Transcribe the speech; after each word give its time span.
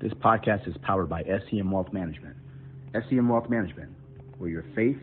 This 0.00 0.14
podcast 0.14 0.66
is 0.66 0.74
powered 0.80 1.10
by 1.10 1.22
SCM 1.24 1.70
Wealth 1.70 1.92
Management. 1.92 2.34
SCM 2.94 3.28
Wealth 3.28 3.50
Management, 3.50 3.90
where 4.38 4.48
your 4.48 4.64
faith, 4.74 4.96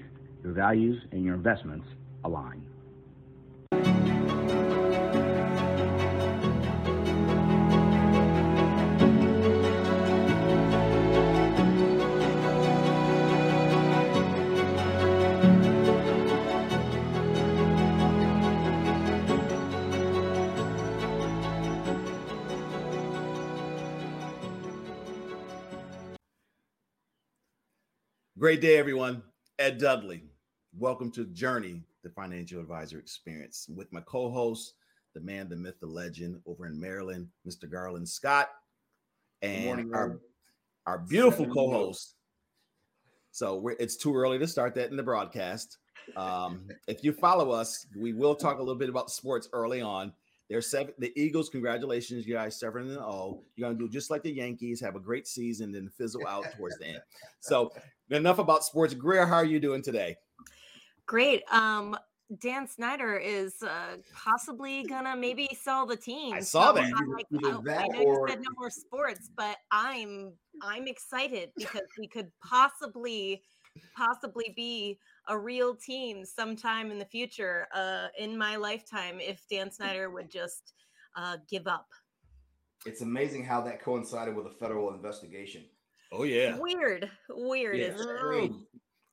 your 0.44 0.54
values, 0.54 1.00
and 1.12 1.24
your 1.24 1.36
investments 1.36 1.86
align. 2.24 2.66
Great 28.38 28.62
day, 28.62 28.78
everyone. 28.78 29.24
Ed 29.58 29.80
Dudley. 29.80 30.22
Welcome 30.78 31.10
to 31.14 31.26
Journey, 31.26 31.82
the 32.04 32.12
Financial 32.12 32.62
Advisor 32.62 33.00
Experience, 33.00 33.68
with 33.76 33.92
my 33.92 34.00
co 34.02 34.30
host, 34.30 34.76
the 35.16 35.22
man, 35.22 35.50
the 35.50 35.56
myth, 35.56 35.80
the 35.80 35.88
legend 35.88 36.40
over 36.46 36.68
in 36.68 36.80
Maryland, 36.80 37.30
Mr. 37.48 37.68
Garland 37.68 38.08
Scott, 38.08 38.50
and 39.42 39.66
morning, 39.66 39.92
our, 39.92 40.20
our 40.86 41.00
beautiful 41.00 41.48
co 41.48 41.72
host. 41.72 42.14
So 43.32 43.70
it's 43.80 43.98
too 43.98 44.16
early 44.16 44.38
to 44.38 44.48
start 44.48 44.76
that 44.76 44.92
in 44.92 44.98
the 44.98 45.04
broadcast. 45.04 45.80
Um, 46.16 46.68
if 46.88 47.04
you 47.04 47.14
follow 47.14 47.50
us, 47.50 47.88
we 47.98 48.14
will 48.14 48.36
talk 48.36 48.58
a 48.58 48.62
little 48.62 48.76
bit 48.76 48.90
about 48.90 49.10
sports 49.10 49.50
early 49.52 49.82
on. 49.82 50.14
They're 50.50 50.62
seven. 50.62 50.94
The 50.98 51.12
Eagles, 51.20 51.50
congratulations, 51.50 52.26
you 52.26 52.36
guys, 52.36 52.60
seven 52.60 52.84
and 52.84 52.92
zero. 52.92 53.42
You're 53.56 53.70
gonna 53.70 53.80
do 53.80 53.90
just 53.90 54.10
like 54.10 54.24
the 54.24 54.32
Yankees, 54.32 54.80
have 54.82 54.96
a 54.96 55.00
great 55.00 55.28
season, 55.28 55.72
then 55.72 55.90
fizzle 55.90 56.26
out 56.28 56.46
towards 56.56 56.78
the 56.78 56.88
end. 56.88 57.02
So 57.42 57.72
enough 58.10 58.40
about 58.40 58.64
sports. 58.64 58.94
Grier, 58.94 59.26
how 59.26 59.36
are 59.36 59.46
you 59.46 59.60
doing 59.60 59.82
today? 59.82 60.16
Great. 61.06 61.44
Um, 61.52 61.98
Dan 62.40 62.68
Snyder 62.68 63.18
is 63.18 63.62
uh, 63.64 63.98
possibly 64.14 64.84
gonna 64.84 65.16
maybe 65.16 65.50
sell 65.62 65.86
the 65.86 65.96
team. 65.96 66.34
I 66.34 66.42
saw 66.42 66.68
so 66.68 66.82
that. 66.82 66.92
Like, 66.92 67.26
oh, 67.46 67.62
that 67.66 67.80
I 67.80 67.88
know 67.88 68.04
or... 68.04 68.28
you 68.28 68.34
said 68.34 68.40
no 68.40 68.52
more 68.58 68.70
sports, 68.70 69.30
but 69.36 69.58
I'm 69.72 70.34
I'm 70.62 70.88
excited 70.88 71.52
because 71.58 71.88
we 71.98 72.08
could 72.08 72.32
possibly 72.42 73.44
possibly 73.96 74.54
be 74.56 74.98
a 75.28 75.38
real 75.38 75.76
team 75.76 76.26
sometime 76.26 76.92
in 76.92 76.98
the 76.98 77.06
future 77.06 77.68
uh, 77.74 78.08
in 78.18 78.38
my 78.38 78.56
lifetime 78.56 79.20
if 79.20 79.42
Dan 79.50 79.72
Snyder 79.72 80.10
would 80.10 80.30
just 80.30 80.74
uh, 81.16 81.38
give 81.50 81.68
up. 81.68 81.88
It's 82.86 83.02
amazing 83.02 83.44
how 83.44 83.62
that 83.62 83.82
coincided 83.82 84.36
with 84.36 84.46
a 84.46 84.52
federal 84.52 84.94
investigation. 84.94 85.66
Oh 86.12 86.24
yeah, 86.24 86.58
weird, 86.58 87.10
weird. 87.30 87.78
Yeah. 87.78 88.48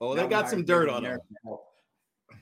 Oh, 0.00 0.14
they 0.14 0.26
got 0.28 0.48
some 0.48 0.64
dirt 0.64 0.88
on 0.88 1.02
them. 1.02 1.18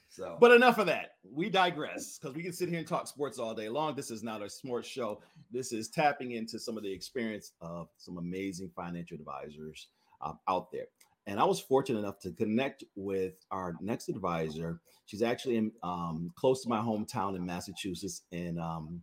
So, 0.09 0.37
but 0.39 0.53
enough 0.53 0.77
of 0.77 0.87
that. 0.87 1.13
We 1.25 1.49
digress 1.49 2.19
because 2.19 2.37
we 2.37 2.43
can 2.43 2.53
sit 2.53 2.69
here 2.69 2.79
and 2.79 2.87
talk 2.87 3.07
sports 3.07 3.39
all 3.39 3.55
day 3.55 3.71
long. 3.71 3.95
This 3.95 4.11
is 4.11 4.23
not 4.23 4.43
a 4.43 4.51
sports 4.51 4.87
show. 4.87 5.23
This 5.51 5.73
is 5.73 5.89
tapping 5.89 6.33
into 6.33 6.59
some 6.59 6.77
of 6.77 6.83
the 6.83 6.93
experience 6.93 7.53
of 7.63 7.89
some 7.97 8.19
amazing 8.19 8.71
financial 8.77 9.17
advisors 9.17 9.89
um, 10.21 10.39
out 10.49 10.71
there. 10.71 10.85
And 11.27 11.39
I 11.39 11.45
was 11.45 11.61
fortunate 11.61 12.01
enough 12.01 12.19
to 12.21 12.33
connect 12.33 12.85
with 12.97 13.35
our 13.51 13.77
next 13.81 14.09
advisor. 14.09 14.81
She's 15.07 15.23
actually 15.23 15.57
in, 15.57 15.73
um, 15.83 16.33
close 16.37 16.63
to 16.63 16.69
my 16.69 16.79
hometown 16.79 17.37
in 17.37 17.47
Massachusetts, 17.47 18.23
and 18.33 18.59
um, 18.59 19.03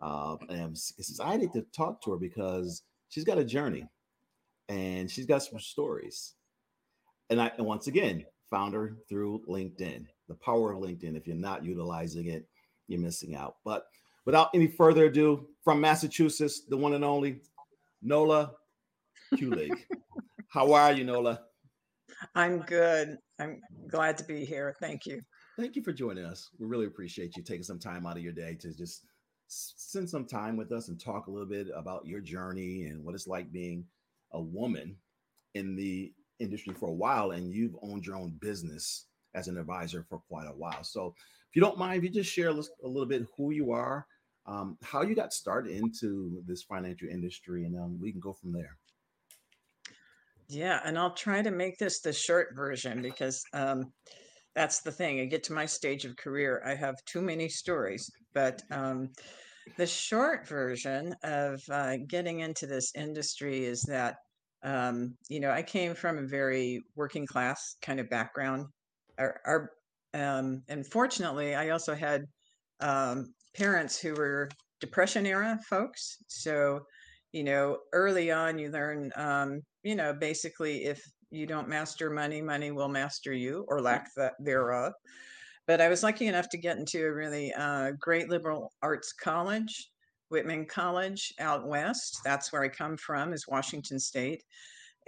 uh, 0.00 0.36
and 0.48 0.76
excited 0.98 1.52
to 1.52 1.62
talk 1.72 2.02
to 2.02 2.12
her 2.12 2.16
because 2.16 2.82
she's 3.08 3.24
got 3.24 3.38
a 3.38 3.44
journey, 3.44 3.86
and 4.68 5.10
she's 5.10 5.26
got 5.26 5.42
some 5.42 5.60
stories. 5.60 6.34
And 7.30 7.40
I, 7.40 7.52
and 7.56 7.66
once 7.66 7.86
again, 7.86 8.24
found 8.50 8.74
her 8.74 8.96
through 9.08 9.42
LinkedIn. 9.48 10.06
The 10.28 10.34
power 10.34 10.72
of 10.72 10.80
LinkedIn. 10.80 11.16
If 11.16 11.26
you're 11.26 11.36
not 11.36 11.64
utilizing 11.64 12.26
it, 12.26 12.46
you're 12.88 13.00
missing 13.00 13.36
out. 13.36 13.56
But 13.64 13.86
without 14.24 14.50
any 14.54 14.66
further 14.66 15.06
ado, 15.06 15.46
from 15.62 15.80
Massachusetts, 15.80 16.62
the 16.68 16.76
one 16.76 16.94
and 16.94 17.04
only 17.04 17.40
Nola 18.02 18.52
Kulig. 19.34 19.72
How 20.48 20.72
are 20.72 20.92
you, 20.92 21.04
Nola? 21.04 21.40
I'm 22.34 22.60
good. 22.60 23.16
I'm 23.38 23.60
glad 23.88 24.18
to 24.18 24.24
be 24.24 24.44
here. 24.44 24.74
Thank 24.80 25.06
you. 25.06 25.20
Thank 25.58 25.76
you 25.76 25.82
for 25.82 25.92
joining 25.92 26.24
us. 26.24 26.48
We 26.58 26.66
really 26.66 26.86
appreciate 26.86 27.36
you 27.36 27.42
taking 27.42 27.62
some 27.62 27.78
time 27.78 28.06
out 28.06 28.16
of 28.16 28.22
your 28.22 28.32
day 28.32 28.56
to 28.60 28.74
just 28.74 29.06
spend 29.48 30.08
some 30.08 30.26
time 30.26 30.56
with 30.56 30.72
us 30.72 30.88
and 30.88 30.98
talk 30.98 31.26
a 31.26 31.30
little 31.30 31.48
bit 31.48 31.68
about 31.74 32.06
your 32.06 32.20
journey 32.20 32.84
and 32.84 33.04
what 33.04 33.14
it's 33.14 33.26
like 33.26 33.52
being 33.52 33.84
a 34.32 34.40
woman 34.40 34.96
in 35.54 35.76
the 35.76 36.12
industry 36.38 36.74
for 36.74 36.88
a 36.88 36.94
while 36.94 37.32
and 37.32 37.52
you've 37.52 37.76
owned 37.82 38.06
your 38.06 38.16
own 38.16 38.30
business 38.40 39.06
as 39.34 39.48
an 39.48 39.58
advisor 39.58 40.04
for 40.08 40.18
quite 40.28 40.46
a 40.46 40.56
while. 40.56 40.82
So, 40.82 41.14
if 41.50 41.56
you 41.56 41.60
don't 41.60 41.78
mind, 41.78 41.98
if 41.98 42.04
you 42.04 42.10
just 42.10 42.32
share 42.32 42.48
a 42.48 42.54
little 42.82 43.06
bit 43.06 43.26
who 43.36 43.50
you 43.50 43.72
are, 43.72 44.06
um, 44.46 44.78
how 44.82 45.02
you 45.02 45.14
got 45.14 45.32
started 45.32 45.72
into 45.72 46.42
this 46.46 46.62
financial 46.62 47.08
industry, 47.08 47.64
and 47.64 48.00
we 48.00 48.10
can 48.10 48.20
go 48.20 48.32
from 48.32 48.52
there. 48.52 48.78
Yeah, 50.52 50.80
and 50.84 50.98
I'll 50.98 51.14
try 51.14 51.40
to 51.40 51.50
make 51.50 51.78
this 51.78 52.00
the 52.00 52.12
short 52.12 52.48
version 52.54 53.00
because 53.00 53.42
um, 53.54 53.90
that's 54.54 54.80
the 54.82 54.92
thing. 54.92 55.20
I 55.20 55.24
get 55.24 55.42
to 55.44 55.54
my 55.54 55.64
stage 55.64 56.04
of 56.04 56.16
career, 56.16 56.62
I 56.66 56.74
have 56.74 56.96
too 57.06 57.22
many 57.22 57.48
stories. 57.48 58.10
But 58.34 58.60
um, 58.70 59.08
the 59.78 59.86
short 59.86 60.46
version 60.46 61.14
of 61.22 61.62
uh, 61.70 61.96
getting 62.06 62.40
into 62.40 62.66
this 62.66 62.92
industry 62.94 63.64
is 63.64 63.80
that, 63.88 64.16
um, 64.62 65.16
you 65.30 65.40
know, 65.40 65.50
I 65.50 65.62
came 65.62 65.94
from 65.94 66.18
a 66.18 66.26
very 66.26 66.82
working 66.96 67.26
class 67.26 67.76
kind 67.80 67.98
of 67.98 68.10
background. 68.10 68.66
Our, 69.18 69.40
our 69.46 69.70
um, 70.12 70.62
and 70.68 70.86
fortunately, 70.86 71.54
I 71.54 71.70
also 71.70 71.94
had 71.94 72.24
um, 72.80 73.32
parents 73.56 73.98
who 73.98 74.12
were 74.12 74.50
Depression 74.80 75.24
era 75.24 75.58
folks. 75.66 76.18
So, 76.26 76.80
you 77.32 77.44
know, 77.44 77.78
early 77.94 78.30
on, 78.30 78.58
you 78.58 78.70
learn 78.70 79.12
um, 79.16 79.60
you 79.82 79.94
know, 79.94 80.12
basically, 80.12 80.84
if 80.84 81.02
you 81.30 81.46
don't 81.46 81.68
master 81.68 82.10
money, 82.10 82.42
money 82.42 82.70
will 82.70 82.88
master 82.88 83.32
you 83.32 83.64
or 83.68 83.80
lack 83.80 84.14
that 84.16 84.34
thereof. 84.38 84.92
But 85.66 85.80
I 85.80 85.88
was 85.88 86.02
lucky 86.02 86.26
enough 86.26 86.48
to 86.50 86.58
get 86.58 86.76
into 86.76 87.04
a 87.04 87.12
really 87.12 87.52
uh, 87.54 87.92
great 87.98 88.28
liberal 88.28 88.72
arts 88.82 89.12
college, 89.12 89.90
Whitman 90.28 90.66
College 90.66 91.32
out 91.38 91.66
west. 91.66 92.20
That's 92.24 92.52
where 92.52 92.62
I 92.62 92.68
come 92.68 92.96
from, 92.96 93.32
is 93.32 93.46
Washington 93.48 93.98
State. 93.98 94.42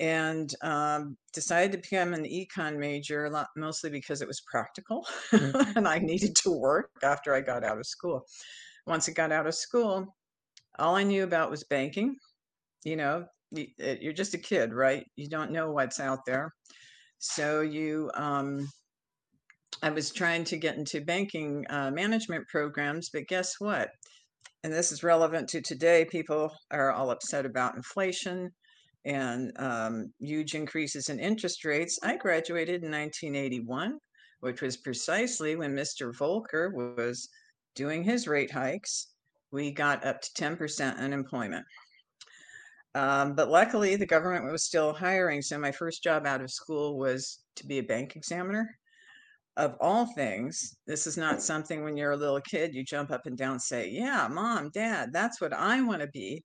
And 0.01 0.53
um, 0.63 1.17
decided 1.33 1.71
to 1.73 1.79
become 1.79 2.15
an 2.15 2.25
econ 2.25 2.79
major, 2.79 3.31
mostly 3.57 3.91
because 3.91 4.23
it 4.23 4.29
was 4.29 4.41
practical 4.41 5.07
mm-hmm. 5.31 5.73
and 5.79 5.87
I 5.87 5.99
needed 5.99 6.35
to 6.37 6.51
work 6.51 6.91
after 7.05 7.33
I 7.33 7.41
got 7.41 7.63
out 7.63 7.79
of 7.79 7.87
school. 7.87 8.25
Once 8.87 9.09
I 9.09 9.13
got 9.13 9.31
out 9.31 9.47
of 9.47 9.55
school, 9.55 10.17
all 10.79 10.97
I 10.97 11.05
knew 11.05 11.23
about 11.23 11.51
was 11.51 11.63
banking. 11.65 12.17
You 12.85 12.97
know, 12.97 13.27
you're 13.79 14.13
just 14.13 14.35
a 14.35 14.39
kid, 14.39 14.73
right? 14.73 15.05
You 15.17 15.29
don't 15.29 15.51
know 15.51 15.71
what's 15.71 16.01
out 16.01 16.21
there. 16.27 16.53
So 17.19 17.61
you, 17.63 18.11
um, 18.15 18.69
I 19.83 19.91
was 19.91 20.11
trying 20.11 20.45
to 20.45 20.57
get 20.57 20.77
into 20.77 21.01
banking 21.01 21.65
uh, 21.71 21.91
management 21.91 22.47
programs, 22.49 23.11
but 23.11 23.27
guess 23.29 23.55
what? 23.59 23.91
And 24.63 24.73
this 24.73 24.93
is 24.93 25.03
relevant 25.03 25.49
to 25.51 25.61
today. 25.61 26.07
People 26.07 26.51
are 26.71 26.93
all 26.93 27.11
upset 27.11 27.45
about 27.45 27.77
inflation 27.77 28.51
and 29.05 29.53
um, 29.59 30.13
huge 30.21 30.55
increases 30.55 31.09
in 31.09 31.19
interest 31.19 31.65
rates. 31.65 31.99
I 32.03 32.17
graduated 32.17 32.83
in 32.83 32.91
1981, 32.91 33.99
which 34.41 34.63
was 34.63 34.79
precisely 34.79 35.57
when 35.57 35.75
Mr. 35.75 36.13
Volcker 36.17 36.73
was 36.73 37.29
doing 37.75 38.03
his 38.03 38.27
rate 38.27 38.51
hikes. 38.51 39.09
We 39.51 39.71
got 39.71 40.05
up 40.05 40.21
to 40.23 40.31
10% 40.43 40.99
unemployment. 40.99 41.65
Um, 42.95 43.35
but 43.35 43.51
luckily, 43.51 43.97
the 43.97 44.07
government 44.07 44.51
was 44.51 44.65
still 44.65 44.93
hiring. 44.93 45.43
So 45.43 45.59
my 45.59 45.73
first 45.73 46.03
job 46.03 46.27
out 46.27 46.41
of 46.41 46.51
school 46.51 46.97
was 46.97 47.41
to 47.57 47.67
be 47.67 47.79
a 47.79 47.83
bank 47.83 48.17
examiner. 48.17 48.79
Of 49.57 49.77
all 49.81 50.07
things, 50.15 50.77
this 50.87 51.07
is 51.07 51.17
not 51.17 51.43
something 51.43 51.85
when 51.85 51.97
you're 51.97 52.13
a 52.13 52.17
little 52.17 52.41
kid, 52.41 52.75
you 52.75 52.85
jump 52.85 53.11
up 53.11 53.27
and 53.27 53.37
down 53.37 53.53
and 53.53 53.63
say, 53.63 53.89
Yeah, 53.89 54.29
mom, 54.29 54.71
dad, 54.71 55.11
that's 55.13 55.41
what 55.41 55.53
I 55.53 55.81
want 55.81 56.03
to 56.03 56.09
be. 56.09 56.45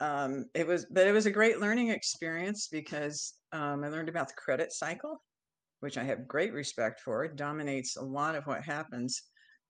Um, 0.00 0.46
it 0.54 0.66
was, 0.66 0.86
but 0.90 1.06
it 1.06 1.12
was 1.12 1.26
a 1.26 1.30
great 1.30 1.60
learning 1.60 1.88
experience 1.88 2.68
because 2.70 3.34
um, 3.52 3.84
I 3.84 3.88
learned 3.88 4.08
about 4.08 4.28
the 4.28 4.34
credit 4.34 4.72
cycle, 4.72 5.22
which 5.80 5.96
I 5.96 6.04
have 6.04 6.28
great 6.28 6.52
respect 6.52 7.00
for. 7.00 7.24
It 7.24 7.36
dominates 7.36 7.96
a 7.96 8.02
lot 8.02 8.34
of 8.34 8.44
what 8.44 8.62
happens 8.62 9.22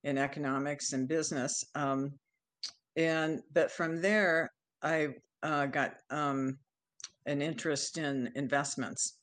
in 0.04 0.18
economics 0.18 0.92
and 0.92 1.08
business. 1.08 1.62
Um, 1.74 2.12
and 2.96 3.40
but 3.52 3.70
from 3.70 4.00
there, 4.00 4.50
I 4.82 5.08
uh, 5.42 5.66
got 5.66 5.94
um, 6.10 6.58
an 7.26 7.42
interest 7.42 7.98
in 7.98 8.30
investments 8.34 9.18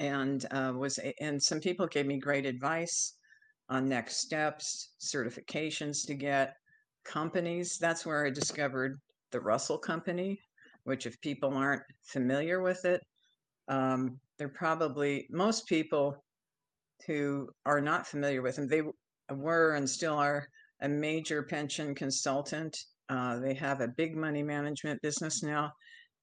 and 0.00 0.46
uh, 0.50 0.72
was 0.76 0.98
and 1.20 1.42
some 1.42 1.60
people 1.60 1.86
gave 1.86 2.06
me 2.06 2.18
great 2.18 2.46
advice 2.46 3.14
on 3.68 3.88
next 3.88 4.16
steps 4.16 4.90
certifications 5.00 6.06
to 6.06 6.14
get 6.14 6.56
companies 7.04 7.78
that's 7.78 8.06
where 8.06 8.26
i 8.26 8.30
discovered 8.30 9.00
the 9.30 9.40
russell 9.40 9.78
company 9.78 10.38
which 10.84 11.06
if 11.06 11.20
people 11.20 11.54
aren't 11.54 11.82
familiar 12.02 12.60
with 12.60 12.84
it, 12.84 13.02
um, 13.68 14.18
they're 14.38 14.48
probably 14.48 15.26
most 15.30 15.66
people 15.66 16.22
who 17.06 17.48
are 17.66 17.80
not 17.80 18.06
familiar 18.06 18.42
with 18.42 18.56
them. 18.56 18.68
They 18.68 18.82
were 19.34 19.74
and 19.74 19.88
still 19.88 20.14
are 20.14 20.48
a 20.80 20.88
major 20.88 21.42
pension 21.42 21.94
consultant. 21.94 22.76
Uh, 23.08 23.38
they 23.38 23.54
have 23.54 23.80
a 23.80 23.88
big 23.88 24.16
money 24.16 24.42
management 24.42 25.00
business 25.02 25.42
now. 25.42 25.72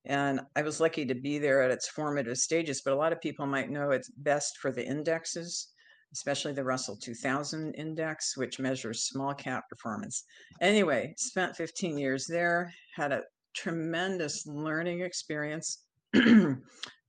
And 0.05 0.41
I 0.55 0.61
was 0.61 0.79
lucky 0.79 1.05
to 1.05 1.15
be 1.15 1.39
there 1.39 1.61
at 1.61 1.71
its 1.71 1.89
formative 1.89 2.37
stages, 2.37 2.81
but 2.83 2.93
a 2.93 2.97
lot 2.97 3.11
of 3.11 3.21
people 3.21 3.45
might 3.45 3.69
know 3.69 3.91
it's 3.91 4.09
best 4.09 4.57
for 4.57 4.71
the 4.71 4.85
indexes, 4.85 5.73
especially 6.13 6.53
the 6.53 6.63
Russell 6.63 6.97
2000 6.97 7.73
index, 7.73 8.37
which 8.37 8.59
measures 8.59 9.07
small 9.07 9.33
cap 9.33 9.67
performance. 9.69 10.23
Anyway, 10.61 11.13
spent 11.17 11.55
15 11.55 11.97
years 11.97 12.25
there, 12.27 12.73
had 12.95 13.11
a 13.11 13.23
tremendous 13.53 14.47
learning 14.47 15.01
experience. 15.01 15.83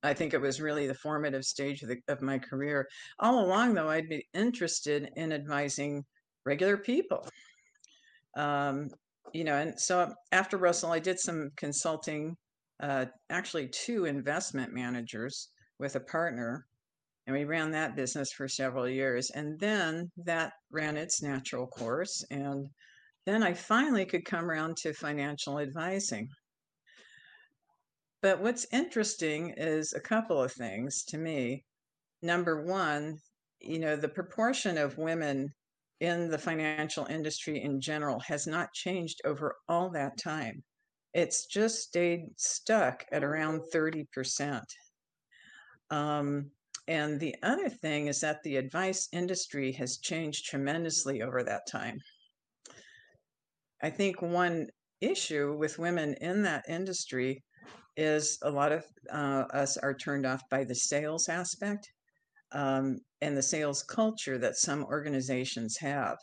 I 0.03 0.15
think 0.15 0.35
it 0.35 0.41
was 0.41 0.61
really 0.61 0.87
the 0.87 0.95
formative 0.95 1.45
stage 1.45 1.83
of, 1.83 1.89
the, 1.89 1.99
of 2.09 2.23
my 2.23 2.39
career. 2.39 2.89
All 3.19 3.45
along, 3.45 3.75
though, 3.75 3.89
I'd 3.89 4.09
be 4.09 4.27
interested 4.35 5.11
in 5.17 5.33
advising 5.33 6.05
regular 6.45 6.77
people. 6.77 7.29
Um, 8.37 8.89
you 9.33 9.45
know, 9.45 9.57
and 9.57 9.79
so 9.79 10.13
after 10.33 10.57
Russell, 10.57 10.93
I 10.93 10.99
did 10.99 11.19
some 11.19 11.51
consulting, 11.57 12.37
uh, 12.83 13.07
actually, 13.31 13.69
two 13.69 14.07
investment 14.07 14.73
managers 14.73 15.49
with 15.79 15.97
a 15.97 16.01
partner, 16.01 16.67
and 17.27 17.37
we 17.37 17.45
ran 17.45 17.71
that 17.71 17.97
business 17.97 18.33
for 18.33 18.49
several 18.49 18.89
years. 18.89 19.31
And 19.31 19.59
then 19.61 20.11
that 20.25 20.53
ran 20.71 20.97
its 20.97 21.23
natural 21.23 21.67
course. 21.67 22.25
And 22.31 22.67
then 23.27 23.43
I 23.43 23.53
finally 23.53 24.05
could 24.05 24.25
come 24.25 24.51
around 24.51 24.77
to 24.79 24.93
financial 24.93 25.59
advising. 25.59 26.29
But 28.23 28.43
what's 28.43 28.67
interesting 28.73 29.55
is 29.57 29.93
a 29.93 30.01
couple 30.01 30.43
of 30.43 30.53
things 30.53 31.05
to 31.05 31.19
me. 31.19 31.65
Number 32.23 32.65
one, 32.65 33.19
you 33.61 33.79
know, 33.79 33.97
the 33.97 34.09
proportion 34.09 34.77
of 34.77 34.99
women 34.99 35.53
in 36.01 36.31
the 36.31 36.39
financial 36.39 37.07
industry 37.07 37.63
in 37.63 37.81
general 37.81 38.19
has 38.21 38.47
not 38.47 38.73
changed 38.73 39.21
over 39.25 39.57
all 39.69 39.91
that 39.91 40.17
time. 40.17 40.63
It's 41.13 41.47
just 41.47 41.83
stayed 41.83 42.27
stuck 42.37 43.05
at 43.13 43.25
around 43.25 43.63
30%. 43.75 44.63
Um, 45.91 46.51
and 46.89 47.21
the 47.21 47.35
other 47.43 47.69
thing 47.69 48.07
is 48.07 48.21
that 48.21 48.43
the 48.43 48.57
advice 48.57 49.09
industry 49.13 49.73
has 49.73 49.99
changed 49.99 50.47
tremendously 50.47 51.23
over 51.23 51.43
that 51.43 51.67
time. 51.69 51.99
I 53.83 53.91
think 53.91 54.23
one 54.23 54.69
issue 55.01 55.57
with 55.59 55.79
women 55.79 56.15
in 56.21 56.43
that 56.43 56.65
industry 56.69 57.43
is 57.97 58.39
a 58.43 58.51
lot 58.51 58.73
of 58.73 58.85
uh, 59.13 59.45
us 59.53 59.77
are 59.77 59.95
turned 59.95 60.27
off 60.27 60.43
by 60.51 60.65
the 60.65 60.75
sales 60.75 61.29
aspect 61.29 61.91
um, 62.53 62.99
and 63.21 63.37
the 63.37 63.43
sales 63.43 63.83
culture 63.83 64.39
that 64.39 64.57
some 64.57 64.85
organizations 64.85 65.77
have. 65.79 66.19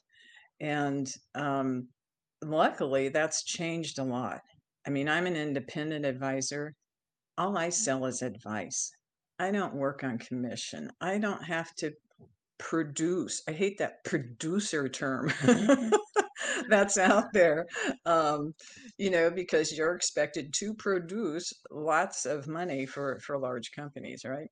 And 0.60 1.12
um, 1.36 1.88
luckily, 2.44 3.10
that's 3.10 3.44
changed 3.44 4.00
a 4.00 4.04
lot. 4.04 4.42
I 4.86 4.90
mean, 4.90 5.08
I'm 5.10 5.28
an 5.28 5.36
independent 5.36 6.06
advisor. 6.06 6.74
All 7.38 7.58
I 7.58 7.70
sell 7.70 8.06
is 8.06 8.22
advice. 8.22 8.92
I 9.40 9.52
don't 9.52 9.76
work 9.76 10.04
on 10.04 10.18
commission. 10.18 10.92
I 11.02 11.20
don't 11.20 11.44
have 11.44 11.76
to 11.76 11.92
produce. 12.58 13.44
I 13.48 13.52
hate 13.52 13.78
that 13.78 14.04
producer 14.04 14.90
term. 14.90 15.32
that's 16.70 16.98
out 16.98 17.34
there, 17.34 17.66
um, 18.06 18.54
you 18.98 19.10
know, 19.10 19.30
because 19.30 19.76
you're 19.76 19.96
expected 19.96 20.54
to 20.54 20.74
produce 20.74 21.54
lots 21.72 22.26
of 22.26 22.48
money 22.48 22.86
for 22.86 23.20
for 23.20 23.38
large 23.38 23.72
companies, 23.72 24.24
right? 24.26 24.50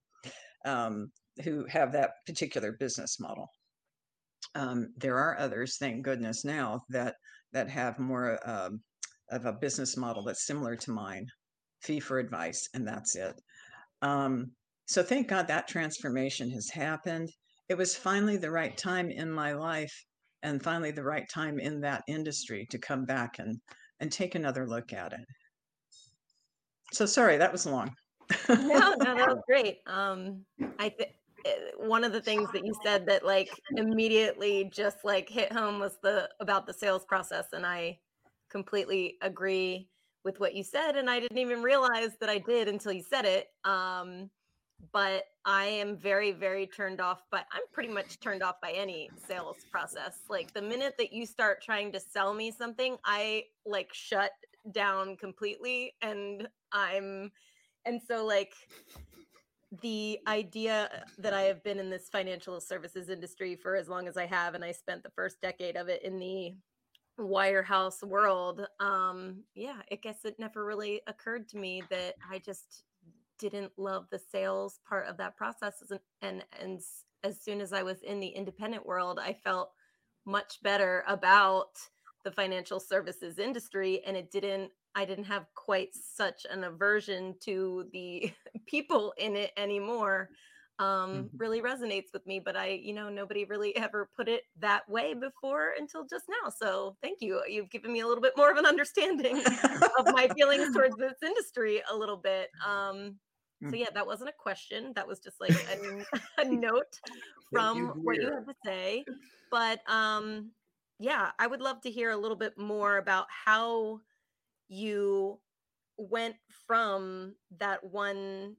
Um, 0.65 1.11
who 1.43 1.65
have 1.65 1.91
that 1.91 2.11
particular 2.25 2.73
business 2.73 3.19
model. 3.19 3.49
Um, 4.53 4.89
there 4.97 5.17
are 5.17 5.37
others, 5.37 5.77
thank 5.77 6.03
goodness, 6.03 6.45
now 6.45 6.83
that 6.89 7.15
that 7.51 7.69
have 7.69 7.99
more 7.99 8.39
um, 8.47 8.81
of 9.31 9.45
a 9.45 9.53
business 9.53 9.97
model 9.97 10.23
that's 10.23 10.45
similar 10.45 10.75
to 10.75 10.91
mine, 10.91 11.25
fee 11.81 11.99
for 11.99 12.19
advice, 12.19 12.67
and 12.73 12.87
that's 12.87 13.15
it. 13.15 13.35
Um, 14.01 14.51
so 14.87 15.01
thank 15.01 15.27
God 15.27 15.47
that 15.47 15.67
transformation 15.67 16.49
has 16.51 16.69
happened. 16.69 17.29
It 17.69 17.77
was 17.77 17.95
finally 17.95 18.37
the 18.37 18.51
right 18.51 18.75
time 18.77 19.09
in 19.09 19.31
my 19.31 19.53
life 19.53 20.05
and 20.45 20.61
finally 20.61 20.91
the 20.91 21.03
right 21.03 21.27
time 21.27 21.59
in 21.59 21.81
that 21.81 22.03
industry 22.07 22.67
to 22.69 22.77
come 22.77 23.03
back 23.03 23.39
and 23.39 23.59
and 23.99 24.11
take 24.11 24.35
another 24.35 24.67
look 24.67 24.93
at 24.93 25.11
it 25.11 25.25
so 26.93 27.05
sorry 27.05 27.37
that 27.37 27.51
was 27.51 27.65
long 27.65 27.93
no 28.47 28.55
no 28.55 29.15
that 29.15 29.27
was 29.27 29.41
great 29.47 29.79
um 29.87 30.45
i 30.79 30.87
think 30.87 31.11
one 31.77 32.03
of 32.03 32.11
the 32.11 32.21
things 32.21 32.49
that 32.53 32.65
you 32.65 32.73
said 32.83 33.05
that 33.05 33.25
like 33.25 33.49
immediately 33.77 34.69
just 34.73 34.97
like 35.03 35.29
hit 35.29 35.51
home 35.51 35.79
was 35.79 35.97
the 36.01 36.29
about 36.39 36.65
the 36.65 36.73
sales 36.73 37.05
process 37.05 37.47
and 37.53 37.65
i 37.65 37.97
completely 38.49 39.17
agree 39.21 39.87
with 40.23 40.39
what 40.39 40.55
you 40.55 40.63
said 40.63 40.95
and 40.95 41.09
i 41.09 41.19
didn't 41.19 41.37
even 41.37 41.61
realize 41.61 42.17
that 42.19 42.29
i 42.29 42.37
did 42.37 42.67
until 42.67 42.91
you 42.91 43.03
said 43.03 43.25
it 43.25 43.47
um 43.63 44.29
but 44.91 45.25
I 45.45 45.65
am 45.65 45.97
very, 45.97 46.31
very 46.31 46.67
turned 46.67 46.99
off 46.99 47.23
But 47.31 47.45
I'm 47.51 47.61
pretty 47.71 47.89
much 47.89 48.19
turned 48.19 48.43
off 48.43 48.59
by 48.61 48.71
any 48.71 49.09
sales 49.27 49.57
process. 49.71 50.19
Like 50.29 50.53
the 50.53 50.61
minute 50.61 50.95
that 50.97 51.13
you 51.13 51.25
start 51.25 51.61
trying 51.61 51.91
to 51.93 51.99
sell 51.99 52.33
me 52.33 52.51
something, 52.51 52.97
I 53.05 53.45
like 53.65 53.93
shut 53.93 54.31
down 54.71 55.15
completely 55.17 55.93
and 56.01 56.47
I'm 56.71 57.31
and 57.85 58.01
so 58.07 58.25
like 58.25 58.53
the 59.81 60.19
idea 60.27 61.05
that 61.17 61.33
I 61.33 61.43
have 61.43 61.63
been 61.63 61.79
in 61.79 61.89
this 61.89 62.09
financial 62.09 62.59
services 62.59 63.09
industry 63.09 63.55
for 63.55 63.75
as 63.75 63.89
long 63.89 64.07
as 64.07 64.17
I 64.17 64.25
have, 64.25 64.53
and 64.53 64.63
I 64.63 64.71
spent 64.71 65.03
the 65.03 65.09
first 65.09 65.41
decade 65.41 65.75
of 65.75 65.89
it 65.89 66.03
in 66.03 66.19
the 66.19 66.55
wirehouse 67.19 68.03
world. 68.03 68.67
Um, 68.79 69.43
yeah, 69.53 69.77
I 69.91 69.95
guess 69.95 70.25
it 70.25 70.39
never 70.39 70.65
really 70.65 71.01
occurred 71.07 71.47
to 71.49 71.57
me 71.57 71.83
that 71.89 72.15
I 72.29 72.39
just 72.39 72.83
didn't 73.37 73.71
love 73.77 74.07
the 74.11 74.19
sales 74.19 74.79
part 74.87 75.07
of 75.07 75.17
that 75.17 75.35
process 75.35 75.83
and 75.89 75.99
and 76.21 76.45
and 76.61 76.81
as 77.23 77.41
soon 77.41 77.59
as 77.59 77.73
I 77.73 77.81
was 77.81 78.03
in 78.03 78.19
the 78.19 78.27
independent 78.27 78.85
world, 78.85 79.19
I 79.19 79.33
felt 79.33 79.71
much 80.25 80.61
better 80.61 81.03
about 81.07 81.69
the 82.23 82.31
financial 82.31 82.79
services 82.79 83.39
industry 83.39 84.03
and 84.05 84.15
it 84.15 84.31
didn't 84.31 84.71
I 84.95 85.05
didn't 85.05 85.25
have 85.25 85.45
quite 85.53 85.89
such 85.93 86.45
an 86.49 86.63
aversion 86.63 87.35
to 87.41 87.87
the 87.91 88.31
people 88.65 89.13
in 89.17 89.35
it 89.35 89.51
anymore. 89.57 90.29
Um, 90.77 90.87
mm-hmm. 90.87 91.37
really 91.37 91.61
resonates 91.61 92.11
with 92.11 92.27
me, 92.27 92.41
but 92.43 92.57
I, 92.57 92.67
you 92.83 92.93
know, 92.93 93.07
nobody 93.07 93.45
really 93.45 93.73
ever 93.77 94.09
put 94.13 94.27
it 94.27 94.43
that 94.59 94.87
way 94.89 95.13
before 95.13 95.73
until 95.79 96.05
just 96.05 96.25
now. 96.27 96.49
So 96.49 96.97
thank 97.01 97.21
you. 97.21 97.41
You've 97.47 97.69
given 97.69 97.93
me 97.93 98.01
a 98.01 98.07
little 98.07 98.21
bit 98.21 98.33
more 98.35 98.51
of 98.51 98.57
an 98.57 98.65
understanding 98.65 99.37
of 99.99 100.13
my 100.13 100.27
feelings 100.35 100.75
towards 100.75 100.97
this 100.97 101.15
industry 101.23 101.81
a 101.89 101.95
little 101.95 102.17
bit. 102.17 102.49
Um, 102.65 103.15
so 103.63 103.69
mm. 103.69 103.79
yeah, 103.79 103.87
that 103.93 104.05
wasn't 104.05 104.29
a 104.29 104.33
question. 104.33 104.91
That 104.95 105.07
was 105.07 105.19
just 105.19 105.39
like 105.39 105.51
a, 105.51 106.05
a 106.41 106.45
note 106.45 106.99
from 107.53 107.77
you 107.77 107.87
what 108.03 108.17
you 108.17 108.29
have 108.33 108.45
to 108.45 108.55
say. 108.65 109.05
But 109.49 109.79
um, 109.89 110.51
yeah, 110.99 111.31
I 111.39 111.47
would 111.47 111.61
love 111.61 111.79
to 111.81 111.91
hear 111.91 112.11
a 112.11 112.17
little 112.17 112.37
bit 112.37 112.57
more 112.57 112.97
about 112.97 113.27
how 113.29 114.01
you 114.67 115.39
went 115.97 116.35
from 116.67 117.35
that 117.59 117.83
one 117.83 118.55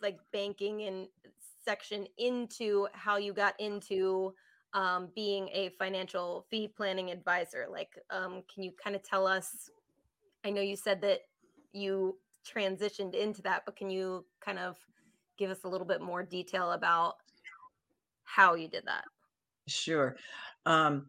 like 0.00 0.18
banking 0.32 0.82
and 0.82 1.08
section 1.64 2.06
into 2.18 2.86
how 2.92 3.16
you 3.16 3.32
got 3.32 3.58
into 3.58 4.32
um, 4.74 5.08
being 5.14 5.48
a 5.52 5.70
financial 5.78 6.46
fee 6.50 6.68
planning 6.68 7.10
advisor. 7.10 7.66
Like, 7.70 7.98
um, 8.10 8.42
can 8.52 8.62
you 8.62 8.72
kind 8.82 8.94
of 8.94 9.02
tell 9.02 9.26
us? 9.26 9.70
I 10.44 10.50
know 10.50 10.60
you 10.60 10.76
said 10.76 11.00
that 11.02 11.20
you 11.72 12.18
transitioned 12.46 13.14
into 13.14 13.42
that, 13.42 13.62
but 13.64 13.76
can 13.76 13.90
you 13.90 14.24
kind 14.40 14.58
of 14.58 14.76
give 15.38 15.50
us 15.50 15.64
a 15.64 15.68
little 15.68 15.86
bit 15.86 16.00
more 16.00 16.22
detail 16.22 16.72
about 16.72 17.14
how 18.24 18.54
you 18.54 18.68
did 18.68 18.84
that? 18.86 19.04
Sure. 19.66 20.16
Um, 20.66 21.06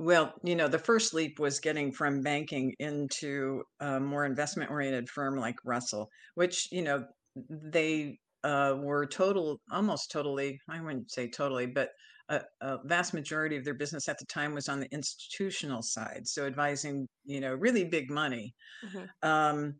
well, 0.00 0.32
you 0.42 0.56
know, 0.56 0.66
the 0.66 0.78
first 0.78 1.12
leap 1.12 1.38
was 1.38 1.60
getting 1.60 1.92
from 1.92 2.22
banking 2.22 2.74
into 2.78 3.62
a 3.80 4.00
more 4.00 4.24
investment 4.24 4.70
oriented 4.70 5.10
firm 5.10 5.36
like 5.36 5.56
Russell, 5.62 6.08
which, 6.36 6.68
you 6.72 6.80
know, 6.80 7.04
they 7.50 8.18
uh, 8.42 8.76
were 8.78 9.04
total, 9.04 9.60
almost 9.70 10.10
totally, 10.10 10.58
I 10.70 10.80
wouldn't 10.80 11.10
say 11.10 11.28
totally, 11.28 11.66
but 11.66 11.90
a, 12.30 12.40
a, 12.62 12.78
vast 12.86 13.12
majority 13.12 13.58
of 13.58 13.64
their 13.66 13.74
business 13.74 14.08
at 14.08 14.18
the 14.18 14.24
time 14.24 14.54
was 14.54 14.70
on 14.70 14.80
the 14.80 14.88
institutional 14.90 15.82
side. 15.82 16.22
So 16.24 16.46
advising, 16.46 17.06
you 17.26 17.40
know, 17.42 17.52
really 17.52 17.84
big 17.84 18.10
money. 18.10 18.54
Mm-hmm. 18.82 19.28
Um, 19.28 19.74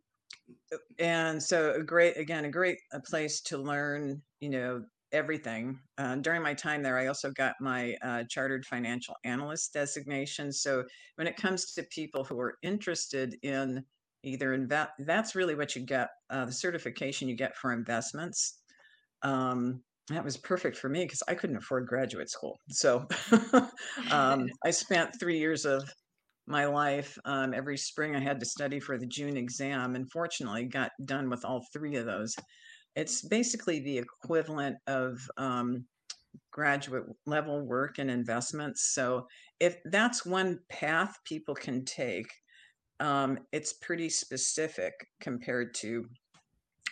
and 0.99 1.41
so 1.41 1.73
a 1.73 1.83
great 1.83 2.17
again 2.17 2.45
a 2.45 2.49
great 2.49 2.77
a 2.93 2.99
place 2.99 3.41
to 3.41 3.57
learn 3.57 4.21
you 4.39 4.49
know 4.49 4.83
everything 5.13 5.79
uh, 5.97 6.15
during 6.15 6.41
my 6.41 6.53
time 6.53 6.81
there 6.81 6.97
i 6.97 7.07
also 7.07 7.31
got 7.31 7.53
my 7.59 7.95
uh, 8.03 8.23
chartered 8.29 8.65
financial 8.65 9.15
analyst 9.23 9.73
designation 9.73 10.51
so 10.51 10.83
when 11.15 11.27
it 11.27 11.35
comes 11.35 11.73
to 11.73 11.83
people 11.91 12.23
who 12.23 12.39
are 12.39 12.57
interested 12.63 13.35
in 13.43 13.83
either 14.23 14.53
invest. 14.53 14.91
That's 14.99 15.35
really 15.35 15.55
what 15.55 15.75
you 15.75 15.85
get. 15.85 16.09
Uh, 16.29 16.45
the 16.45 16.51
certification 16.51 17.27
you 17.27 17.35
get 17.35 17.55
for 17.57 17.73
investments. 17.73 18.59
Um, 19.23 19.81
that 20.09 20.23
was 20.23 20.37
perfect 20.37 20.77
for 20.77 20.89
me 20.89 21.05
because 21.05 21.23
I 21.27 21.35
couldn't 21.35 21.57
afford 21.57 21.87
graduate 21.87 22.29
school. 22.29 22.57
So 22.69 23.07
um, 24.11 24.49
I 24.65 24.71
spent 24.71 25.19
three 25.19 25.37
years 25.37 25.65
of 25.65 25.89
my 26.47 26.65
life. 26.65 27.17
Um, 27.25 27.53
every 27.53 27.77
spring, 27.77 28.15
I 28.15 28.19
had 28.19 28.39
to 28.39 28.45
study 28.45 28.79
for 28.79 28.97
the 28.97 29.05
June 29.05 29.37
exam, 29.37 29.95
and 29.95 30.09
fortunately, 30.11 30.65
got 30.65 30.91
done 31.05 31.29
with 31.29 31.45
all 31.45 31.63
three 31.71 31.95
of 31.95 32.05
those. 32.05 32.35
It's 32.95 33.21
basically 33.21 33.79
the 33.79 33.97
equivalent 33.97 34.77
of 34.87 35.19
um, 35.37 35.85
graduate 36.51 37.05
level 37.25 37.65
work 37.65 37.97
and 37.99 38.11
investments. 38.11 38.93
So, 38.93 39.27
if 39.59 39.77
that's 39.85 40.25
one 40.25 40.59
path 40.69 41.17
people 41.25 41.55
can 41.55 41.85
take, 41.85 42.31
um, 42.99 43.39
it's 43.51 43.73
pretty 43.73 44.09
specific 44.09 44.93
compared 45.19 45.73
to 45.75 46.05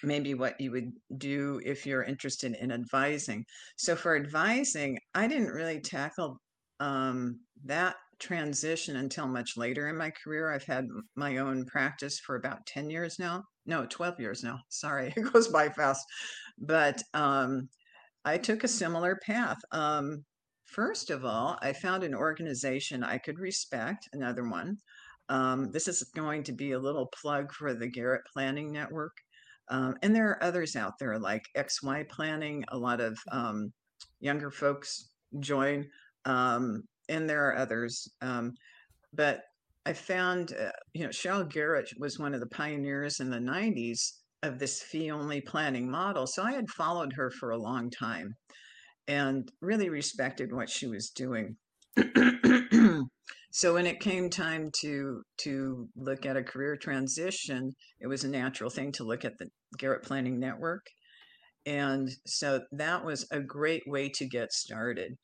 maybe 0.01 0.33
what 0.33 0.59
you 0.59 0.71
would 0.71 0.91
do 1.17 1.61
if 1.65 1.85
you're 1.85 2.03
interested 2.03 2.55
in 2.55 2.71
advising. 2.71 3.45
So, 3.77 3.95
for 3.95 4.15
advising, 4.15 4.97
I 5.13 5.27
didn't 5.27 5.49
really 5.49 5.81
tackle 5.81 6.39
um, 6.79 7.39
that 7.65 7.95
transition 8.19 8.97
until 8.97 9.27
much 9.27 9.57
later 9.57 9.87
in 9.87 9.97
my 9.97 10.11
career. 10.11 10.51
I've 10.51 10.65
had 10.65 10.87
my 11.15 11.37
own 11.37 11.65
practice 11.65 12.19
for 12.19 12.35
about 12.35 12.65
10 12.65 12.89
years 12.89 13.17
now. 13.17 13.43
No, 13.69 13.85
12 13.85 14.19
years 14.19 14.43
now. 14.43 14.59
Sorry, 14.69 15.13
it 15.15 15.31
goes 15.31 15.47
by 15.47 15.69
fast. 15.69 16.03
But 16.57 17.03
um, 17.13 17.69
I 18.25 18.37
took 18.39 18.63
a 18.63 18.67
similar 18.67 19.19
path. 19.23 19.59
Um, 19.71 20.25
first 20.65 21.11
of 21.11 21.23
all, 21.23 21.55
I 21.61 21.73
found 21.73 22.03
an 22.03 22.15
organization 22.15 23.03
I 23.03 23.19
could 23.19 23.37
respect, 23.37 24.09
another 24.11 24.49
one. 24.49 24.77
Um, 25.29 25.71
this 25.71 25.87
is 25.87 26.03
going 26.15 26.41
to 26.45 26.51
be 26.51 26.71
a 26.71 26.79
little 26.79 27.11
plug 27.21 27.53
for 27.53 27.75
the 27.75 27.87
Garrett 27.87 28.23
Planning 28.33 28.71
Network. 28.71 29.15
Um, 29.69 29.95
and 30.01 30.15
there 30.15 30.29
are 30.29 30.43
others 30.43 30.75
out 30.75 30.93
there 30.99 31.19
like 31.19 31.43
XY 31.55 32.09
Planning. 32.09 32.65
A 32.69 32.77
lot 32.77 32.99
of 32.99 33.19
um, 33.31 33.71
younger 34.19 34.49
folks 34.49 35.09
join. 35.39 35.85
Um, 36.25 36.81
and 37.07 37.29
there 37.29 37.47
are 37.47 37.55
others. 37.55 38.07
Um, 38.21 38.55
but 39.13 39.43
I 39.85 39.93
found, 39.93 40.53
uh, 40.59 40.71
you 40.93 41.03
know, 41.03 41.09
Sheryl 41.09 41.49
Garrett 41.49 41.89
was 41.97 42.19
one 42.19 42.33
of 42.33 42.39
the 42.39 42.47
pioneers 42.47 43.19
in 43.19 43.29
the 43.29 43.37
90s 43.37 44.13
of 44.43 44.59
this 44.59 44.81
fee 44.81 45.11
only 45.11 45.41
planning 45.41 45.89
model. 45.89 46.27
So 46.27 46.43
I 46.43 46.53
had 46.53 46.69
followed 46.69 47.13
her 47.13 47.29
for 47.29 47.51
a 47.51 47.57
long 47.57 47.89
time 47.89 48.35
and 49.07 49.49
really 49.61 49.89
respected 49.89 50.53
what 50.53 50.69
she 50.69 50.87
was 50.87 51.09
doing. 51.09 51.57
so 53.51 53.73
when 53.73 53.87
it 53.87 53.99
came 53.99 54.29
time 54.29 54.69
to 54.81 55.23
to 55.37 55.89
look 55.95 56.25
at 56.25 56.37
a 56.37 56.43
career 56.43 56.77
transition, 56.77 57.71
it 57.99 58.07
was 58.07 58.23
a 58.23 58.29
natural 58.29 58.69
thing 58.69 58.91
to 58.93 59.03
look 59.03 59.25
at 59.25 59.37
the 59.39 59.47
Garrett 59.77 60.03
Planning 60.03 60.39
Network. 60.39 60.85
And 61.65 62.09
so 62.25 62.61
that 62.71 63.03
was 63.03 63.27
a 63.31 63.39
great 63.39 63.83
way 63.87 64.09
to 64.09 64.27
get 64.27 64.53
started. 64.53 65.15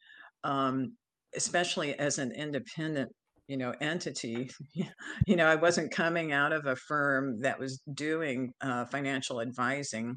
Um, 0.43 0.95
especially 1.35 1.97
as 1.99 2.17
an 2.17 2.31
independent 2.31 3.11
you 3.47 3.57
know 3.57 3.73
entity 3.81 4.49
you 5.27 5.35
know 5.35 5.45
i 5.45 5.55
wasn't 5.55 5.91
coming 5.91 6.31
out 6.31 6.51
of 6.51 6.65
a 6.65 6.75
firm 6.75 7.39
that 7.41 7.59
was 7.59 7.81
doing 7.93 8.51
uh, 8.61 8.85
financial 8.85 9.41
advising 9.41 10.15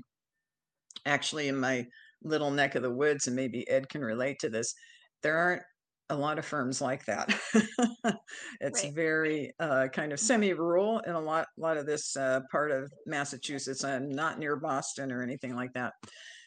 actually 1.07 1.49
in 1.49 1.59
my 1.59 1.85
little 2.23 2.51
neck 2.51 2.75
of 2.75 2.83
the 2.83 2.95
woods 2.95 3.27
and 3.27 3.37
maybe 3.37 3.69
ed 3.69 3.89
can 3.89 4.03
relate 4.03 4.37
to 4.41 4.49
this 4.49 4.75
there 5.23 5.37
aren't 5.37 5.63
a 6.11 6.17
lot 6.17 6.39
of 6.39 6.45
firms 6.45 6.81
like 6.81 7.05
that 7.05 7.29
it's 8.63 8.83
right. 8.83 8.95
very 8.95 9.53
uh, 9.61 9.87
kind 9.93 10.11
of 10.11 10.19
semi-rural 10.19 11.01
in 11.01 11.13
a 11.13 11.21
lot 11.21 11.47
a 11.59 11.61
lot 11.61 11.77
of 11.77 11.85
this 11.85 12.17
uh, 12.17 12.41
part 12.51 12.71
of 12.71 12.91
massachusetts 13.07 13.85
i'm 13.85 14.09
not 14.09 14.39
near 14.39 14.57
boston 14.57 15.13
or 15.13 15.23
anything 15.23 15.55
like 15.55 15.73
that 15.75 15.93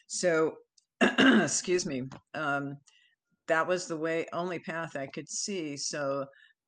so 0.08 0.52
excuse 1.00 1.86
me 1.86 2.02
um, 2.34 2.76
that 3.48 3.66
was 3.66 3.86
the 3.86 3.96
way 3.96 4.26
only 4.32 4.58
path 4.58 4.96
I 4.96 5.06
could 5.06 5.28
see. 5.28 5.76
So 5.76 6.24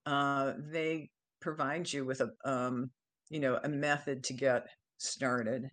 uh, 0.07 0.53
they 0.59 1.11
provide 1.41 1.93
you 1.93 2.05
with 2.05 2.21
a 2.21 2.31
um, 2.45 2.91
you 3.31 3.41
know 3.41 3.59
a 3.63 3.69
method 3.69 4.25
to 4.25 4.33
get 4.33 4.67
started. 4.99 5.69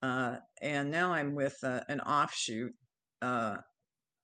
Uh, 0.00 0.36
and 0.62 0.90
now 0.90 1.12
I'm 1.12 1.34
with 1.34 1.56
uh, 1.64 1.80
an 1.88 2.00
offshoot 2.00 2.72
uh, 3.22 3.56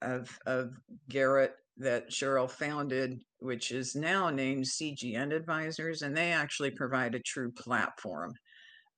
of 0.03 0.39
of 0.47 0.71
Garrett 1.09 1.55
that 1.77 2.11
Sheryl 2.11 2.51
founded, 2.51 3.21
which 3.39 3.73
is 3.73 3.97
now 3.97 4.31
named 4.31 4.65
CGN 4.65 5.35
Advisors, 5.35 6.03
and 6.03 6.17
they 6.17 6.33
actually 6.33 6.71
provide 6.71 7.15
a 7.15 7.21
true 7.21 7.51
platform 7.51 8.33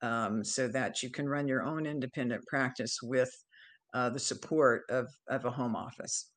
um, 0.02 0.44
so 0.44 0.68
that 0.68 1.02
you 1.02 1.10
can 1.10 1.28
run 1.28 1.48
your 1.48 1.62
own 1.62 1.86
independent 1.86 2.44
practice 2.46 2.98
with 3.02 3.30
uh, 3.94 4.10
the 4.10 4.18
support 4.18 4.82
of, 4.90 5.08
of 5.28 5.44
a 5.44 5.50
home 5.50 5.74
office. 5.74 6.30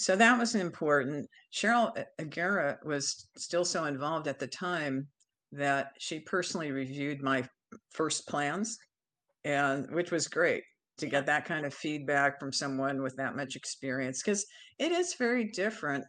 So 0.00 0.16
that 0.16 0.38
was 0.38 0.54
important. 0.54 1.28
Sheryl 1.52 1.92
uh, 1.94 2.24
Garrett 2.30 2.78
was 2.86 3.28
still 3.36 3.66
so 3.66 3.84
involved 3.84 4.28
at 4.28 4.38
the 4.38 4.46
time 4.46 5.06
that 5.52 5.92
she 5.98 6.20
personally 6.20 6.72
reviewed 6.72 7.22
my 7.22 7.46
first 7.90 8.26
plans, 8.26 8.78
and 9.44 9.90
which 9.90 10.10
was 10.10 10.26
great 10.26 10.62
to 10.96 11.06
get 11.06 11.26
that 11.26 11.44
kind 11.44 11.66
of 11.66 11.74
feedback 11.74 12.40
from 12.40 12.50
someone 12.50 13.02
with 13.02 13.14
that 13.16 13.36
much 13.36 13.56
experience 13.56 14.22
because 14.22 14.46
it 14.78 14.90
is 14.90 15.16
very 15.18 15.50
different 15.50 16.06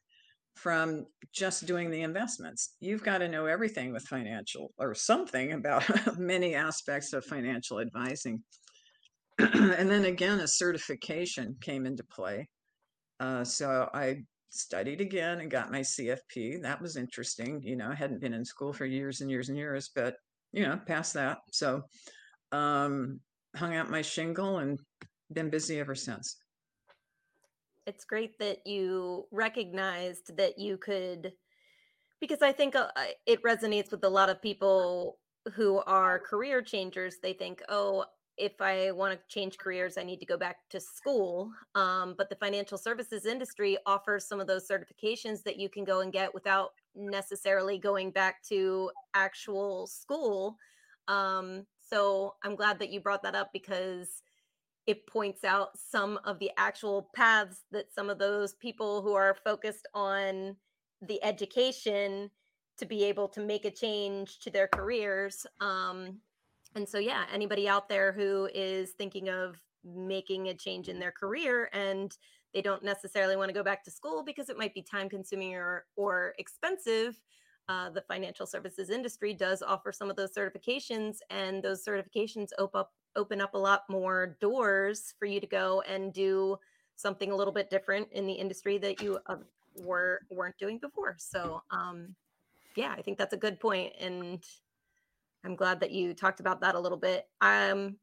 from 0.56 1.06
just 1.34 1.66
doing 1.66 1.92
the 1.92 2.04
investments. 2.04 2.78
You've 2.80 3.04
got 3.04 3.18
to 3.18 3.28
know 3.28 3.46
everything 3.46 3.92
with 3.92 4.04
financial 4.04 4.72
or 4.78 4.96
something 4.96 5.52
about 5.52 5.84
many 6.18 6.56
aspects 6.56 7.12
of 7.12 7.26
financial 7.26 7.82
advising. 7.82 8.42
and 9.38 9.92
then 9.92 10.06
again, 10.06 10.40
a 10.40 10.48
certification 10.48 11.58
came 11.60 11.86
into 11.86 12.06
play 12.06 12.48
uh, 13.22 13.44
so 13.44 13.88
I 13.94 14.24
studied 14.50 15.00
again 15.00 15.40
and 15.40 15.52
got 15.52 15.72
my 15.72 15.82
CFP. 15.82 16.62
That 16.64 16.82
was 16.82 16.98
interesting. 16.98 17.62
You 17.64 17.76
know, 17.76 17.90
I 17.90 17.94
hadn't 17.94 18.20
been 18.20 18.34
in 18.34 18.44
school 18.44 18.74
for 18.74 18.86
years 18.86 19.22
and 19.22 19.30
years 19.30 19.50
and 19.50 19.58
years, 19.58 19.92
but 19.96 20.16
you 20.52 20.64
know, 20.64 20.80
past 20.88 21.14
that. 21.14 21.38
So 21.52 21.84
um, 22.52 23.20
hung 23.56 23.76
out 23.76 23.92
my 23.92 24.02
shingle 24.02 24.58
and 24.58 24.80
been 25.32 25.52
busy 25.52 25.80
ever 25.80 25.94
since. 25.94 26.38
It's 27.86 28.06
great 28.06 28.38
that 28.40 28.66
you 28.66 29.26
recognized 29.32 30.36
that 30.38 30.58
you 30.58 30.78
could, 30.78 31.32
because 32.20 32.42
I 32.42 32.52
think 32.52 32.76
uh, 32.76 32.88
it 33.28 33.42
resonates 33.44 33.92
with 33.92 34.04
a 34.04 34.10
lot 34.10 34.30
of 34.30 34.42
people 34.42 35.20
who 35.54 35.80
are 35.86 36.20
career 36.20 36.62
changers. 36.64 37.18
They 37.22 37.34
think, 37.34 37.62
oh, 37.70 38.06
if 38.42 38.60
I 38.60 38.90
want 38.90 39.14
to 39.14 39.20
change 39.28 39.60
careers, 39.60 40.00
I 40.00 40.04
need 40.04 40.20
to 40.20 40.26
go 40.26 40.36
back 40.36 40.58
to 40.72 40.80
school. 40.80 41.52
Um, 41.76 42.16
but 42.18 42.28
the 42.28 42.36
financial 42.36 42.76
services 42.76 43.28
industry 43.28 43.78
offers 43.86 44.26
some 44.26 44.40
of 44.40 44.48
those 44.48 44.68
certifications 44.68 45.44
that 45.44 45.60
you 45.60 45.70
can 45.70 45.84
go 45.84 46.00
and 46.00 46.12
get 46.12 46.34
without 46.34 46.72
necessarily 46.96 47.78
going 47.78 48.10
back 48.10 48.42
to 48.50 48.90
actual 49.14 49.86
school. 49.86 50.58
Um, 51.08 51.68
so 51.88 52.34
I'm 52.44 52.56
glad 52.56 52.80
that 52.80 52.90
you 52.90 53.00
brought 53.00 53.22
that 53.22 53.36
up 53.36 53.52
because 53.54 54.24
it 54.88 55.06
points 55.06 55.44
out 55.44 55.78
some 55.78 56.18
of 56.26 56.40
the 56.40 56.50
actual 56.58 57.12
paths 57.16 57.66
that 57.72 57.94
some 57.94 58.10
of 58.10 58.18
those 58.18 58.56
people 58.56 59.04
who 59.04 59.14
are 59.14 59.38
focused 59.46 59.88
on 59.94 60.56
the 61.04 61.24
education 61.24 62.32
to 62.80 62.88
be 62.88 63.04
able 63.04 63.28
to 63.28 63.40
make 63.40 63.66
a 63.66 63.72
change 63.72 64.40
to 64.40 64.50
their 64.50 64.68
careers 64.68 65.46
um, 65.60 66.18
and 66.76 66.88
so, 66.88 66.98
yeah, 66.98 67.26
anybody 67.34 67.68
out 67.68 67.90
there 67.90 68.12
who 68.12 68.50
is 68.54 68.92
thinking 68.92 69.30
of 69.30 69.56
making 69.84 70.50
a 70.50 70.54
change 70.54 70.90
in 70.90 71.00
their 71.00 71.12
career 71.12 71.70
and 71.74 72.16
they 72.54 72.62
don't 72.62 72.84
necessarily 72.84 73.36
want 73.36 73.50
to 73.50 73.54
go 73.54 73.64
back 73.64 73.84
to 73.84 73.92
school 73.92 74.24
because 74.24 74.50
it 74.50 74.58
might 74.58 74.74
be 74.74 74.82
time 74.82 75.10
consuming 75.10 75.56
or, 75.56 75.86
or 75.96 76.34
expensive, 76.38 77.20
uh, 77.70 77.90
the 77.90 78.02
financial 78.02 78.46
services 78.46 78.90
industry 78.90 79.34
does 79.34 79.62
offer 79.62 79.92
some 79.92 80.10
of 80.10 80.16
those 80.16 80.34
certifications, 80.34 81.20
and 81.30 81.64
those 81.64 81.86
certifications 81.86 82.50
open 82.58 82.82
up 82.82 82.92
open 83.16 83.42
up 83.42 83.54
a 83.54 83.58
lot 83.58 83.84
more 83.90 84.38
doors 84.40 85.14
for 85.20 85.26
you 85.26 85.40
to 85.40 85.48
go 85.48 85.82
and 85.82 86.14
do 86.14 86.58
something 86.96 87.32
a 87.32 87.36
little 87.36 87.54
bit 87.54 87.70
different 87.70 88.08
in 88.12 88.26
the 88.26 88.34
industry 88.34 88.78
that 88.78 89.02
you 89.02 89.20
uh, 89.28 89.36
were 89.76 90.22
weren't 90.30 90.58
doing 90.58 90.80
before. 90.80 91.16
So, 91.18 91.62
um, 91.72 92.16
yeah, 92.76 92.94
I 92.98 93.02
think 93.02 93.18
that's 93.18 93.34
a 93.34 93.38
good 93.38 93.60
point, 93.60 93.94
and 94.00 94.44
I'm 95.44 95.56
glad 95.56 95.80
that 95.80 95.92
you 95.92 96.14
talked 96.14 96.40
about 96.40 96.62
that 96.62 96.76
a 96.76 96.80
little 96.80 96.98
bit. 96.98 97.26
Um, 97.42 97.98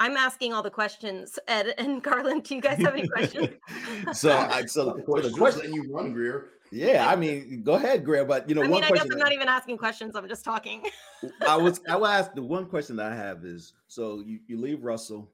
I'm 0.00 0.16
asking 0.16 0.54
all 0.54 0.62
the 0.62 0.70
questions, 0.70 1.38
Ed 1.46 1.74
and 1.78 2.02
Garland. 2.02 2.44
Do 2.44 2.54
you 2.54 2.60
guys 2.60 2.78
have 2.78 2.94
any 2.94 3.06
questions? 3.06 3.48
so, 4.12 4.36
I, 4.36 4.64
so, 4.64 4.86
the, 4.86 5.22
the 5.22 5.30
question 5.36 5.72
you 5.74 5.92
run, 5.92 6.12
Grier. 6.12 6.48
Yeah, 6.72 7.08
I 7.08 7.16
mean, 7.16 7.62
go 7.64 7.74
ahead, 7.74 8.04
Grier. 8.04 8.24
But 8.24 8.48
you 8.48 8.54
know, 8.54 8.62
I 8.62 8.64
mean, 8.64 8.72
one 8.72 8.84
I 8.84 8.88
question 8.88 9.08
guess 9.08 9.14
I'm 9.14 9.18
not 9.18 9.32
even 9.32 9.48
asking 9.48 9.76
questions. 9.76 10.16
I'm 10.16 10.28
just 10.28 10.44
talking. 10.44 10.82
I 11.46 11.56
was, 11.56 11.80
I 11.88 11.96
will 11.96 12.06
ask 12.06 12.32
the 12.32 12.42
one 12.42 12.66
question 12.66 12.96
that 12.96 13.12
I 13.12 13.14
have 13.14 13.44
is: 13.44 13.74
so 13.88 14.22
you 14.24 14.38
you 14.46 14.58
leave 14.58 14.82
Russell, 14.84 15.32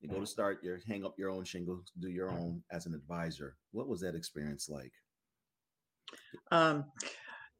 you 0.00 0.08
go 0.08 0.20
to 0.20 0.26
start 0.26 0.62
your 0.62 0.78
hang 0.86 1.04
up 1.04 1.14
your 1.18 1.30
own 1.30 1.44
shingle, 1.44 1.82
do 2.00 2.08
your 2.08 2.30
own 2.30 2.62
as 2.70 2.86
an 2.86 2.94
advisor. 2.94 3.56
What 3.72 3.88
was 3.88 4.00
that 4.00 4.14
experience 4.14 4.68
like? 4.68 4.92
Um, 6.52 6.84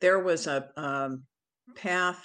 there 0.00 0.20
was 0.20 0.46
a 0.46 0.70
um, 0.76 1.24
path 1.74 2.24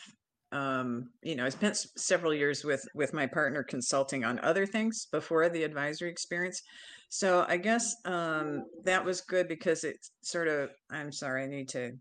um, 0.52 1.10
you 1.22 1.36
know, 1.36 1.46
I 1.46 1.50
spent 1.50 1.78
several 1.98 2.34
years 2.34 2.64
with 2.64 2.84
with 2.94 3.14
my 3.14 3.26
partner 3.26 3.64
consulting 3.64 4.24
on 4.24 4.40
other 4.40 4.66
things 4.66 5.08
before 5.12 5.48
the 5.50 5.64
advisory 5.64 6.10
experience. 6.10 6.62
So 7.10 7.46
I 7.48 7.58
guess 7.58 7.96
um, 8.06 8.66
that 8.84 9.04
was 9.04 9.22
good 9.22 9.48
because 9.48 9.84
it 9.84 9.98
sort 10.22 10.48
of. 10.48 10.70
I'm 10.90 11.12
sorry, 11.12 11.44
I 11.44 11.48
need 11.48 11.70
to. 11.70 11.92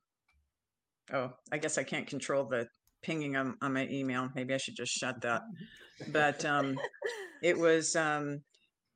Oh, 1.13 1.33
I 1.51 1.59
guess 1.59 1.79
I 1.79 1.83
can't 1.83 2.07
control 2.07 2.45
the 2.45 2.69
pinging 3.03 3.37
on, 3.37 3.57
on 3.63 3.73
my 3.73 3.89
email. 3.91 4.29
Maybe 4.35 4.55
I 4.55 4.59
should 4.59 4.77
just 4.77 4.93
shut 4.93 5.21
that. 5.23 5.43
But 6.09 6.45
um, 6.45 6.79
it 7.43 7.59
was 7.59 7.97
um, 7.97 8.41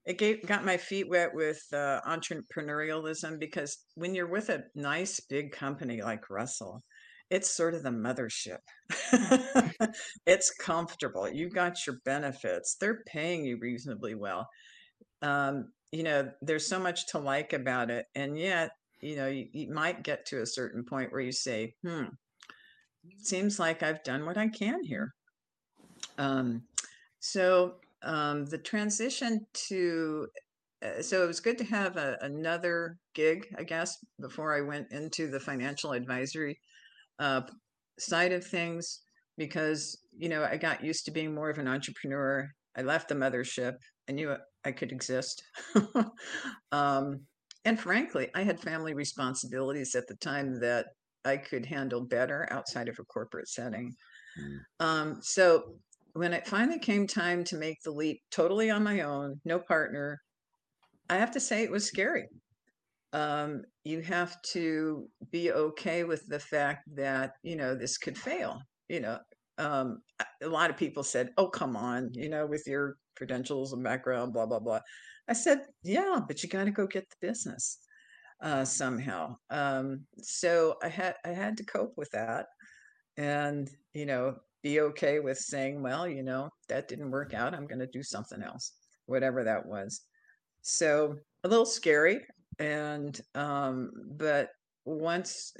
it 0.04 0.18
gave, 0.18 0.46
got 0.46 0.64
my 0.64 0.76
feet 0.76 1.08
wet 1.08 1.34
with 1.34 1.62
uh, 1.72 2.00
entrepreneurialism 2.06 3.38
because 3.38 3.78
when 3.94 4.14
you're 4.14 4.26
with 4.26 4.50
a 4.50 4.64
nice 4.74 5.20
big 5.20 5.52
company 5.52 6.02
like 6.02 6.28
Russell, 6.28 6.82
it's 7.30 7.50
sort 7.50 7.74
of 7.74 7.82
the 7.82 7.90
mothership. 7.90 8.58
it's 10.26 10.50
comfortable. 10.50 11.28
You've 11.28 11.54
got 11.54 11.86
your 11.86 11.96
benefits. 12.04 12.76
They're 12.80 13.02
paying 13.06 13.44
you 13.44 13.58
reasonably 13.58 14.14
well. 14.14 14.48
Um, 15.22 15.72
you 15.92 16.02
know, 16.02 16.30
there's 16.42 16.66
so 16.66 16.78
much 16.78 17.06
to 17.08 17.18
like 17.18 17.52
about 17.52 17.90
it. 17.90 18.06
And 18.14 18.38
yet, 18.38 18.70
you 19.00 19.16
know, 19.16 19.28
you, 19.28 19.46
you 19.52 19.72
might 19.72 20.02
get 20.02 20.26
to 20.26 20.42
a 20.42 20.46
certain 20.46 20.84
point 20.84 21.12
where 21.12 21.20
you 21.20 21.32
say, 21.32 21.74
hmm, 21.82 22.04
seems 23.18 23.58
like 23.58 23.82
I've 23.82 24.02
done 24.02 24.26
what 24.26 24.36
I 24.36 24.48
can 24.48 24.82
here. 24.82 25.14
Um, 26.18 26.62
so 27.20 27.76
um, 28.02 28.46
the 28.46 28.58
transition 28.58 29.46
to 29.68 30.26
uh, 30.84 31.00
so 31.00 31.24
it 31.24 31.26
was 31.26 31.40
good 31.40 31.56
to 31.58 31.64
have 31.64 31.96
a, 31.96 32.18
another 32.20 32.98
gig, 33.14 33.46
I 33.56 33.62
guess, 33.62 33.96
before 34.20 34.54
I 34.54 34.60
went 34.60 34.92
into 34.92 35.30
the 35.30 35.40
financial 35.40 35.92
advisory 35.92 36.58
uh, 37.18 37.42
side 37.98 38.32
of 38.32 38.44
things 38.44 39.00
because 39.36 39.98
you 40.16 40.28
know 40.28 40.44
I 40.44 40.56
got 40.56 40.84
used 40.84 41.04
to 41.06 41.10
being 41.10 41.34
more 41.34 41.50
of 41.50 41.58
an 41.58 41.68
entrepreneur. 41.68 42.48
I 42.76 42.82
left 42.82 43.08
the 43.08 43.14
mothership. 43.14 43.74
I 44.08 44.12
knew 44.12 44.34
I 44.64 44.72
could 44.72 44.92
exist. 44.92 45.42
um, 46.72 47.20
and 47.64 47.80
frankly, 47.80 48.30
I 48.34 48.42
had 48.42 48.60
family 48.60 48.94
responsibilities 48.94 49.94
at 49.94 50.06
the 50.06 50.16
time 50.16 50.60
that 50.60 50.86
I 51.24 51.36
could 51.36 51.64
handle 51.64 52.02
better 52.02 52.46
outside 52.50 52.88
of 52.88 52.98
a 52.98 53.04
corporate 53.04 53.48
setting. 53.48 53.94
Mm. 54.38 54.84
Um, 54.84 55.18
so 55.22 55.76
when 56.12 56.32
it 56.32 56.46
finally 56.46 56.78
came 56.78 57.06
time 57.06 57.44
to 57.44 57.56
make 57.56 57.78
the 57.82 57.90
leap 57.90 58.20
totally 58.30 58.70
on 58.70 58.82
my 58.82 59.00
own, 59.00 59.40
no 59.44 59.58
partner, 59.58 60.20
I 61.08 61.16
have 61.16 61.30
to 61.32 61.40
say 61.40 61.62
it 61.62 61.70
was 61.70 61.86
scary. 61.86 62.26
Um, 63.14 63.62
you 63.84 64.02
have 64.02 64.42
to 64.52 65.08
be 65.30 65.52
okay 65.52 66.04
with 66.04 66.26
the 66.26 66.38
fact 66.38 66.82
that, 66.96 67.36
you 67.42 67.56
know, 67.56 67.74
this 67.74 67.96
could 67.96 68.18
fail. 68.18 68.60
You 68.88 69.00
know, 69.00 69.18
um, 69.58 70.02
a 70.42 70.48
lot 70.48 70.68
of 70.68 70.76
people 70.76 71.02
said, 71.02 71.30
oh, 71.38 71.48
come 71.48 71.76
on, 71.76 72.10
you 72.12 72.28
know, 72.28 72.44
with 72.44 72.64
your 72.66 72.96
credentials 73.16 73.72
and 73.72 73.82
background, 73.82 74.32
blah, 74.32 74.46
blah, 74.46 74.58
blah. 74.58 74.80
I 75.28 75.32
said, 75.32 75.60
yeah, 75.82 76.18
but 76.26 76.42
you 76.42 76.48
got 76.48 76.64
to 76.64 76.70
go 76.70 76.86
get 76.86 77.08
the 77.08 77.26
business 77.26 77.78
uh, 78.42 78.64
somehow. 78.64 79.36
Um, 79.48 80.06
so 80.20 80.76
I 80.82 80.88
had 80.88 81.14
I 81.24 81.30
had 81.30 81.56
to 81.58 81.64
cope 81.64 81.94
with 81.96 82.10
that, 82.10 82.46
and 83.16 83.70
you 83.94 84.06
know, 84.06 84.36
be 84.62 84.80
okay 84.80 85.20
with 85.20 85.38
saying, 85.38 85.82
well, 85.82 86.06
you 86.08 86.22
know, 86.22 86.50
that 86.68 86.88
didn't 86.88 87.10
work 87.10 87.34
out. 87.34 87.54
I'm 87.54 87.66
going 87.66 87.78
to 87.80 87.86
do 87.86 88.02
something 88.02 88.42
else, 88.42 88.72
whatever 89.06 89.44
that 89.44 89.64
was. 89.64 90.02
So 90.62 91.16
a 91.44 91.48
little 91.48 91.66
scary, 91.66 92.20
and 92.58 93.20
um, 93.34 93.90
but 94.16 94.50
once 94.84 95.52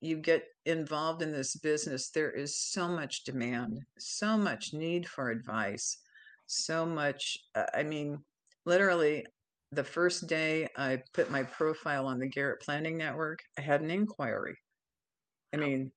you 0.00 0.16
get 0.16 0.44
involved 0.66 1.22
in 1.22 1.32
this 1.32 1.56
business, 1.56 2.10
there 2.10 2.30
is 2.30 2.58
so 2.58 2.88
much 2.88 3.24
demand, 3.24 3.78
so 3.98 4.36
much 4.36 4.72
need 4.72 5.06
for 5.08 5.30
advice, 5.30 5.98
so 6.46 6.84
much. 6.84 7.38
Uh, 7.54 7.66
I 7.72 7.84
mean, 7.84 8.18
literally, 8.66 9.24
the 9.70 9.84
first 9.84 10.26
day 10.26 10.68
I 10.76 11.02
put 11.12 11.30
my 11.30 11.44
profile 11.44 12.06
on 12.06 12.18
the 12.18 12.28
Garrett 12.28 12.62
Planning 12.62 12.96
Network, 12.96 13.38
I 13.58 13.62
had 13.62 13.80
an 13.80 13.90
inquiry. 13.90 14.56
I 15.52 15.56
mean, 15.56 15.92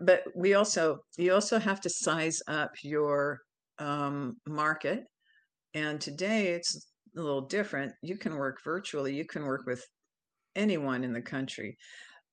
but 0.00 0.24
we 0.34 0.54
also 0.54 0.98
you 1.16 1.32
also 1.32 1.58
have 1.58 1.80
to 1.82 1.90
size 1.90 2.40
up 2.48 2.72
your 2.82 3.40
um, 3.78 4.36
market, 4.46 5.04
and 5.74 6.00
today 6.00 6.48
it's 6.48 6.91
a 7.16 7.20
little 7.20 7.42
different. 7.42 7.92
You 8.02 8.16
can 8.16 8.36
work 8.36 8.62
virtually. 8.64 9.14
You 9.14 9.24
can 9.24 9.44
work 9.44 9.66
with 9.66 9.84
anyone 10.56 11.04
in 11.04 11.12
the 11.12 11.22
country. 11.22 11.76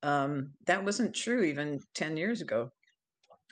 Um, 0.03 0.51
that 0.65 0.83
wasn't 0.83 1.15
true 1.15 1.43
even 1.43 1.79
ten 1.93 2.17
years 2.17 2.41
ago. 2.41 2.71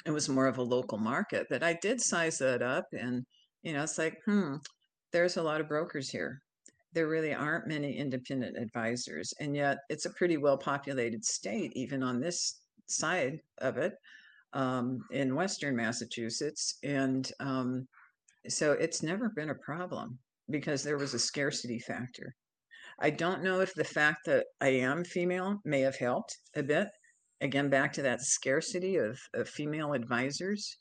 It 0.06 0.12
was 0.12 0.30
more 0.30 0.48
of 0.48 0.58
a 0.58 0.64
local 0.64 0.98
market, 0.98 1.48
but 1.50 1.64
I 1.64 1.74
did 1.82 2.00
size 2.00 2.38
that 2.38 2.62
up, 2.62 2.86
and 2.94 3.26
you 3.64 3.74
know, 3.74 3.84
it's 3.84 3.98
like, 3.98 4.18
hmm, 4.26 4.56
there's 5.12 5.38
a 5.38 5.44
lot 5.44 5.60
of 5.60 5.68
brokers 5.68 6.10
here 6.10 6.42
there 6.98 7.08
really 7.08 7.34
aren't 7.34 7.68
many 7.68 7.96
independent 7.96 8.58
advisors. 8.58 9.32
And 9.40 9.56
yet 9.56 9.78
it's 9.88 10.06
a 10.06 10.12
pretty 10.12 10.38
well 10.38 10.58
populated 10.58 11.24
state, 11.24 11.72
even 11.76 12.02
on 12.02 12.20
this 12.20 12.62
side 12.88 13.40
of 13.60 13.78
it 13.78 13.94
um, 14.54 15.02
in 15.12 15.36
Western 15.36 15.76
Massachusetts. 15.76 16.80
And 16.84 17.32
um, 17.40 17.88
so 18.48 18.72
it's 18.72 19.04
never 19.04 19.30
been 19.30 19.52
a 19.52 19.56
problem 19.56 20.18
because 20.50 20.84
there 20.84 20.98
was 20.98 21.14
a 21.14 21.20
scarcity 21.20 21.80
factor. 21.80 22.36
I 23.00 23.12
don't 23.12 23.44
know 23.44 23.62
if 23.62 23.74
the 23.74 23.84
fact 23.84 24.26
that 24.26 24.46
I 24.60 24.70
am 24.70 25.04
female 25.04 25.60
may 25.66 25.82
have 25.82 25.98
helped 25.98 26.38
a 26.56 26.64
bit. 26.64 26.88
Again, 27.42 27.70
back 27.70 27.94
to 27.94 28.02
that 28.02 28.22
scarcity 28.22 28.96
of, 28.98 29.20
of 29.36 29.48
female 29.48 29.94
advisors. 29.94 30.78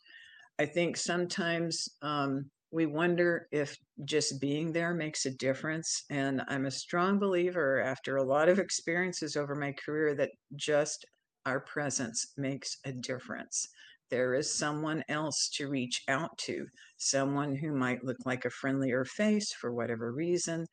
I 0.58 0.64
think 0.64 0.96
sometimes 0.96 1.86
um, 2.00 2.50
we 2.70 2.86
wonder 2.86 3.46
if 3.52 3.76
just 4.06 4.40
being 4.40 4.72
there 4.72 4.94
makes 4.94 5.26
a 5.26 5.36
difference. 5.36 6.04
And 6.08 6.42
I'm 6.48 6.64
a 6.66 6.70
strong 6.70 7.18
believer, 7.18 7.82
after 7.82 8.16
a 8.16 8.24
lot 8.24 8.48
of 8.48 8.58
experiences 8.58 9.36
over 9.36 9.54
my 9.54 9.72
career, 9.84 10.14
that 10.14 10.30
just 10.56 11.04
our 11.44 11.60
presence 11.60 12.32
makes 12.38 12.78
a 12.86 12.92
difference. 12.92 13.68
There 14.10 14.34
is 14.34 14.58
someone 14.58 15.02
else 15.08 15.48
to 15.54 15.68
reach 15.68 16.02
out 16.08 16.36
to, 16.38 16.66
someone 16.96 17.54
who 17.54 17.72
might 17.72 18.04
look 18.04 18.18
like 18.24 18.44
a 18.44 18.50
friendlier 18.50 19.04
face 19.04 19.52
for 19.52 19.72
whatever 19.72 20.12
reason. 20.12 20.66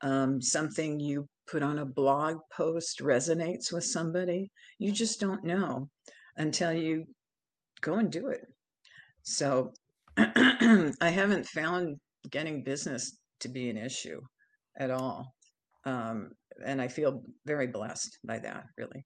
Um, 0.00 0.40
something 0.42 0.98
you 0.98 1.28
put 1.46 1.62
on 1.62 1.78
a 1.78 1.86
blog 1.86 2.38
post 2.52 3.00
resonates 3.00 3.72
with 3.72 3.84
somebody. 3.84 4.50
You 4.78 4.90
just 4.90 5.20
don't 5.20 5.44
know 5.44 5.88
until 6.36 6.72
you 6.72 7.04
go 7.80 7.94
and 7.94 8.10
do 8.10 8.28
it. 8.28 8.46
So 9.22 9.72
I 10.16 10.92
haven't 11.00 11.46
found 11.46 11.96
getting 12.30 12.64
business 12.64 13.18
to 13.40 13.48
be 13.48 13.70
an 13.70 13.76
issue 13.76 14.20
at 14.76 14.90
all. 14.90 15.34
Um, 15.84 16.30
and 16.64 16.80
I 16.80 16.88
feel 16.88 17.22
very 17.46 17.66
blessed 17.66 18.18
by 18.24 18.38
that, 18.40 18.64
really. 18.76 19.04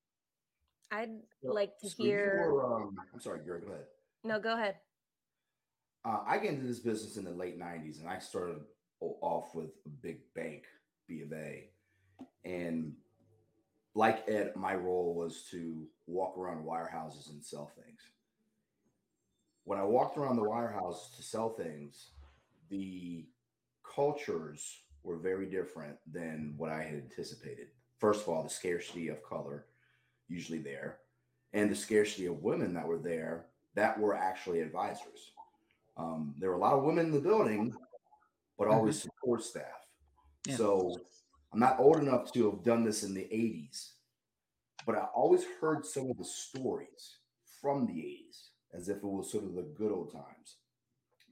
I'd 0.90 1.10
like 1.42 1.78
to 1.80 1.90
so 1.90 2.02
hear. 2.02 2.50
Were, 2.52 2.82
um, 2.82 2.96
I'm 3.12 3.20
sorry, 3.20 3.40
Gary, 3.44 3.60
go 3.60 3.72
ahead. 3.72 3.84
No, 4.24 4.40
go 4.40 4.54
ahead. 4.54 4.76
Uh, 6.04 6.20
I 6.26 6.36
got 6.36 6.46
into 6.46 6.66
this 6.66 6.78
business 6.78 7.16
in 7.16 7.24
the 7.24 7.30
late 7.30 7.58
90s 7.58 8.00
and 8.00 8.08
I 8.08 8.18
started 8.18 8.60
off 9.00 9.54
with 9.54 9.70
a 9.84 9.88
big 9.88 10.18
bank, 10.34 10.64
B 11.08 11.22
of 11.22 11.32
A. 11.32 11.68
And 12.44 12.92
like 13.94 14.28
Ed, 14.28 14.52
my 14.54 14.74
role 14.74 15.14
was 15.14 15.42
to 15.50 15.86
walk 16.06 16.38
around 16.38 16.64
wirehouses 16.64 17.30
and 17.30 17.44
sell 17.44 17.70
things 17.76 18.00
when 19.66 19.80
I 19.80 19.84
walked 19.84 20.16
around 20.16 20.36
the 20.36 20.42
wirehouse 20.42 21.16
to 21.16 21.22
sell 21.24 21.50
things, 21.50 22.10
the 22.70 23.26
cultures 23.84 24.84
were 25.02 25.16
very 25.16 25.46
different 25.46 25.96
than 26.10 26.54
what 26.56 26.70
I 26.70 26.84
had 26.84 26.94
anticipated. 26.94 27.66
First 27.98 28.22
of 28.22 28.28
all, 28.28 28.44
the 28.44 28.48
scarcity 28.48 29.08
of 29.08 29.24
color 29.24 29.66
usually 30.28 30.58
there, 30.58 30.98
and 31.52 31.70
the 31.70 31.76
scarcity 31.76 32.26
of 32.26 32.42
women 32.42 32.74
that 32.74 32.86
were 32.86 32.98
there 32.98 33.46
that 33.74 33.98
were 33.98 34.16
actually 34.16 34.60
advisors. 34.60 35.32
Um, 35.96 36.34
there 36.38 36.50
were 36.50 36.56
a 36.56 36.60
lot 36.60 36.74
of 36.74 36.84
women 36.84 37.06
in 37.06 37.12
the 37.12 37.20
building, 37.20 37.74
but 38.58 38.68
always 38.68 38.98
mm-hmm. 38.98 39.08
support 39.08 39.42
staff. 39.42 39.86
Yeah. 40.46 40.56
So 40.56 40.96
I'm 41.52 41.60
not 41.60 41.78
old 41.78 41.96
enough 41.96 42.32
to 42.32 42.50
have 42.50 42.64
done 42.64 42.84
this 42.84 43.02
in 43.02 43.14
the 43.14 43.22
80s, 43.22 43.90
but 44.84 44.94
I 44.96 45.04
always 45.14 45.44
heard 45.60 45.84
some 45.84 46.10
of 46.10 46.18
the 46.18 46.24
stories 46.24 47.18
from 47.60 47.86
the 47.86 47.92
80s 47.92 48.48
as 48.74 48.88
if 48.88 48.98
it 48.98 49.04
was 49.04 49.30
sort 49.30 49.44
of 49.44 49.54
the 49.54 49.62
good 49.62 49.92
old 49.92 50.12
times. 50.12 50.56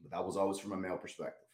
But 0.03 0.11
that 0.13 0.25
was 0.25 0.37
always 0.37 0.59
from 0.59 0.73
a 0.73 0.77
male 0.77 0.97
perspective. 0.97 1.49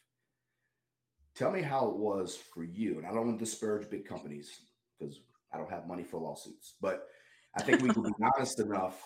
Tell 1.35 1.50
me 1.50 1.62
how 1.62 1.88
it 1.88 1.96
was 1.96 2.37
for 2.37 2.64
you. 2.64 2.98
And 2.98 3.07
I 3.07 3.11
don't 3.11 3.26
want 3.26 3.38
to 3.38 3.44
disparage 3.44 3.88
big 3.88 4.07
companies 4.07 4.61
because 4.98 5.20
I 5.53 5.59
don't 5.59 5.70
have 5.70 5.87
money 5.87 6.03
for 6.03 6.20
lawsuits, 6.20 6.74
but 6.81 7.07
I 7.56 7.62
think 7.62 7.82
we 7.82 7.90
can 7.90 8.02
be 8.02 8.12
honest 8.22 8.60
enough. 8.60 9.02